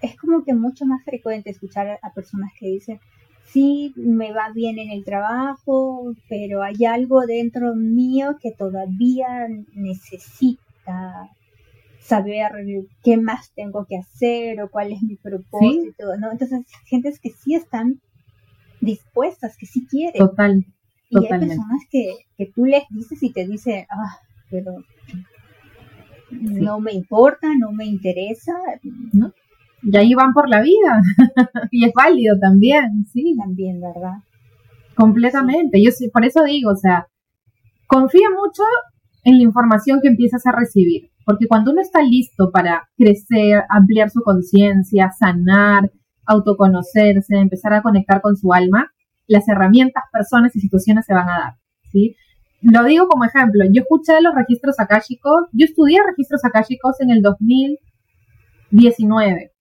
es 0.00 0.16
como 0.16 0.44
que 0.44 0.54
mucho 0.54 0.86
más 0.86 1.04
frecuente 1.04 1.50
escuchar 1.50 1.98
a 2.02 2.12
personas 2.12 2.52
que 2.58 2.66
dicen, 2.66 3.00
sí, 3.46 3.92
me 3.96 4.32
va 4.32 4.52
bien 4.52 4.78
en 4.78 4.90
el 4.90 5.04
trabajo, 5.04 6.14
pero 6.28 6.62
hay 6.62 6.84
algo 6.84 7.26
dentro 7.26 7.74
mío 7.74 8.36
que 8.40 8.52
todavía 8.52 9.48
necesita 9.74 11.30
saber 12.00 12.52
qué 13.02 13.16
más 13.16 13.52
tengo 13.54 13.84
que 13.86 13.98
hacer 13.98 14.62
o 14.62 14.70
cuál 14.70 14.92
es 14.92 15.02
mi 15.02 15.16
propósito, 15.16 16.16
¿no? 16.18 16.32
Entonces, 16.32 16.64
gentes 16.86 17.20
que 17.20 17.30
sí 17.30 17.54
están 17.54 18.00
dispuestas, 18.80 19.56
que 19.56 19.66
sí 19.66 19.86
quieren. 19.86 20.18
Total. 20.18 20.64
Y 21.10 21.18
hay 21.18 21.28
personas 21.28 21.82
que, 21.90 22.14
que 22.36 22.46
tú 22.46 22.64
les 22.64 22.84
dices 22.90 23.22
y 23.22 23.32
te 23.32 23.46
dicen, 23.46 23.86
ah, 23.90 24.18
pero 24.50 24.84
no 26.30 26.80
me 26.80 26.92
importa, 26.92 27.48
no 27.58 27.72
me 27.72 27.86
interesa. 27.86 28.54
¿No? 29.12 29.32
Y 29.82 29.96
ahí 29.96 30.14
van 30.14 30.32
por 30.32 30.48
la 30.48 30.60
vida. 30.60 31.00
y 31.70 31.84
es 31.84 31.92
válido 31.94 32.36
también, 32.40 33.06
sí. 33.12 33.36
También, 33.38 33.80
¿verdad? 33.80 34.14
Completamente. 34.96 35.82
Yo 35.82 35.90
sí, 35.90 36.08
por 36.08 36.24
eso 36.24 36.42
digo, 36.44 36.72
o 36.72 36.76
sea, 36.76 37.06
confía 37.86 38.28
mucho 38.30 38.62
en 39.24 39.38
la 39.38 39.44
información 39.44 40.00
que 40.02 40.08
empiezas 40.08 40.46
a 40.46 40.52
recibir. 40.52 41.10
Porque 41.24 41.46
cuando 41.46 41.72
uno 41.72 41.80
está 41.80 42.02
listo 42.02 42.50
para 42.50 42.88
crecer, 42.96 43.62
ampliar 43.68 44.10
su 44.10 44.22
conciencia, 44.22 45.10
sanar, 45.10 45.90
autoconocerse, 46.26 47.36
empezar 47.36 47.74
a 47.74 47.82
conectar 47.82 48.20
con 48.20 48.36
su 48.36 48.52
alma, 48.52 48.90
las 49.26 49.48
herramientas, 49.48 50.04
personas 50.10 50.56
y 50.56 50.60
situaciones 50.60 51.04
se 51.04 51.14
van 51.14 51.28
a 51.28 51.38
dar, 51.38 51.54
¿sí? 51.92 52.16
Lo 52.62 52.82
digo 52.84 53.06
como 53.08 53.24
ejemplo, 53.24 53.64
yo 53.70 53.82
escuché 53.82 54.20
los 54.22 54.34
registros 54.34 54.80
akáshicos, 54.80 55.48
yo 55.52 55.66
estudié 55.66 56.00
registros 56.02 56.44
akáshicos 56.44 57.00
en 57.00 57.10
el 57.10 57.22
2019 57.22 59.52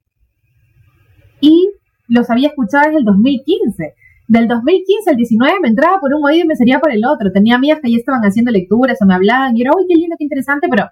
y 1.41 1.71
los 2.07 2.29
había 2.29 2.49
escuchado 2.49 2.85
desde 2.85 2.99
el 2.99 3.05
2015. 3.05 3.93
Del 4.27 4.47
2015 4.47 5.09
al 5.09 5.15
19 5.15 5.59
me 5.61 5.69
entraba 5.69 5.99
por 5.99 6.13
un 6.13 6.25
oído 6.25 6.43
y 6.43 6.47
me 6.47 6.55
salía 6.55 6.79
por 6.79 6.91
el 6.91 7.05
otro. 7.05 7.31
Tenía 7.31 7.55
amigas 7.55 7.79
que 7.81 7.91
ya 7.91 7.97
estaban 7.97 8.21
haciendo 8.21 8.51
lecturas 8.51 8.97
o 9.01 9.05
me 9.05 9.13
hablaban 9.13 9.55
y 9.55 9.61
era, 9.61 9.71
uy, 9.75 9.85
qué 9.87 9.95
lindo, 9.95 10.15
qué 10.17 10.25
interesante, 10.25 10.67
pero 10.69 10.89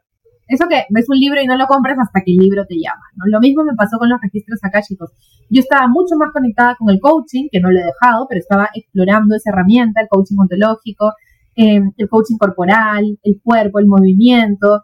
eso 0.47 0.67
que 0.69 0.85
ves 0.89 1.09
un 1.09 1.17
libro 1.17 1.41
y 1.41 1.47
no 1.47 1.57
lo 1.57 1.65
compras 1.65 1.97
hasta 1.99 2.21
que 2.23 2.31
el 2.31 2.37
libro 2.37 2.65
te 2.65 2.75
llama, 2.75 3.01
¿no? 3.15 3.25
Lo 3.27 3.39
mismo 3.39 3.63
me 3.63 3.73
pasó 3.75 3.97
con 3.97 4.09
los 4.09 4.21
registros 4.21 4.59
akáshicos. 4.63 5.11
Yo 5.49 5.59
estaba 5.59 5.87
mucho 5.87 6.15
más 6.17 6.31
conectada 6.31 6.75
con 6.77 6.89
el 6.89 6.99
coaching, 6.99 7.47
que 7.51 7.59
no 7.59 7.71
lo 7.71 7.79
he 7.79 7.83
dejado, 7.83 8.27
pero 8.29 8.39
estaba 8.39 8.69
explorando 8.73 9.35
esa 9.35 9.49
herramienta, 9.49 10.01
el 10.01 10.07
coaching 10.07 10.37
ontológico, 10.37 11.13
eh, 11.55 11.81
el 11.97 12.09
coaching 12.09 12.37
corporal, 12.37 13.17
el 13.23 13.41
cuerpo, 13.43 13.79
el 13.79 13.87
movimiento. 13.87 14.83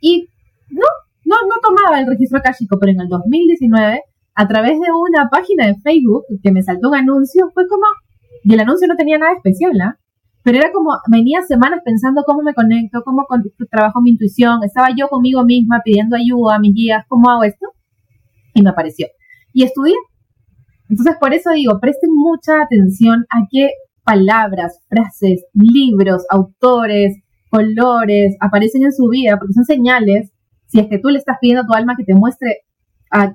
Y 0.00 0.28
no, 0.70 0.86
no, 1.24 1.36
no 1.48 1.54
tomaba 1.62 2.00
el 2.00 2.06
registro 2.06 2.38
akáshico, 2.38 2.78
pero 2.78 2.92
en 2.92 3.00
el 3.00 3.08
2019 3.08 4.02
a 4.38 4.46
través 4.46 4.78
de 4.78 4.86
una 4.92 5.28
página 5.28 5.66
de 5.66 5.74
Facebook 5.82 6.22
que 6.44 6.52
me 6.52 6.62
saltó 6.62 6.90
un 6.90 6.94
anuncio, 6.94 7.50
fue 7.52 7.66
como, 7.66 7.82
y 8.44 8.54
el 8.54 8.60
anuncio 8.60 8.86
no 8.86 8.94
tenía 8.94 9.18
nada 9.18 9.32
especial, 9.32 9.72
¿ah? 9.80 9.98
Pero 10.44 10.58
era 10.58 10.70
como, 10.70 10.90
venía 11.10 11.42
semanas 11.42 11.80
pensando 11.84 12.22
cómo 12.24 12.42
me 12.42 12.54
conecto, 12.54 13.02
cómo 13.04 13.26
trabajo 13.68 14.00
mi 14.00 14.10
intuición, 14.10 14.62
estaba 14.62 14.90
yo 14.96 15.08
conmigo 15.08 15.42
misma 15.44 15.80
pidiendo 15.84 16.14
ayuda 16.14 16.54
a 16.54 16.60
mis 16.60 16.72
guías, 16.72 17.04
¿cómo 17.08 17.28
hago 17.30 17.42
esto? 17.42 17.66
Y 18.54 18.62
me 18.62 18.70
apareció. 18.70 19.08
Y 19.52 19.64
estudié. 19.64 19.96
Entonces, 20.88 21.16
por 21.18 21.34
eso 21.34 21.50
digo, 21.50 21.80
presten 21.80 22.10
mucha 22.14 22.62
atención 22.62 23.26
a 23.30 23.40
qué 23.50 23.70
palabras, 24.04 24.84
frases, 24.88 25.46
libros, 25.52 26.24
autores, 26.30 27.16
colores 27.50 28.36
aparecen 28.40 28.84
en 28.84 28.92
su 28.92 29.08
vida, 29.08 29.36
porque 29.36 29.54
son 29.54 29.64
señales, 29.64 30.30
si 30.66 30.78
es 30.78 30.86
que 30.86 31.00
tú 31.00 31.08
le 31.08 31.18
estás 31.18 31.38
pidiendo 31.40 31.62
a 31.62 31.66
tu 31.66 31.74
alma 31.74 31.96
que 31.96 32.04
te 32.04 32.14
muestre 32.14 32.67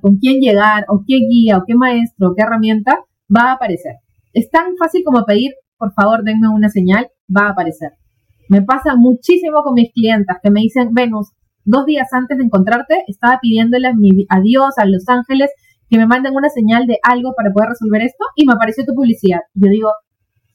con 0.01 0.17
quién 0.17 0.39
llegar, 0.39 0.85
o 0.89 1.03
qué 1.07 1.17
guía, 1.29 1.57
o 1.57 1.63
qué 1.65 1.75
maestro, 1.75 2.29
o 2.29 2.35
qué 2.35 2.43
herramienta, 2.43 2.99
va 3.35 3.49
a 3.49 3.53
aparecer. 3.53 3.95
Es 4.33 4.49
tan 4.49 4.75
fácil 4.77 5.03
como 5.03 5.25
pedir, 5.25 5.51
por 5.77 5.93
favor, 5.93 6.23
denme 6.23 6.47
una 6.47 6.69
señal, 6.69 7.07
va 7.35 7.47
a 7.47 7.51
aparecer. 7.51 7.91
Me 8.49 8.61
pasa 8.61 8.95
muchísimo 8.95 9.63
con 9.63 9.73
mis 9.73 9.91
clientas 9.93 10.37
que 10.41 10.51
me 10.51 10.61
dicen, 10.61 10.93
Venus, 10.93 11.31
dos 11.65 11.85
días 11.85 12.07
antes 12.11 12.37
de 12.37 12.45
encontrarte, 12.45 13.03
estaba 13.07 13.39
pidiéndole 13.41 13.93
mi 13.95 14.25
adiós 14.29 14.77
a 14.77 14.85
Los 14.85 15.07
Ángeles 15.07 15.49
que 15.89 15.97
me 15.97 16.07
manden 16.07 16.35
una 16.35 16.49
señal 16.49 16.87
de 16.87 16.97
algo 17.03 17.33
para 17.35 17.51
poder 17.51 17.69
resolver 17.69 18.01
esto 18.01 18.25
y 18.35 18.45
me 18.45 18.53
apareció 18.53 18.83
tu 18.85 18.93
publicidad. 18.93 19.39
Yo 19.53 19.69
digo, 19.69 19.91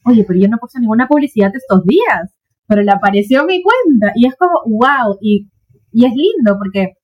oye, 0.05 0.23
pero 0.27 0.39
yo 0.39 0.47
no 0.47 0.57
puesto 0.57 0.79
ninguna 0.79 1.07
publicidad 1.07 1.51
estos 1.53 1.83
días, 1.83 2.33
pero 2.67 2.81
le 2.81 2.91
apareció 2.91 3.45
mi 3.45 3.61
cuenta 3.63 4.11
y 4.15 4.27
es 4.27 4.35
como, 4.35 4.61
wow, 4.65 5.17
y 5.21 5.47
es 5.93 6.13
lindo 6.13 6.57
porque 6.57 6.98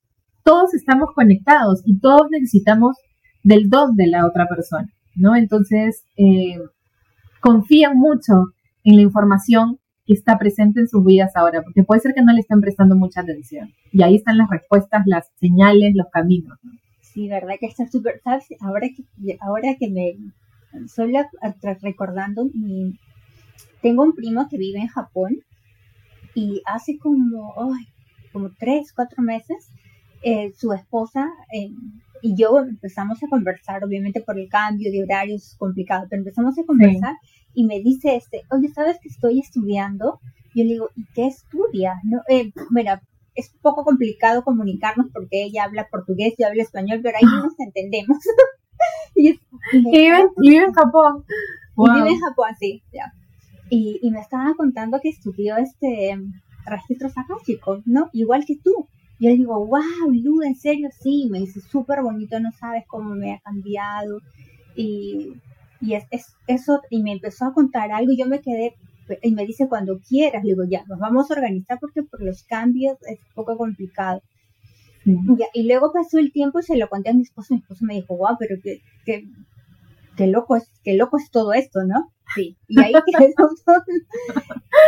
todos 0.45 0.75
estamos 0.75 1.09
conectados 1.13 1.81
y 1.85 1.99
todos 1.99 2.29
necesitamos 2.29 2.95
del 3.43 3.67
don 3.67 3.95
de 3.95 4.07
la 4.07 4.27
otra 4.27 4.47
persona, 4.47 4.87
¿no? 5.15 5.35
Entonces, 5.35 6.05
eh, 6.17 6.59
confían 7.41 7.97
mucho 7.97 8.53
en 8.83 8.95
la 8.97 9.01
información 9.01 9.79
que 10.05 10.13
está 10.13 10.37
presente 10.37 10.79
en 10.79 10.87
sus 10.87 11.03
vidas 11.03 11.31
ahora, 11.35 11.63
porque 11.63 11.83
puede 11.83 12.01
ser 12.01 12.13
que 12.13 12.21
no 12.21 12.31
le 12.31 12.41
estén 12.41 12.61
prestando 12.61 12.95
mucha 12.95 13.21
atención. 13.21 13.73
Y 13.91 14.03
ahí 14.03 14.15
están 14.15 14.37
las 14.37 14.47
respuestas, 14.47 15.01
las 15.07 15.31
señales, 15.39 15.95
los 15.95 16.07
caminos. 16.11 16.59
¿no? 16.61 16.71
Sí, 17.01 17.27
verdad 17.27 17.55
que 17.59 17.65
está 17.65 17.87
súper. 17.87 18.21
Ahora 18.61 18.87
que, 18.95 19.37
ahora 19.41 19.75
que 19.79 19.89
me 19.89 20.15
estoy 20.85 21.11
recordando, 21.81 22.45
mi, 22.53 22.99
tengo 23.81 24.03
un 24.03 24.13
primo 24.13 24.47
que 24.47 24.59
vive 24.59 24.79
en 24.79 24.89
Japón 24.89 25.37
y 26.35 26.61
hace 26.67 26.99
como, 26.99 27.51
como 28.31 28.51
tres, 28.59 28.93
cuatro 28.93 29.23
meses 29.23 29.71
eh, 30.27 30.51
su 30.57 30.73
esposa 30.73 31.29
eh, 31.53 31.69
y 32.23 32.35
yo 32.35 32.57
empezamos 32.57 33.21
a 33.21 33.27
conversar, 33.27 33.83
obviamente 33.83 34.21
por 34.21 34.39
el 34.39 34.49
cambio 34.49 34.91
de 34.91 35.03
horarios 35.03 35.51
es 35.51 35.55
complicado, 35.55 36.07
pero 36.09 36.21
empezamos 36.21 36.57
a 36.57 36.63
conversar 36.63 37.13
y 37.53 37.63
me 37.63 37.79
dice 37.79 38.15
este, 38.15 38.41
oye, 38.49 38.69
¿sabes 38.69 38.97
que 38.99 39.09
estoy 39.09 39.39
estudiando? 39.39 40.19
Yo 40.55 40.63
le 40.63 40.71
digo, 40.71 40.89
¿y 40.95 41.05
qué 41.13 41.27
estudias? 41.27 41.97
No, 42.03 42.21
eh, 42.27 42.51
bueno, 42.71 42.99
es 43.35 43.53
un 43.53 43.59
poco 43.61 43.83
complicado 43.83 44.43
comunicarnos 44.43 45.11
porque 45.13 45.43
ella 45.43 45.65
habla 45.65 45.89
portugués, 45.91 46.33
yo 46.39 46.47
hablo 46.47 46.63
español, 46.63 47.01
pero 47.03 47.17
ahí 47.17 47.25
no 47.25 47.43
nos 47.43 47.59
entendemos. 47.59 48.17
y, 49.15 49.39
vive, 49.73 50.31
en 50.41 50.73
Japón. 50.73 51.23
Y 51.77 51.91
vive 51.93 52.09
en 52.09 52.19
Japón, 52.19 52.49
sí. 52.59 52.81
Y, 53.69 53.99
y 54.01 54.09
me 54.09 54.21
estaba 54.21 54.55
contando 54.55 54.99
que 54.99 55.09
estudió 55.09 55.57
este 55.57 56.17
registros 56.65 57.13
chicos 57.45 57.83
¿no? 57.85 58.09
Igual 58.11 58.43
que 58.45 58.57
tú. 58.57 58.87
Yo 59.19 59.29
le 59.29 59.37
digo, 59.37 59.65
wow, 59.65 60.11
Lu, 60.11 60.41
en 60.43 60.55
serio, 60.55 60.89
sí, 61.01 61.27
me 61.31 61.39
dice, 61.39 61.61
súper 61.61 62.01
bonito, 62.01 62.39
no 62.39 62.51
sabes 62.51 62.83
cómo 62.87 63.15
me 63.15 63.33
ha 63.33 63.39
cambiado. 63.39 64.19
Y, 64.75 65.33
y 65.79 65.93
es, 65.93 66.05
eso, 66.47 66.81
y 66.89 67.01
me 67.01 67.13
empezó 67.13 67.45
a 67.45 67.53
contar 67.53 67.91
algo 67.91 68.11
y 68.11 68.17
yo 68.17 68.25
me 68.25 68.41
quedé, 68.41 68.75
y 69.21 69.31
me 69.33 69.45
dice, 69.45 69.67
cuando 69.69 69.99
quieras, 69.99 70.43
le 70.43 70.51
digo, 70.51 70.63
ya, 70.65 70.83
nos 70.85 70.99
vamos 70.99 71.29
a 71.29 71.35
organizar 71.35 71.79
porque 71.79 72.03
por 72.03 72.21
los 72.21 72.43
cambios 72.43 72.97
es 73.03 73.19
un 73.19 73.33
poco 73.35 73.57
complicado. 73.57 74.21
y 75.53 75.63
luego 75.67 75.93
pasó 75.93 76.17
el 76.17 76.31
tiempo 76.31 76.59
y 76.59 76.63
se 76.63 76.77
lo 76.77 76.89
conté 76.89 77.11
a 77.11 77.13
mi 77.13 77.21
esposo, 77.21 77.53
mi 77.53 77.59
esposo 77.59 77.85
me 77.85 77.95
dijo, 77.95 78.17
wow, 78.17 78.35
pero 78.39 78.55
qué, 78.61 78.81
qué, 79.05 79.25
qué 80.15 80.27
loco 80.27 80.55
es, 80.55 80.71
qué 80.83 80.95
loco 80.95 81.17
es 81.17 81.29
todo 81.29 81.53
esto, 81.53 81.83
¿no? 81.85 82.11
Sí, 82.33 82.57
y 82.67 82.79
ahí 82.81 82.93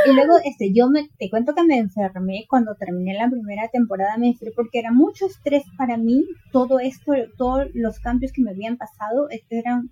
y 0.05 0.13
luego, 0.13 0.37
este, 0.43 0.73
yo 0.73 0.89
me, 0.89 1.09
te 1.17 1.29
cuento 1.29 1.53
que 1.53 1.63
me 1.63 1.77
enfermé 1.77 2.45
cuando 2.49 2.75
terminé 2.75 3.13
la 3.13 3.29
primera 3.29 3.67
temporada, 3.69 4.17
me 4.17 4.29
enfermé 4.29 4.53
porque 4.55 4.79
era 4.79 4.91
mucho 4.91 5.27
estrés 5.27 5.63
para 5.77 5.97
mí, 5.97 6.25
todo 6.51 6.79
esto, 6.79 7.13
todos 7.37 7.67
los 7.73 7.99
cambios 7.99 8.31
que 8.31 8.41
me 8.41 8.51
habían 8.51 8.77
pasado 8.77 9.29
este, 9.29 9.59
eran 9.59 9.91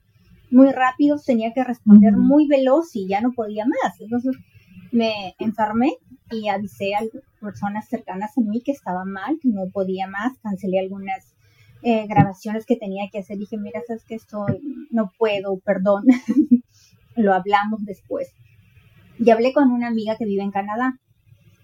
muy 0.52 0.72
rápidos, 0.72 1.26
tenía 1.26 1.54
que 1.54 1.64
responder 1.64 2.14
muy 2.14 2.48
veloz 2.48 2.96
y 2.96 3.08
ya 3.08 3.22
no 3.22 3.34
podía 3.34 3.66
más. 3.66 4.00
Entonces 4.00 4.36
me 4.92 5.36
enfermé 5.40 5.94
y 6.32 6.48
avisé 6.48 6.96
a 6.96 7.02
personas 7.40 7.88
cercanas 7.88 8.38
a 8.38 8.42
mí 8.42 8.62
que 8.62 8.72
estaba 8.72 9.06
mal, 9.06 9.38
que 9.42 9.50
no 9.50 9.70
podía 9.72 10.08
más, 10.08 10.38
cancelé 10.42 10.80
algunas 10.80 11.35
eh, 11.88 12.08
grabaciones 12.08 12.66
que 12.66 12.78
tenía 12.78 13.10
que 13.12 13.20
hacer. 13.20 13.38
Dije, 13.38 13.58
mira, 13.60 13.80
sabes 13.86 14.04
que 14.06 14.16
esto 14.16 14.44
no 14.90 15.12
puedo, 15.20 15.60
perdón. 15.60 16.04
Lo 17.16 17.32
hablamos 17.32 17.86
después. 17.86 18.34
Y 19.20 19.30
hablé 19.30 19.54
con 19.54 19.70
una 19.70 19.90
amiga 19.90 20.18
que 20.18 20.26
vive 20.26 20.42
en 20.42 20.50
Canadá 20.50 21.00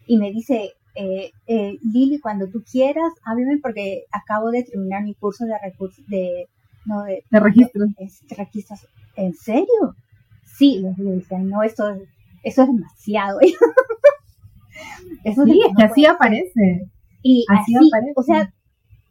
y 0.06 0.18
me 0.18 0.30
dice, 0.30 0.74
eh, 0.94 1.32
eh, 1.48 1.80
Lili, 1.82 2.20
cuando 2.20 2.48
tú 2.48 2.64
quieras, 2.72 3.12
háblame 3.26 3.58
porque 3.64 4.04
acabo 4.12 4.52
de 4.52 4.64
terminar 4.64 5.04
mi 5.04 5.16
curso 5.16 5.46
de 5.46 5.58
recursos 5.58 6.06
de, 6.08 6.48
no, 6.86 7.02
de, 7.02 7.24
registro. 7.32 7.86
registros. 8.38 8.88
¿En 9.16 9.34
serio? 9.34 9.96
Sí, 10.46 10.84
le 10.84 11.16
dije, 11.16 11.40
no, 11.40 11.64
esto, 11.64 11.96
eso 12.44 12.62
es 12.62 12.68
demasiado. 12.68 13.40
eso 15.24 15.46
sí, 15.46 15.62
es 15.68 15.76
que 15.76 15.84
así 15.84 16.06
aparece. 16.06 16.86
Y 17.24 17.44
así, 17.50 17.74
o 18.16 18.22
sea, 18.22 18.54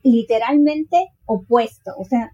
literalmente 0.03 0.97
opuesto, 1.27 1.93
o 1.99 2.05
sea, 2.05 2.31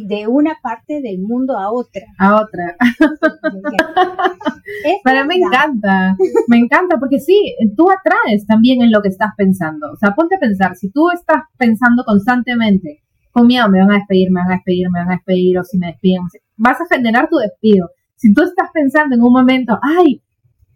de 0.00 0.26
una 0.26 0.56
parte 0.62 1.02
del 1.02 1.18
mundo 1.20 1.58
a 1.58 1.70
otra. 1.70 2.06
A 2.18 2.40
otra. 2.40 2.76
Pero 5.04 5.26
me 5.26 5.36
encanta, 5.36 6.16
me 6.48 6.56
encanta 6.58 6.96
porque 6.98 7.20
sí, 7.20 7.54
tú 7.76 7.86
atraes 7.90 8.46
también 8.46 8.82
en 8.82 8.90
lo 8.90 9.02
que 9.02 9.08
estás 9.08 9.32
pensando. 9.36 9.92
O 9.92 9.96
sea, 9.96 10.14
ponte 10.14 10.36
a 10.36 10.40
pensar, 10.40 10.76
si 10.76 10.90
tú 10.90 11.10
estás 11.10 11.42
pensando 11.58 12.04
constantemente, 12.06 13.02
con 13.32 13.46
miedo, 13.46 13.68
me 13.68 13.80
van 13.80 13.92
a 13.92 13.96
despedir, 13.96 14.30
me 14.30 14.40
van 14.40 14.52
a 14.52 14.54
despedir, 14.54 14.86
me 14.90 15.00
van 15.00 15.10
a 15.10 15.16
despedir, 15.16 15.58
o 15.58 15.64
si 15.64 15.76
me 15.78 15.88
despiden, 15.88 16.22
vas 16.56 16.80
a 16.80 16.94
generar 16.94 17.28
tu 17.28 17.36
despido. 17.36 17.90
Si 18.16 18.32
tú 18.32 18.42
estás 18.42 18.70
pensando 18.72 19.14
en 19.16 19.22
un 19.22 19.32
momento, 19.32 19.78
ay, 19.82 20.22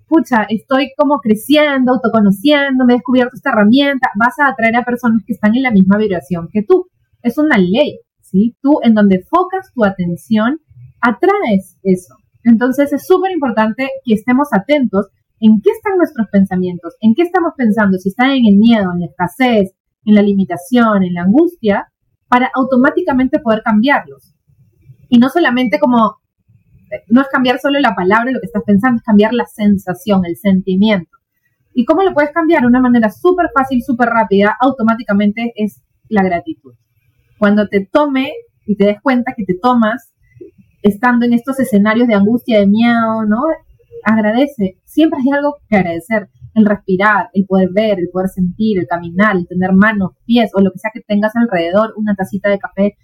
pucha, 0.06 0.46
estoy 0.48 0.92
como 0.96 1.18
creciendo, 1.18 1.92
autoconociendo, 1.92 2.84
me 2.84 2.94
he 2.94 2.96
descubierto 2.96 3.34
esta 3.34 3.50
herramienta, 3.50 4.10
vas 4.18 4.38
a 4.38 4.48
atraer 4.48 4.76
a 4.76 4.84
personas 4.84 5.22
que 5.26 5.32
están 5.32 5.54
en 5.54 5.62
la 5.62 5.70
misma 5.70 5.98
vibración 5.98 6.48
que 6.52 6.62
tú. 6.62 6.88
Es 7.22 7.38
una 7.38 7.58
ley, 7.58 8.00
¿sí? 8.20 8.56
Tú 8.62 8.80
en 8.82 8.94
donde 8.94 9.24
focas 9.28 9.72
tu 9.74 9.84
atención, 9.84 10.60
atraes 11.00 11.78
eso. 11.82 12.14
Entonces 12.44 12.92
es 12.92 13.06
súper 13.06 13.32
importante 13.32 13.88
que 14.04 14.14
estemos 14.14 14.48
atentos 14.52 15.08
en 15.40 15.60
qué 15.60 15.70
están 15.70 15.98
nuestros 15.98 16.28
pensamientos, 16.28 16.94
en 17.00 17.14
qué 17.14 17.22
estamos 17.22 17.52
pensando, 17.56 17.98
si 17.98 18.10
están 18.10 18.30
en 18.30 18.46
el 18.46 18.56
miedo, 18.56 18.92
en 18.92 19.00
la 19.00 19.06
escasez, 19.06 19.74
en 20.04 20.14
la 20.14 20.22
limitación, 20.22 21.02
en 21.02 21.14
la 21.14 21.22
angustia, 21.22 21.92
para 22.28 22.50
automáticamente 22.54 23.40
poder 23.40 23.62
cambiarlos. 23.62 24.32
Y 25.08 25.18
no 25.18 25.28
solamente 25.28 25.78
como 25.78 26.16
no 27.08 27.20
es 27.20 27.28
cambiar 27.28 27.58
solo 27.58 27.78
la 27.80 27.94
palabra, 27.94 28.30
lo 28.30 28.40
que 28.40 28.46
estás 28.46 28.62
pensando, 28.64 28.98
es 28.98 29.02
cambiar 29.02 29.32
la 29.32 29.46
sensación, 29.46 30.24
el 30.24 30.36
sentimiento. 30.36 31.16
¿Y 31.74 31.84
cómo 31.84 32.02
lo 32.02 32.14
puedes 32.14 32.30
cambiar? 32.30 32.62
De 32.62 32.68
una 32.68 32.80
manera 32.80 33.10
súper 33.10 33.50
fácil, 33.54 33.82
súper 33.82 34.08
rápida, 34.08 34.56
automáticamente 34.60 35.52
es 35.56 35.82
la 36.08 36.22
gratitud. 36.22 36.74
Cuando 37.38 37.68
te 37.68 37.84
tome 37.84 38.32
y 38.66 38.76
te 38.76 38.86
des 38.86 39.00
cuenta 39.02 39.34
que 39.36 39.44
te 39.44 39.54
tomas 39.60 40.14
estando 40.82 41.26
en 41.26 41.34
estos 41.34 41.58
escenarios 41.60 42.08
de 42.08 42.14
angustia, 42.14 42.60
de 42.60 42.66
miedo, 42.66 43.24
¿no? 43.28 43.42
Agradece. 44.04 44.78
Siempre 44.84 45.20
hay 45.20 45.36
algo 45.36 45.56
que 45.68 45.76
agradecer. 45.76 46.28
El 46.54 46.64
respirar, 46.64 47.28
el 47.34 47.44
poder 47.44 47.68
ver, 47.74 47.98
el 47.98 48.08
poder 48.10 48.28
sentir, 48.28 48.78
el 48.78 48.86
caminar, 48.86 49.36
el 49.36 49.46
tener 49.46 49.72
manos, 49.74 50.12
pies 50.24 50.50
o 50.54 50.62
lo 50.62 50.70
que 50.70 50.78
sea 50.78 50.90
que 50.94 51.02
tengas 51.02 51.32
alrededor, 51.36 51.92
una 51.96 52.14
tacita 52.14 52.48
de 52.48 52.58
café, 52.58 52.96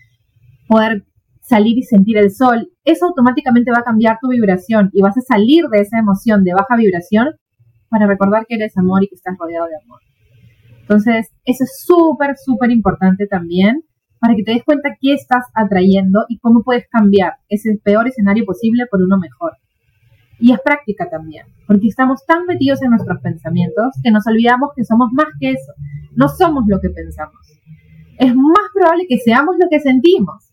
poder 0.67 1.05
salir 1.53 1.77
y 1.77 1.83
sentir 1.83 2.17
el 2.17 2.31
sol, 2.31 2.73
eso 2.83 3.05
automáticamente 3.05 3.71
va 3.71 3.81
a 3.81 3.85
cambiar 3.85 4.17
tu 4.23 4.29
vibración 4.29 4.89
y 4.95 5.03
vas 5.03 5.19
a 5.19 5.21
salir 5.21 5.67
de 5.71 5.81
esa 5.81 5.99
emoción 5.99 6.45
de 6.45 6.55
baja 6.55 6.77
vibración 6.79 7.29
para 7.91 8.07
recordar 8.07 8.47
que 8.49 8.55
eres 8.55 8.77
amor 8.79 9.05
y 9.05 9.09
que 9.09 9.17
estás 9.17 9.37
rodeado 9.39 9.67
de 9.67 9.77
amor. 9.85 10.01
Entonces, 10.81 11.29
eso 11.45 11.65
es 11.65 11.85
súper, 11.85 12.37
súper 12.43 12.71
importante 12.71 13.27
también 13.27 13.83
para 14.19 14.35
que 14.35 14.45
te 14.45 14.53
des 14.53 14.65
cuenta 14.65 14.97
qué 14.99 15.13
estás 15.13 15.45
atrayendo 15.55 16.25
y 16.29 16.39
cómo 16.39 16.63
puedes 16.63 16.87
cambiar 16.89 17.35
ese 17.51 17.79
peor 17.85 18.09
escenario 18.09 18.47
posible 18.47 18.85
por 18.91 19.03
uno 19.03 19.19
mejor. 19.19 19.53
Y 20.39 20.53
es 20.53 20.61
práctica 20.65 21.11
también, 21.11 21.45
porque 21.67 21.89
estamos 21.89 22.25
tan 22.27 22.47
metidos 22.47 22.81
en 22.83 22.91
nuestros 22.91 23.21
pensamientos 23.21 23.93
que 24.03 24.11
nos 24.11 24.27
olvidamos 24.27 24.71
que 24.75 24.85
somos 24.85 25.11
más 25.13 25.27
que 25.39 25.51
eso. 25.51 25.73
No 26.17 26.29
somos 26.29 26.65
lo 26.67 26.81
que 26.81 26.89
pensamos. 26.89 27.37
Es 28.19 28.35
más 28.35 28.67
probable 28.73 29.05
que 29.07 29.19
seamos 29.19 29.57
lo 29.61 29.69
que 29.69 29.81
sentimos. 29.81 30.52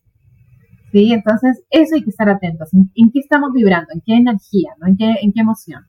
¿Sí? 0.91 1.13
Entonces, 1.13 1.63
eso 1.69 1.95
hay 1.95 2.03
que 2.03 2.09
estar 2.09 2.29
atentos. 2.29 2.69
¿En, 2.73 3.11
qué 3.11 3.19
estamos 3.19 3.51
vibrando? 3.53 3.89
¿En 3.93 4.01
qué 4.01 4.15
energía? 4.15 4.71
¿no? 4.79 4.87
¿En, 4.87 4.97
qué, 4.97 5.15
¿En 5.21 5.33
qué 5.33 5.41
emoción? 5.41 5.83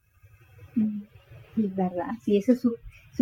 Sí, 0.75 1.71
verdad. 1.75 2.11
Sí, 2.23 2.37
eso 2.37 2.53
es, 2.53 2.65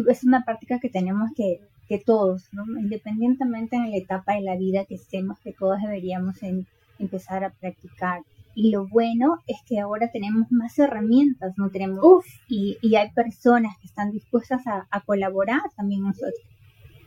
es 0.08 0.24
una 0.24 0.44
práctica 0.44 0.78
que 0.78 0.90
tenemos 0.90 1.30
que, 1.36 1.60
que 1.88 1.98
todos, 1.98 2.48
¿no? 2.52 2.64
independientemente 2.78 3.76
en 3.76 3.90
la 3.90 3.96
etapa 3.96 4.34
de 4.34 4.42
la 4.42 4.56
vida 4.56 4.84
que 4.84 4.94
estemos, 4.94 5.38
que 5.40 5.52
todos 5.52 5.80
deberíamos 5.80 6.36
empezar 6.98 7.44
a 7.44 7.50
practicar. 7.50 8.22
Y 8.54 8.70
lo 8.70 8.88
bueno 8.88 9.38
es 9.46 9.56
que 9.66 9.78
ahora 9.78 10.10
tenemos 10.10 10.50
más 10.50 10.76
herramientas, 10.78 11.54
¿no? 11.56 11.70
Tenemos, 11.70 12.24
y, 12.48 12.76
y, 12.82 12.96
hay 12.96 13.08
personas 13.12 13.76
que 13.78 13.86
están 13.86 14.10
dispuestas 14.10 14.66
a, 14.66 14.88
a 14.90 15.00
colaborar 15.02 15.60
también 15.76 16.02
nosotros. 16.02 16.34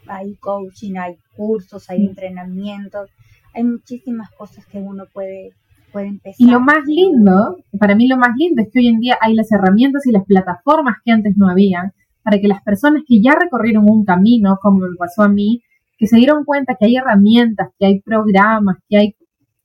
Hay 0.07 0.35
coaching, 0.35 0.95
hay 0.95 1.17
cursos, 1.35 1.89
hay 1.89 2.05
entrenamientos 2.05 3.09
hay 3.53 3.63
muchísimas 3.63 4.29
cosas 4.31 4.65
que 4.65 4.79
uno 4.79 5.05
puede, 5.13 5.51
puede 5.91 6.07
empezar. 6.07 6.35
Y 6.39 6.49
lo 6.49 6.59
más 6.59 6.85
lindo, 6.85 7.57
para 7.79 7.95
mí 7.95 8.07
lo 8.07 8.17
más 8.17 8.35
lindo 8.37 8.61
es 8.61 8.69
que 8.71 8.79
hoy 8.79 8.87
en 8.87 8.99
día 8.99 9.17
hay 9.21 9.33
las 9.33 9.51
herramientas 9.51 10.05
y 10.05 10.11
las 10.11 10.25
plataformas 10.25 10.97
que 11.03 11.11
antes 11.11 11.35
no 11.37 11.49
había, 11.49 11.93
para 12.23 12.39
que 12.39 12.47
las 12.47 12.61
personas 12.63 13.03
que 13.07 13.21
ya 13.21 13.33
recorrieron 13.39 13.89
un 13.89 14.05
camino, 14.05 14.57
como 14.61 14.79
me 14.79 14.95
pasó 14.97 15.23
a 15.23 15.29
mí, 15.29 15.61
que 15.97 16.07
se 16.07 16.17
dieron 16.17 16.45
cuenta 16.45 16.75
que 16.79 16.85
hay 16.85 16.95
herramientas, 16.95 17.69
que 17.77 17.85
hay 17.85 18.01
programas, 18.01 18.77
que 18.89 18.97
hay 18.97 19.15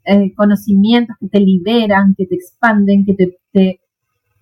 eh, 0.05 0.35
conocimientos 0.35 1.17
que 1.21 1.29
te 1.29 1.41
liberan, 1.41 2.15
que 2.17 2.27
te 2.27 2.35
expanden, 2.35 3.05
que 3.05 3.15
te, 3.15 3.37
te, 3.53 3.81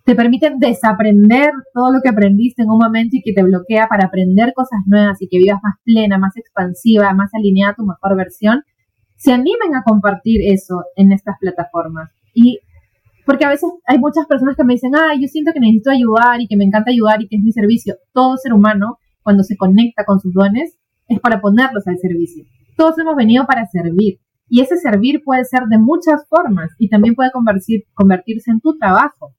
te 0.05 0.15
permiten 0.15 0.59
desaprender 0.59 1.53
todo 1.73 1.93
lo 1.93 2.01
que 2.03 2.09
aprendiste 2.09 2.63
en 2.63 2.71
un 2.71 2.79
momento 2.79 3.17
y 3.17 3.23
que 3.23 3.33
te 3.33 3.43
bloquea 3.43 3.87
para 3.89 4.07
aprender 4.07 4.53
cosas 4.55 4.81
nuevas 4.87 5.21
y 5.23 5.29
que 5.29 5.39
vivas 5.39 5.61
más 5.63 5.77
plena, 5.85 6.19
más 6.19 6.37
expansiva, 6.37 7.15
más 7.15 7.33
alineada 7.35 7.73
a 7.73 7.77
tu 7.77 7.87
mejor 7.87 8.17
versión 8.17 8.63
se 9.25 9.33
animen 9.33 9.75
a 9.75 9.83
compartir 9.83 10.43
eso 10.53 10.85
en 10.97 11.11
estas 11.11 11.37
plataformas. 11.41 12.11
Y 12.35 12.59
porque 13.25 13.47
a 13.47 13.49
veces 13.49 13.71
hay 13.87 13.99
muchas 13.99 14.27
personas 14.27 14.55
que 14.55 14.65
me 14.65 14.75
dicen, 14.75 14.95
ah, 14.95 15.15
yo 15.19 15.29
siento 15.29 15.53
que 15.55 15.61
necesito 15.61 15.91
ayudar 15.91 16.43
y 16.43 16.47
que 16.47 16.59
me 16.59 16.65
encanta 16.65 16.91
ayudar 16.91 17.23
y 17.23 17.29
que 17.29 17.37
es 17.37 17.43
mi 17.43 17.51
servicio. 17.51 17.95
Todo 18.13 18.37
ser 18.37 18.53
humano, 18.53 18.99
cuando 19.23 19.43
se 19.43 19.57
conecta 19.57 20.05
con 20.05 20.21
sus 20.21 20.35
dones, 20.35 20.77
es 21.09 21.21
para 21.21 21.41
ponerlos 21.41 21.87
al 21.87 21.97
servicio. 21.97 22.45
Todos 22.77 22.99
hemos 22.99 23.17
venido 23.17 23.47
para 23.47 23.67
servir. 23.67 24.19
Y 24.47 24.61
ese 24.61 24.77
servir 24.77 25.23
puede 25.25 25.47
ser 25.47 25.63
de 25.71 25.79
muchas 25.79 26.29
formas 26.29 26.73
y 26.79 26.91
también 26.91 27.15
puede 27.15 27.31
convertirse 27.33 28.51
en 28.51 28.61
tu 28.61 28.77
trabajo. 28.77 29.33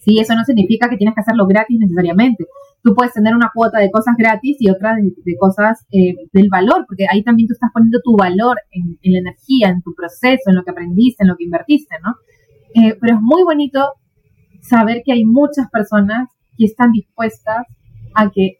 Sí, 0.00 0.18
eso 0.20 0.34
no 0.34 0.44
significa 0.44 0.90
que 0.90 0.98
tienes 0.98 1.14
que 1.14 1.22
hacerlo 1.22 1.46
gratis 1.46 1.78
necesariamente 1.80 2.44
tú 2.82 2.94
puedes 2.94 3.12
tener 3.12 3.34
una 3.34 3.50
cuota 3.54 3.78
de 3.78 3.90
cosas 3.90 4.14
gratis 4.16 4.56
y 4.60 4.70
otra 4.70 4.94
de, 4.94 5.36
cosas 5.38 5.84
eh, 5.90 6.14
del 6.32 6.48
valor, 6.50 6.84
porque 6.86 7.06
ahí 7.10 7.22
también 7.22 7.48
tú 7.48 7.54
estás 7.54 7.70
poniendo 7.72 8.00
tu 8.02 8.16
valor 8.16 8.56
en, 8.70 8.98
la 9.12 9.18
energía, 9.18 9.68
en 9.68 9.82
tu 9.82 9.94
proceso, 9.94 10.44
en 10.46 10.56
lo 10.56 10.64
que 10.64 10.70
aprendiste, 10.70 11.22
en 11.22 11.28
lo 11.28 11.36
que 11.36 11.44
invertiste, 11.44 11.96
¿no? 12.02 12.14
Eh, 12.74 12.96
pero 13.00 13.16
es 13.16 13.20
muy 13.20 13.42
bonito 13.42 13.94
saber 14.60 15.02
que 15.04 15.12
hay 15.12 15.24
muchas 15.24 15.68
personas 15.70 16.28
que 16.56 16.66
están 16.66 16.92
dispuestas 16.92 17.66
a 18.14 18.30
que 18.30 18.58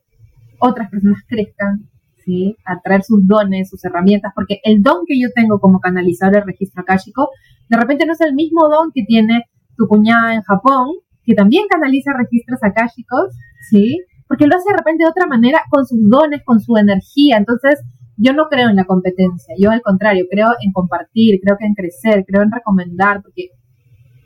otras 0.59 0.91
personas 0.91 1.23
crezcan, 1.27 1.89
¿sí? 2.25 2.57
A 2.64 2.81
traer 2.81 3.03
sus 3.03 3.27
dones, 3.27 3.71
sus 3.71 3.85
herramientas, 3.85 4.33
porque 4.35 4.61
el 4.64 4.83
don 4.83 5.05
que 5.07 5.21
yo 5.21 5.29
tengo 5.35 5.61
como 5.61 5.81
canalizador 5.81 6.37
del 6.37 6.47
registro 6.47 6.83
akáshico, 6.83 7.29
de 7.69 7.77
repente 7.77 8.07
no 8.07 8.12
es 8.12 8.21
el 8.21 8.35
mismo 8.35 8.69
don 8.69 8.91
que 8.93 9.05
tiene 9.05 9.45
tu 9.77 9.87
cuñada 9.87 10.35
en 10.35 10.43
Japón, 10.43 10.89
que 11.29 11.35
también 11.35 11.66
canaliza 11.68 12.11
registros 12.16 12.59
akáshicos, 12.62 13.37
¿sí? 13.68 14.01
Porque 14.26 14.47
lo 14.47 14.57
hace 14.57 14.70
de 14.70 14.79
repente 14.79 15.05
de 15.05 15.11
otra 15.11 15.26
manera 15.26 15.61
con 15.70 15.85
sus 15.85 15.99
dones, 16.09 16.41
con 16.43 16.59
su 16.59 16.74
energía. 16.79 17.37
Entonces, 17.37 17.85
yo 18.16 18.33
no 18.33 18.49
creo 18.49 18.70
en 18.70 18.76
la 18.76 18.87
competencia, 18.87 19.55
yo 19.59 19.70
al 19.70 19.83
contrario, 19.83 20.24
creo 20.31 20.49
en 20.64 20.72
compartir, 20.72 21.39
creo 21.43 21.59
que 21.59 21.66
en 21.66 21.74
crecer, 21.74 22.24
creo 22.26 22.43
en 22.43 22.51
recomendar, 22.51 23.20
porque 23.20 23.51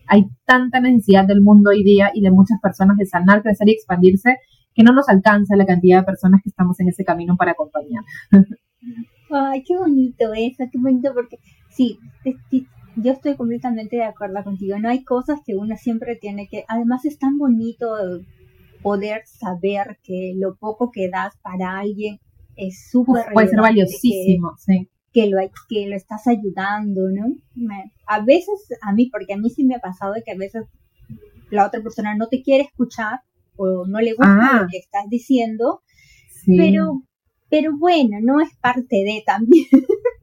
hay 0.06 0.26
tanta 0.46 0.78
necesidad 0.78 1.26
del 1.26 1.42
mundo 1.42 1.70
hoy 1.70 1.82
día 1.82 2.12
y 2.14 2.22
de 2.22 2.30
muchas 2.30 2.60
personas 2.62 2.96
de 2.96 3.06
sanar, 3.06 3.42
crecer 3.42 3.68
y 3.68 3.72
expandirse 3.72 4.36
que 4.72 4.84
no 4.84 4.92
nos 4.92 5.08
alcanza 5.08 5.56
la 5.56 5.66
cantidad 5.66 5.98
de 5.98 6.06
personas 6.06 6.40
que 6.40 6.50
estamos 6.50 6.78
en 6.78 6.88
ese 6.88 7.04
camino 7.04 7.36
para 7.36 7.50
acompañar. 7.50 8.04
Ay, 9.30 9.64
qué 9.64 9.76
bonito 9.76 10.32
eso, 10.34 10.64
qué 10.70 10.78
bonito 10.78 11.10
porque 11.12 11.38
sí, 11.68 11.98
yo 12.96 13.12
estoy 13.12 13.36
completamente 13.36 13.96
de 13.96 14.04
acuerdo 14.04 14.42
contigo. 14.44 14.78
No 14.78 14.88
hay 14.88 15.04
cosas 15.04 15.40
que 15.44 15.54
uno 15.54 15.76
siempre 15.76 16.16
tiene 16.16 16.48
que, 16.48 16.64
además 16.68 17.04
es 17.04 17.18
tan 17.18 17.38
bonito 17.38 17.88
poder 18.82 19.22
saber 19.26 19.98
que 20.02 20.34
lo 20.36 20.56
poco 20.56 20.90
que 20.90 21.08
das 21.08 21.34
para 21.42 21.78
alguien 21.78 22.18
es 22.56 22.88
súper 22.90 23.32
puede 23.32 23.48
ser 23.48 23.60
valiosísimo, 23.60 24.52
que, 24.54 24.60
sí. 24.60 24.88
Que 25.12 25.26
lo, 25.28 25.38
que 25.68 25.86
lo 25.86 25.96
estás 25.96 26.26
ayudando, 26.26 27.02
¿no? 27.10 27.34
a 28.06 28.20
veces, 28.24 28.66
a 28.82 28.92
mí, 28.92 29.08
porque 29.10 29.34
a 29.34 29.36
mí 29.36 29.50
sí 29.50 29.64
me 29.64 29.76
ha 29.76 29.80
pasado 29.80 30.14
que 30.24 30.32
a 30.32 30.36
veces 30.36 30.64
la 31.50 31.66
otra 31.66 31.82
persona 31.82 32.14
no 32.16 32.28
te 32.28 32.42
quiere 32.42 32.64
escuchar 32.64 33.20
o 33.56 33.86
no 33.86 34.00
le 34.00 34.14
gusta 34.14 34.34
lo 34.34 34.62
ah. 34.62 34.66
que 34.70 34.78
estás 34.78 35.08
diciendo, 35.08 35.82
pero, 36.46 37.02
pero 37.48 37.76
bueno, 37.78 38.18
no 38.20 38.40
es 38.40 38.50
parte 38.60 38.96
de 38.96 39.22
también. 39.24 39.66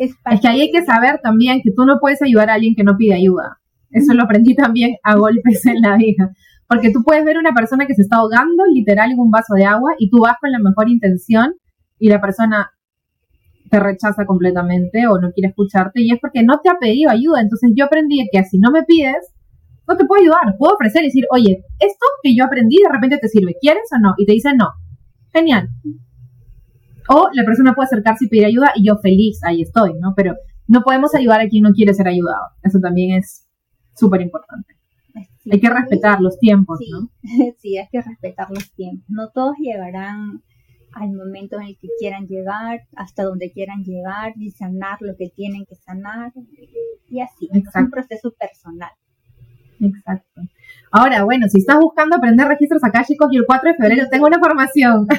es, 0.00 0.40
que 0.40 0.48
ahí 0.48 0.62
hay 0.62 0.70
que 0.70 0.82
saber 0.82 1.20
también 1.22 1.60
que 1.62 1.72
tú 1.76 1.84
no 1.84 1.98
puedes 2.00 2.22
ayudar 2.22 2.48
a 2.48 2.54
alguien 2.54 2.74
que 2.74 2.84
no 2.84 2.96
pide 2.96 3.14
ayuda. 3.14 3.58
Eso 3.90 4.14
lo 4.14 4.22
aprendí 4.22 4.54
también 4.54 4.96
a 5.02 5.14
golpes 5.16 5.66
en 5.66 5.80
la 5.82 5.96
vida. 5.96 6.30
Porque 6.66 6.90
tú 6.90 7.02
puedes 7.04 7.24
ver 7.24 7.36
una 7.36 7.52
persona 7.52 7.84
que 7.86 7.94
se 7.94 8.02
está 8.02 8.16
ahogando 8.16 8.64
literal 8.72 9.12
en 9.12 9.18
un 9.18 9.30
vaso 9.30 9.54
de 9.54 9.64
agua 9.64 9.92
y 9.98 10.08
tú 10.08 10.20
vas 10.20 10.36
con 10.40 10.52
la 10.52 10.58
mejor 10.58 10.88
intención 10.88 11.54
y 11.98 12.08
la 12.08 12.20
persona 12.20 12.70
te 13.70 13.78
rechaza 13.78 14.24
completamente 14.24 15.06
o 15.06 15.20
no 15.20 15.32
quiere 15.32 15.50
escucharte 15.50 16.00
y 16.00 16.10
es 16.12 16.18
porque 16.20 16.42
no 16.42 16.60
te 16.60 16.70
ha 16.70 16.78
pedido 16.78 17.10
ayuda. 17.10 17.42
Entonces 17.42 17.72
yo 17.76 17.84
aprendí 17.84 18.26
que 18.32 18.42
si 18.44 18.58
no 18.58 18.70
me 18.70 18.84
pides, 18.84 19.34
no 19.86 19.96
te 19.96 20.06
puedo 20.06 20.22
ayudar. 20.22 20.56
Puedo 20.58 20.74
ofrecer 20.74 21.02
y 21.02 21.08
decir, 21.08 21.24
oye, 21.30 21.64
esto 21.78 22.06
que 22.22 22.34
yo 22.34 22.44
aprendí 22.44 22.76
de 22.82 22.90
repente 22.90 23.18
te 23.18 23.28
sirve, 23.28 23.56
¿quieres 23.60 23.88
o 23.92 23.98
no? 24.00 24.14
Y 24.16 24.24
te 24.24 24.32
dicen 24.32 24.56
no. 24.56 24.68
Genial. 25.32 25.68
O 27.12 27.28
la 27.32 27.44
persona 27.44 27.74
puede 27.74 27.86
acercarse 27.86 28.26
y 28.26 28.28
pedir 28.28 28.46
ayuda 28.46 28.72
y 28.76 28.86
yo 28.86 28.96
feliz, 28.98 29.40
ahí 29.44 29.62
estoy, 29.62 29.94
¿no? 30.00 30.14
Pero 30.14 30.36
no 30.68 30.82
podemos 30.82 31.12
ayudar 31.14 31.40
a 31.40 31.48
quien 31.48 31.64
no 31.64 31.72
quiere 31.72 31.92
ser 31.92 32.06
ayudado. 32.06 32.50
Eso 32.62 32.78
también 32.78 33.18
es 33.18 33.48
súper 33.96 34.20
importante. 34.20 34.76
hay 35.50 35.60
que 35.60 35.70
respetar 35.70 36.20
los 36.20 36.38
tiempos, 36.38 36.78
¿no? 36.88 37.10
Sí, 37.58 37.76
hay 37.76 37.88
que 37.90 38.00
respetar 38.00 38.48
los 38.50 38.72
tiempos. 38.74 39.04
No 39.08 39.28
todos 39.30 39.56
llegarán 39.58 40.44
al 40.92 41.12
momento 41.12 41.56
en 41.56 41.66
el 41.66 41.78
que 41.78 41.88
quieran 41.98 42.28
llegar, 42.28 42.82
hasta 42.94 43.24
donde 43.24 43.50
quieran 43.50 43.82
llegar 43.82 44.34
y 44.36 44.50
sanar 44.50 44.98
lo 45.00 45.16
que 45.16 45.30
tienen 45.30 45.64
que 45.66 45.74
sanar 45.74 46.32
y 47.08 47.20
así. 47.20 47.48
Es 47.52 47.74
un 47.74 47.90
proceso 47.90 48.32
personal. 48.38 48.92
Exacto. 49.80 50.42
Ahora, 50.92 51.24
bueno, 51.24 51.46
si 51.48 51.60
estás 51.60 51.78
buscando 51.78 52.16
aprender 52.16 52.48
registros 52.48 52.82
chicos, 53.06 53.28
y 53.30 53.36
el 53.36 53.44
4 53.46 53.70
de 53.70 53.76
febrero 53.76 54.08
tengo 54.10 54.26
una 54.26 54.38
formación. 54.38 55.06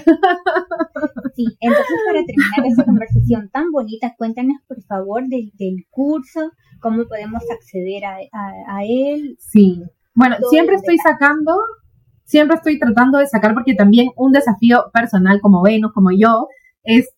Sí, 1.33 1.45
entonces 1.61 1.95
para 2.05 2.25
terminar 2.25 2.67
esta 2.69 2.83
conversación 2.83 3.49
tan 3.51 3.71
bonita, 3.71 4.13
cuéntanos 4.17 4.57
por 4.67 4.83
favor 4.83 5.23
del, 5.27 5.51
curso, 5.89 6.51
cómo 6.81 7.05
podemos 7.05 7.41
acceder 7.49 8.03
a, 8.03 8.17
a, 8.67 8.83
él. 8.83 9.37
Sí, 9.39 9.81
bueno, 10.13 10.35
siempre 10.49 10.75
estoy 10.75 10.97
sacando, 10.97 11.55
siempre 12.25 12.57
estoy 12.57 12.77
tratando 12.79 13.17
de 13.17 13.27
sacar, 13.27 13.53
porque 13.53 13.75
también 13.75 14.09
un 14.17 14.33
desafío 14.33 14.91
personal 14.93 15.39
como 15.41 15.63
Venus, 15.63 15.93
como 15.93 16.09
yo, 16.11 16.47
es 16.83 17.09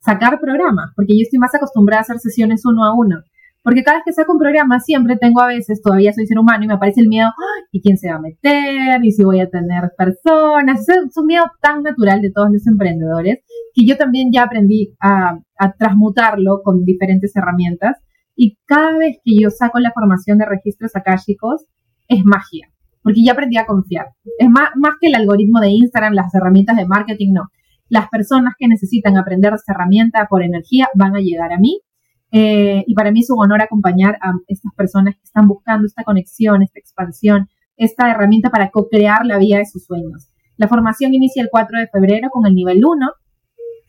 sacar 0.00 0.38
programas, 0.38 0.90
porque 0.94 1.16
yo 1.16 1.22
estoy 1.22 1.38
más 1.38 1.54
acostumbrada 1.54 2.00
a 2.00 2.02
hacer 2.02 2.18
sesiones 2.18 2.66
uno 2.66 2.84
a 2.84 2.94
uno. 2.94 3.22
Porque 3.62 3.84
cada 3.84 3.98
vez 3.98 4.04
que 4.04 4.12
saco 4.12 4.32
un 4.32 4.38
programa 4.38 4.80
siempre 4.80 5.16
tengo 5.16 5.40
a 5.40 5.46
veces, 5.46 5.80
todavía 5.80 6.12
soy 6.12 6.26
ser 6.26 6.38
humano 6.38 6.64
y 6.64 6.66
me 6.66 6.74
aparece 6.74 7.00
el 7.00 7.08
miedo, 7.08 7.30
¿y 7.70 7.80
quién 7.80 7.96
se 7.96 8.10
va 8.10 8.16
a 8.16 8.20
meter? 8.20 9.04
¿Y 9.04 9.12
si 9.12 9.22
voy 9.22 9.40
a 9.40 9.48
tener 9.48 9.92
personas? 9.96 10.88
Es 10.88 11.16
un 11.16 11.26
miedo 11.26 11.44
tan 11.60 11.82
natural 11.82 12.20
de 12.20 12.32
todos 12.32 12.48
los 12.52 12.66
emprendedores 12.66 13.38
que 13.72 13.86
yo 13.86 13.96
también 13.96 14.30
ya 14.32 14.44
aprendí 14.44 14.94
a, 15.00 15.38
transmutarlo 15.78 16.60
con 16.64 16.84
diferentes 16.84 17.36
herramientas. 17.36 17.98
Y 18.34 18.58
cada 18.66 18.98
vez 18.98 19.18
que 19.24 19.32
yo 19.40 19.50
saco 19.50 19.78
la 19.78 19.92
formación 19.92 20.38
de 20.38 20.46
registros 20.46 20.96
akáshicos, 20.96 21.66
es 22.08 22.24
magia, 22.24 22.68
porque 23.02 23.22
ya 23.24 23.32
aprendí 23.32 23.58
a 23.58 23.66
confiar. 23.66 24.06
Es 24.38 24.48
más, 24.48 24.70
más 24.74 24.94
que 25.00 25.06
el 25.06 25.14
algoritmo 25.14 25.60
de 25.60 25.70
Instagram, 25.70 26.14
las 26.14 26.34
herramientas 26.34 26.76
de 26.76 26.86
marketing, 26.86 27.32
no. 27.32 27.42
Las 27.88 28.08
personas 28.08 28.54
que 28.58 28.66
necesitan 28.66 29.16
aprender 29.16 29.52
esta 29.52 29.72
herramienta 29.72 30.26
por 30.28 30.42
energía 30.42 30.88
van 30.94 31.14
a 31.14 31.20
llegar 31.20 31.52
a 31.52 31.58
mí 31.58 31.80
eh, 32.32 32.82
y 32.86 32.94
para 32.94 33.12
mí 33.12 33.20
es 33.20 33.30
un 33.30 33.44
honor 33.44 33.60
acompañar 33.60 34.16
a 34.22 34.32
estas 34.48 34.72
personas 34.74 35.14
que 35.14 35.22
están 35.22 35.46
buscando 35.46 35.86
esta 35.86 36.02
conexión, 36.02 36.62
esta 36.62 36.80
expansión, 36.80 37.48
esta 37.76 38.10
herramienta 38.10 38.48
para 38.50 38.70
co-crear 38.70 39.26
la 39.26 39.38
vida 39.38 39.58
de 39.58 39.66
sus 39.66 39.84
sueños. 39.84 40.28
La 40.56 40.66
formación 40.66 41.12
inicia 41.12 41.42
el 41.42 41.48
4 41.50 41.78
de 41.78 41.88
febrero 41.88 42.30
con 42.30 42.46
el 42.46 42.54
nivel 42.54 42.82
1. 42.84 43.06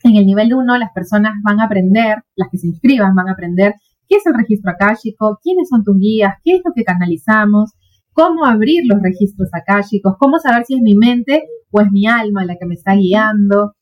En 0.04 0.16
el 0.18 0.26
nivel 0.26 0.54
1 0.54 0.78
las 0.78 0.92
personas 0.92 1.34
van 1.42 1.62
a 1.62 1.66
aprender, 1.66 2.24
las 2.36 2.50
que 2.52 2.58
se 2.58 2.68
inscriban 2.68 3.16
van 3.16 3.30
a 3.30 3.34
aprender 3.34 3.76
qué 4.10 4.18
es 4.18 4.26
el 4.26 4.34
registro 4.34 4.72
akáshico, 4.72 5.40
quiénes 5.42 5.70
son 5.70 5.84
tus 5.84 5.98
guías, 5.98 6.34
qué 6.44 6.56
es 6.56 6.62
lo 6.66 6.74
que 6.76 6.84
canalizamos, 6.84 7.72
cómo 8.12 8.46
abrir 8.46 8.84
los 8.86 9.02
registros 9.02 9.50
akáshicos, 9.54 10.16
cómo 10.20 10.40
saber 10.40 10.66
si 10.66 10.76
es 10.76 10.82
mi 10.82 10.96
mente 10.96 11.44
o 11.72 11.80
es 11.80 11.92
mi 11.92 12.08
alma 12.08 12.46
la 12.46 12.58
que 12.58 12.66
me 12.66 12.76
está 12.76 12.96
guiando, 12.96 13.74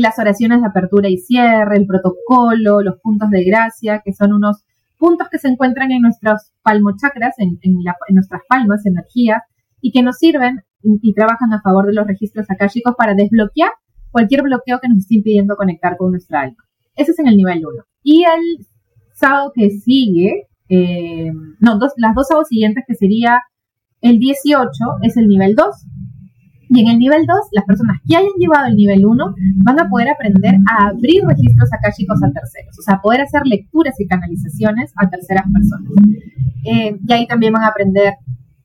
las 0.00 0.18
oraciones 0.18 0.60
de 0.60 0.66
apertura 0.66 1.08
y 1.08 1.18
cierre, 1.18 1.76
el 1.76 1.86
protocolo, 1.86 2.82
los 2.82 3.00
puntos 3.00 3.30
de 3.30 3.44
gracia, 3.44 4.02
que 4.04 4.12
son 4.12 4.32
unos 4.32 4.64
puntos 4.98 5.28
que 5.30 5.38
se 5.38 5.48
encuentran 5.48 5.92
en 5.92 6.02
nuestros 6.02 6.52
palmochakras, 6.62 7.34
en, 7.38 7.58
en, 7.62 7.76
nuestras 8.10 8.42
palmas, 8.48 8.84
energías, 8.86 9.42
y 9.80 9.92
que 9.92 10.02
nos 10.02 10.16
sirven 10.16 10.60
y, 10.82 11.12
trabajan 11.14 11.52
a 11.52 11.60
favor 11.60 11.86
de 11.86 11.94
los 11.94 12.06
registros 12.06 12.46
akáshicos 12.48 12.94
para 12.96 13.14
desbloquear 13.14 13.70
cualquier 14.10 14.42
bloqueo 14.42 14.78
que 14.80 14.88
nos 14.88 14.98
esté 14.98 15.16
impidiendo 15.16 15.56
conectar 15.56 15.96
con 15.96 16.10
nuestra 16.10 16.42
alma. 16.42 16.64
Ese 16.94 17.12
es 17.12 17.18
en 17.18 17.28
el 17.28 17.36
nivel 17.36 17.58
1. 17.58 17.84
Y 18.02 18.24
el 18.24 18.66
sábado 19.14 19.52
que 19.54 19.70
sigue, 19.70 20.46
eh, 20.68 21.32
no, 21.60 21.78
las 21.96 22.14
dos 22.14 22.28
sábados 22.28 22.48
siguientes, 22.48 22.84
que 22.86 22.94
sería 22.94 23.40
el 24.00 24.18
18, 24.18 24.68
es 25.02 25.16
el 25.16 25.26
nivel 25.26 25.54
2, 25.54 25.66
y 26.68 26.80
en 26.80 26.88
el 26.88 26.98
nivel 26.98 27.26
2, 27.26 27.38
las 27.52 27.64
personas 27.64 27.98
que 28.06 28.16
hayan 28.16 28.32
llevado 28.38 28.66
el 28.66 28.76
nivel 28.76 29.06
1 29.06 29.34
van 29.64 29.80
a 29.80 29.88
poder 29.88 30.08
aprender 30.10 30.56
a 30.68 30.88
abrir 30.88 31.22
registros 31.26 31.70
akáshicos 31.72 32.22
a 32.22 32.32
terceros, 32.32 32.78
o 32.78 32.82
sea, 32.82 33.00
poder 33.00 33.20
hacer 33.20 33.42
lecturas 33.44 33.94
y 34.00 34.06
canalizaciones 34.06 34.92
a 34.96 35.08
terceras 35.08 35.44
personas. 35.52 35.92
Eh, 36.64 36.98
y 37.06 37.12
ahí 37.12 37.26
también 37.26 37.52
van 37.52 37.62
a 37.62 37.68
aprender 37.68 38.14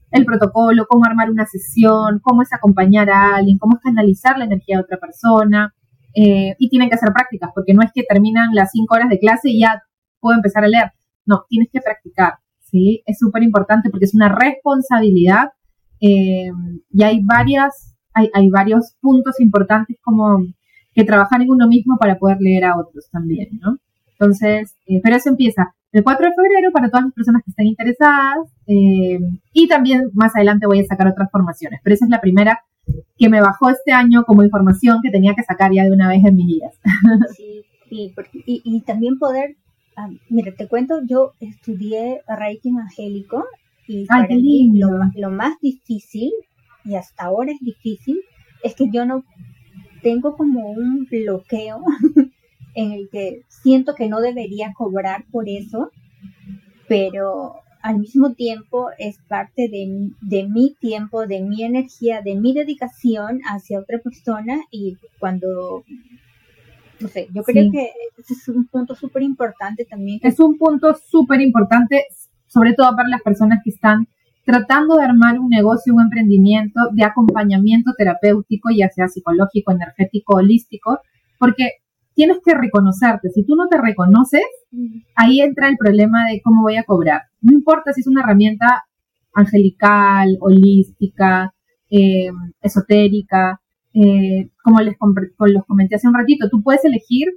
el 0.09 0.25
protocolo, 0.25 0.85
cómo 0.87 1.05
armar 1.05 1.29
una 1.29 1.45
sesión, 1.45 2.19
cómo 2.21 2.41
es 2.41 2.51
acompañar 2.53 3.09
a 3.09 3.35
alguien, 3.35 3.57
cómo 3.57 3.77
es 3.77 3.83
canalizar 3.83 4.37
la 4.37 4.45
energía 4.45 4.77
de 4.77 4.83
otra 4.83 4.97
persona. 4.97 5.73
Eh, 6.13 6.55
y 6.59 6.69
tienen 6.69 6.89
que 6.89 6.95
hacer 6.95 7.13
prácticas, 7.13 7.51
porque 7.55 7.73
no 7.73 7.81
es 7.81 7.91
que 7.93 8.03
terminan 8.03 8.49
las 8.53 8.71
5 8.71 8.93
horas 8.93 9.09
de 9.09 9.19
clase 9.19 9.49
y 9.49 9.61
ya 9.61 9.81
puedo 10.19 10.35
empezar 10.35 10.65
a 10.65 10.67
leer. 10.67 10.91
No, 11.25 11.45
tienes 11.47 11.69
que 11.71 11.79
practicar, 11.79 12.33
¿sí? 12.59 13.01
Es 13.05 13.19
súper 13.19 13.43
importante 13.43 13.89
porque 13.89 14.05
es 14.05 14.13
una 14.13 14.27
responsabilidad 14.27 15.51
eh, 16.01 16.49
y 16.89 17.03
hay 17.03 17.23
varias 17.23 17.90
hay, 18.13 18.29
hay 18.33 18.49
varios 18.49 18.95
puntos 19.01 19.39
importantes 19.39 19.97
como 20.01 20.45
que 20.93 21.03
trabajar 21.03 21.41
en 21.41 21.49
uno 21.49 21.67
mismo 21.67 21.97
para 21.97 22.17
poder 22.17 22.37
leer 22.39 22.65
a 22.65 22.77
otros 22.77 23.09
también, 23.11 23.49
¿no? 23.61 23.77
Entonces, 24.13 24.75
eh, 24.85 24.99
pero 25.03 25.15
eso 25.15 25.29
empieza 25.29 25.73
el 25.91 26.03
4 26.03 26.27
de 26.27 26.33
febrero 26.35 26.71
para 26.71 26.89
todas 26.89 27.05
las 27.05 27.13
personas 27.13 27.41
que 27.43 27.51
estén 27.51 27.67
interesadas 27.67 28.47
eh, 28.67 29.19
y 29.51 29.67
también 29.67 30.09
más 30.13 30.35
adelante 30.35 30.67
voy 30.67 30.79
a 30.79 30.85
sacar 30.85 31.07
otras 31.07 31.29
formaciones, 31.31 31.79
pero 31.83 31.93
esa 31.93 32.05
es 32.05 32.11
la 32.11 32.21
primera 32.21 32.59
que 33.17 33.29
me 33.29 33.41
bajó 33.41 33.69
este 33.69 33.91
año 33.91 34.23
como 34.25 34.43
información 34.43 34.99
que 35.01 35.11
tenía 35.11 35.33
que 35.35 35.43
sacar 35.43 35.71
ya 35.73 35.83
de 35.83 35.91
una 35.91 36.07
vez 36.07 36.23
en 36.23 36.35
mis 36.35 36.47
días. 36.47 36.73
Sí, 37.35 37.63
sí 37.89 38.43
y, 38.45 38.61
y, 38.63 38.81
también 38.81 39.19
poder, 39.19 39.57
ah, 39.97 40.07
mira, 40.29 40.53
te 40.57 40.69
cuento, 40.69 41.01
yo 41.05 41.33
estudié 41.41 42.21
Reiki 42.25 42.69
Angélico 42.69 43.43
y 43.85 44.05
para 44.05 44.29
mí 44.29 44.71
lo, 44.79 44.87
lo 45.13 45.29
más 45.29 45.59
difícil 45.59 46.31
y 46.83 46.95
hasta 46.95 47.25
ahora 47.25 47.51
es 47.51 47.59
difícil, 47.59 48.21
es 48.63 48.75
que 48.75 48.89
yo 48.91 49.05
no 49.05 49.23
tengo 50.01 50.35
como 50.35 50.71
un 50.71 51.07
bloqueo 51.09 51.83
en 52.75 52.91
el 52.91 53.09
que 53.09 53.43
siento 53.47 53.95
que 53.95 54.09
no 54.09 54.21
debería 54.21 54.73
cobrar 54.73 55.25
por 55.31 55.47
eso, 55.47 55.91
pero 56.87 57.55
al 57.81 57.99
mismo 57.99 58.33
tiempo 58.33 58.89
es 58.97 59.17
parte 59.27 59.67
de, 59.67 60.11
de 60.21 60.47
mi 60.47 60.75
tiempo, 60.79 61.25
de 61.25 61.41
mi 61.41 61.63
energía, 61.63 62.21
de 62.21 62.35
mi 62.35 62.53
dedicación 62.53 63.41
hacia 63.45 63.79
otra 63.79 63.99
persona 63.99 64.61
y 64.69 64.97
cuando, 65.19 65.83
no 66.99 67.07
sé, 67.07 67.27
yo 67.33 67.43
creo 67.43 67.71
que 67.71 67.89
ese 68.17 68.33
es 68.33 68.47
un 68.47 68.67
punto 68.67 68.95
súper 68.95 69.23
importante 69.23 69.85
también. 69.85 70.19
Es 70.21 70.39
un 70.39 70.57
punto 70.57 70.95
súper 70.95 71.41
importante, 71.41 72.05
sobre 72.47 72.73
todo 72.73 72.95
para 72.95 73.09
las 73.09 73.21
personas 73.21 73.59
que 73.63 73.71
están 73.71 74.07
tratando 74.45 74.95
de 74.95 75.05
armar 75.05 75.39
un 75.39 75.49
negocio, 75.49 75.93
un 75.93 76.01
emprendimiento 76.01 76.79
de 76.93 77.03
acompañamiento 77.03 77.91
terapéutico, 77.97 78.69
ya 78.75 78.89
sea 78.89 79.07
psicológico, 79.07 79.71
energético, 79.71 80.35
holístico, 80.35 80.99
porque 81.37 81.71
tienes 82.13 82.37
que 82.43 82.53
reconocerte. 82.53 83.29
Si 83.29 83.45
tú 83.45 83.55
no 83.55 83.67
te 83.67 83.79
reconoces, 83.79 84.45
ahí 85.15 85.41
entra 85.41 85.69
el 85.69 85.77
problema 85.77 86.25
de 86.29 86.41
cómo 86.41 86.61
voy 86.61 86.77
a 86.77 86.83
cobrar. 86.83 87.21
No 87.41 87.53
importa 87.53 87.93
si 87.93 88.01
es 88.01 88.07
una 88.07 88.21
herramienta 88.21 88.83
angelical, 89.33 90.37
holística, 90.41 91.53
eh, 91.89 92.29
esotérica, 92.61 93.61
eh, 93.93 94.49
como 94.63 94.79
les, 94.79 94.95
los 94.99 95.65
comenté 95.65 95.95
hace 95.95 96.07
un 96.07 96.15
ratito, 96.15 96.49
tú 96.49 96.61
puedes 96.63 96.83
elegir 96.85 97.27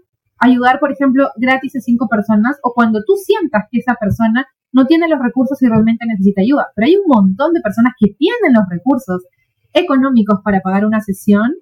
ayudar, 0.45 0.78
por 0.78 0.92
ejemplo, 0.92 1.28
gratis 1.36 1.76
a 1.76 1.80
cinco 1.80 2.09
personas 2.09 2.59
o 2.62 2.72
cuando 2.74 3.03
tú 3.07 3.14
sientas 3.16 3.64
que 3.70 3.78
esa 3.78 3.95
persona 3.95 4.47
no 4.72 4.86
tiene 4.86 5.09
los 5.09 5.20
recursos 5.20 5.61
y 5.62 5.66
realmente 5.66 6.05
necesita 6.07 6.42
ayuda. 6.42 6.68
Pero 6.74 6.86
hay 6.86 6.97
un 6.97 7.07
montón 7.07 7.53
de 7.53 7.61
personas 7.61 7.95
que 7.99 8.14
tienen 8.18 8.53
los 8.53 8.64
recursos 8.68 9.22
económicos 9.72 10.40
para 10.45 10.61
pagar 10.61 10.84
una 10.84 11.01
sesión 11.01 11.53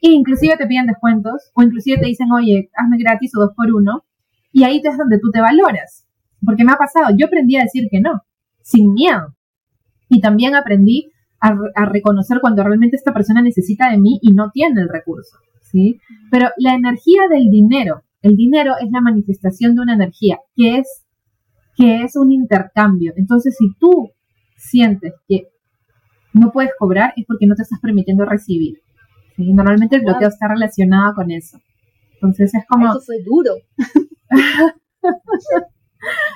e 0.00 0.10
inclusive 0.10 0.56
te 0.56 0.66
piden 0.66 0.86
descuentos 0.86 1.50
o 1.54 1.62
inclusive 1.62 1.98
te 1.98 2.06
dicen, 2.06 2.30
oye, 2.32 2.70
hazme 2.74 2.98
gratis 2.98 3.32
o 3.36 3.40
dos 3.40 3.52
por 3.56 3.72
uno. 3.72 4.04
Y 4.52 4.64
ahí 4.64 4.80
es 4.82 4.96
donde 4.96 5.18
tú 5.18 5.30
te 5.30 5.40
valoras. 5.40 6.06
Porque 6.44 6.64
me 6.64 6.72
ha 6.72 6.76
pasado, 6.76 7.14
yo 7.16 7.26
aprendí 7.26 7.56
a 7.56 7.62
decir 7.62 7.88
que 7.90 8.00
no, 8.00 8.22
sin 8.62 8.92
miedo. 8.92 9.34
Y 10.08 10.20
también 10.20 10.54
aprendí 10.54 11.10
a, 11.40 11.84
reconocer 11.86 12.38
cuando 12.40 12.62
realmente 12.62 12.96
esta 12.96 13.12
persona 13.12 13.42
necesita 13.42 13.90
de 13.90 13.98
mí 13.98 14.18
y 14.22 14.32
no 14.32 14.50
tiene 14.50 14.80
el 14.80 14.88
recurso. 14.88 15.36
¿sí? 15.62 16.00
Pero 16.30 16.48
la 16.56 16.74
energía 16.74 17.22
del 17.28 17.50
dinero 17.50 18.03
El 18.24 18.36
dinero 18.36 18.72
es 18.80 18.90
la 18.90 19.02
manifestación 19.02 19.74
de 19.74 19.82
una 19.82 19.92
energía, 19.92 20.38
que 20.56 20.78
es, 20.78 21.04
que 21.76 22.02
es 22.02 22.16
un 22.16 22.32
intercambio. 22.32 23.12
Entonces, 23.16 23.54
si 23.58 23.66
tú 23.78 24.08
sientes 24.56 25.12
que 25.28 25.48
no 26.32 26.50
puedes 26.50 26.70
cobrar, 26.78 27.12
es 27.16 27.26
porque 27.26 27.46
no 27.46 27.54
te 27.54 27.60
estás 27.62 27.80
permitiendo 27.80 28.24
recibir. 28.24 28.78
Normalmente 29.36 29.96
el 29.96 30.02
bloqueo 30.02 30.28
está 30.28 30.48
relacionado 30.48 31.12
con 31.14 31.30
eso. 31.30 31.58
Entonces 32.14 32.54
es 32.54 32.64
como... 32.66 32.86
Eso 32.86 33.00
fue 33.02 33.16
duro. 33.22 33.52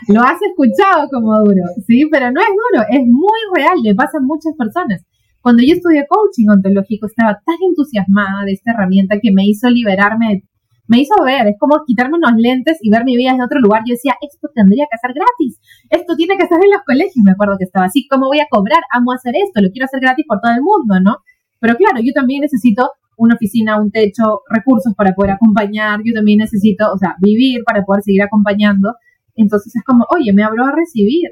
Lo 0.09 0.21
has 0.21 0.41
escuchado 0.43 1.09
como 1.11 1.39
duro, 1.39 1.63
sí, 1.87 2.07
pero 2.11 2.31
no 2.31 2.41
es 2.41 2.49
duro, 2.49 2.85
es 2.91 3.07
muy 3.07 3.41
real, 3.55 3.79
le 3.83 3.95
pasa 3.95 4.19
a 4.19 4.23
muchas 4.23 4.53
personas. 4.59 5.07
Cuando 5.41 5.63
yo 5.63 5.73
estudié 5.73 6.07
coaching 6.07 6.49
ontológico 6.49 7.07
estaba 7.07 7.41
tan 7.45 7.57
entusiasmada 7.67 8.45
de 8.45 8.53
esta 8.53 8.73
herramienta 8.73 9.21
que 9.21 9.33
me 9.33 9.47
hizo 9.47 9.69
liberarme, 9.69 10.45
me 10.89 11.01
hizo 11.01 11.15
ver, 11.23 11.47
es 11.47 11.57
como 11.59 11.85
quitarme 11.87 12.17
unos 12.17 12.33
lentes 12.37 12.79
y 12.81 12.91
ver 12.91 13.05
mi 13.05 13.17
vida 13.17 13.31
en 13.31 13.43
otro 13.43 13.61
lugar. 13.61 13.83
Yo 13.87 13.93
decía, 13.93 14.15
esto 14.21 14.49
tendría 14.55 14.87
que 14.91 14.99
ser 14.99 15.13
gratis, 15.15 15.61
esto 15.91 16.17
tiene 16.17 16.37
que 16.37 16.45
estar 16.45 16.59
en 16.63 16.71
los 16.71 16.83
colegios. 16.85 17.23
Me 17.23 17.33
acuerdo 17.33 17.57
que 17.59 17.65
estaba 17.65 17.87
así, 17.87 18.09
¿cómo 18.09 18.27
voy 18.27 18.41
a 18.41 18.49
cobrar? 18.51 18.81
Amo 18.91 19.13
hacer 19.13 19.35
esto, 19.37 19.61
lo 19.61 19.71
quiero 19.71 19.85
hacer 19.85 20.01
gratis 20.01 20.25
por 20.27 20.41
todo 20.41 20.53
el 20.53 20.63
mundo, 20.63 20.99
¿no? 21.01 21.19
Pero 21.61 21.77
claro, 21.77 22.01
yo 22.03 22.13
también 22.13 22.41
necesito 22.41 22.91
una 23.19 23.35
oficina, 23.35 23.81
un 23.81 23.91
techo, 23.91 24.43
recursos 24.49 24.95
para 24.95 25.13
poder 25.13 25.33
acompañar, 25.33 26.01
yo 26.05 26.15
también 26.15 26.39
necesito, 26.39 26.91
o 26.91 26.97
sea, 26.97 27.17
vivir 27.21 27.65
para 27.65 27.85
poder 27.85 28.03
seguir 28.03 28.23
acompañando. 28.23 28.95
Entonces 29.35 29.75
es 29.77 29.85
como, 29.85 30.07
oye, 30.15 30.33
me 30.33 30.43
abro 30.43 30.65
a 30.65 30.73
recibir, 30.73 31.31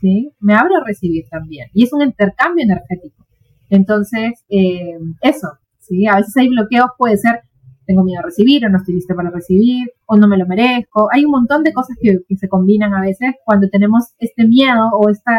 ¿sí? 0.00 0.30
Me 0.40 0.54
abro 0.54 0.76
a 0.76 0.84
recibir 0.86 1.24
también. 1.30 1.68
Y 1.74 1.84
es 1.84 1.92
un 1.92 2.02
intercambio 2.02 2.64
energético. 2.64 3.26
Entonces, 3.68 4.44
eh, 4.48 4.96
eso, 5.20 5.48
¿sí? 5.80 6.06
A 6.06 6.16
veces 6.16 6.36
hay 6.36 6.48
bloqueos, 6.48 6.90
puede 6.96 7.16
ser, 7.16 7.42
tengo 7.88 8.04
miedo 8.04 8.20
a 8.20 8.26
recibir, 8.26 8.64
o 8.64 8.68
no 8.68 8.76
estoy 8.76 8.94
lista 8.94 9.14
para 9.14 9.30
recibir, 9.30 9.90
o 10.06 10.16
no 10.16 10.28
me 10.28 10.36
lo 10.36 10.46
merezco. 10.46 11.08
Hay 11.10 11.24
un 11.24 11.30
montón 11.30 11.64
de 11.64 11.72
cosas 11.72 11.96
que, 12.00 12.18
que 12.28 12.36
se 12.36 12.48
combinan 12.48 12.92
a 12.92 13.00
veces 13.00 13.34
cuando 13.44 13.68
tenemos 13.70 14.12
este 14.18 14.46
miedo 14.46 14.90
o 14.92 15.08
este 15.08 15.32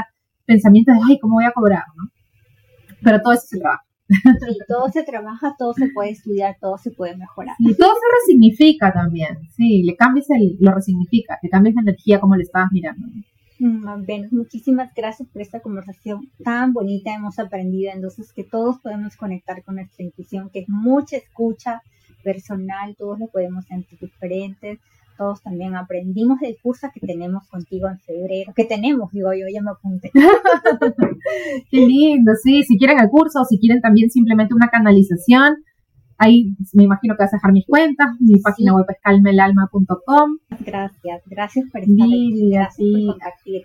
pensamiento 0.46 0.92
de, 0.92 1.00
ay, 1.08 1.20
¿cómo 1.20 1.36
voy 1.36 1.46
a 1.46 1.52
cobrar? 1.52 1.84
¿no? 1.96 2.10
Pero 3.04 3.22
todo 3.22 3.34
eso 3.34 3.46
se 3.48 3.60
trabaja. 3.60 3.84
Sí, 4.10 4.58
todo 4.68 4.90
se 4.90 5.04
trabaja, 5.04 5.56
todo 5.60 5.74
se 5.74 5.90
puede 5.94 6.10
estudiar, 6.10 6.58
todo 6.60 6.80
se 6.80 6.90
puede 6.90 7.16
mejorar. 7.16 7.56
Y 7.60 7.76
todo 7.76 7.94
se 7.94 8.18
resignifica 8.20 8.92
también, 8.92 9.38
sí, 9.56 9.84
le 9.84 9.96
cambias 9.96 10.28
el, 10.32 10.58
lo 10.60 10.74
resignifica, 10.74 11.38
le 11.44 11.50
cambias 11.50 11.76
la 11.76 11.82
energía 11.82 12.20
como 12.20 12.36
le 12.36 12.42
estabas 12.42 12.70
mirando. 12.72 13.06
Mm, 13.60 14.06
Venus, 14.08 14.34
muchísimas 14.34 14.92
gracias 14.96 15.30
por 15.30 15.44
esta 15.44 15.60
conversación 15.60 16.32
tan 16.44 16.74
bonita, 16.74 17.14
hemos 17.14 17.38
aprendido 17.38 17.92
entonces 17.94 18.34
que 18.34 18.44
todos 18.44 18.80
podemos 18.80 19.16
conectar 19.16 19.64
con 19.64 19.76
nuestra 19.76 20.04
intuición, 20.04 20.50
que 20.50 20.62
es 20.62 20.70
mucha 20.70 21.18
escucha 21.18 21.84
personal, 22.24 22.96
todos 22.98 23.20
lo 23.20 23.28
podemos 23.28 23.66
sentir 23.66 24.00
diferentes, 24.00 24.80
todos 25.20 25.44
también 25.44 25.76
aprendimos 25.76 26.40
del 26.40 26.58
curso 26.64 26.88
que 26.94 27.06
tenemos 27.06 27.48
contigo 27.50 27.90
en 27.90 28.00
febrero, 28.00 28.54
que 28.56 28.64
tenemos, 28.64 29.12
digo 29.12 29.34
yo, 29.34 29.48
ya 29.54 29.62
me 29.62 29.72
apunté. 29.72 30.12
Qué 31.72 31.86
lindo, 31.86 32.32
sí, 32.42 32.64
si 32.64 32.78
quieren 32.78 33.00
el 33.00 33.10
curso 33.10 33.42
o 33.42 33.46
si 33.46 33.60
quieren 33.60 33.82
también 33.82 34.10
simplemente 34.10 34.54
una 34.54 34.70
canalización, 34.70 35.58
ahí 36.18 36.56
me 36.74 36.84
imagino 36.84 37.16
que 37.16 37.24
vas 37.24 37.34
a 37.34 37.38
dejar 37.38 37.52
mis 37.52 37.66
cuentas, 37.66 38.08
mi 38.22 38.40
página 38.40 38.74
web 38.74 38.86
es 38.88 38.98
calmelalma.com. 39.04 40.38
Gracias, 40.62 41.22
gracias 41.26 41.66
por 41.70 41.82
estar 41.82 42.06
aquí, 42.06 42.50
gracias 42.52 42.88
por 42.90 43.12
compartir. 43.12 43.62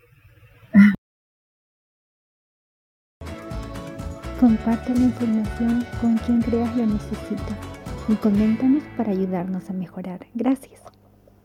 Comparte 4.40 4.92
la 4.92 5.04
información 5.04 5.84
con 6.00 6.16
quien 6.18 6.42
creas 6.42 6.76
lo 6.76 6.86
necesita 6.86 7.73
y 8.08 8.16
coméntanos 8.16 8.82
para 8.96 9.12
ayudarnos 9.12 9.70
a 9.70 9.72
mejorar. 9.72 10.26
Gracias. 10.34 10.80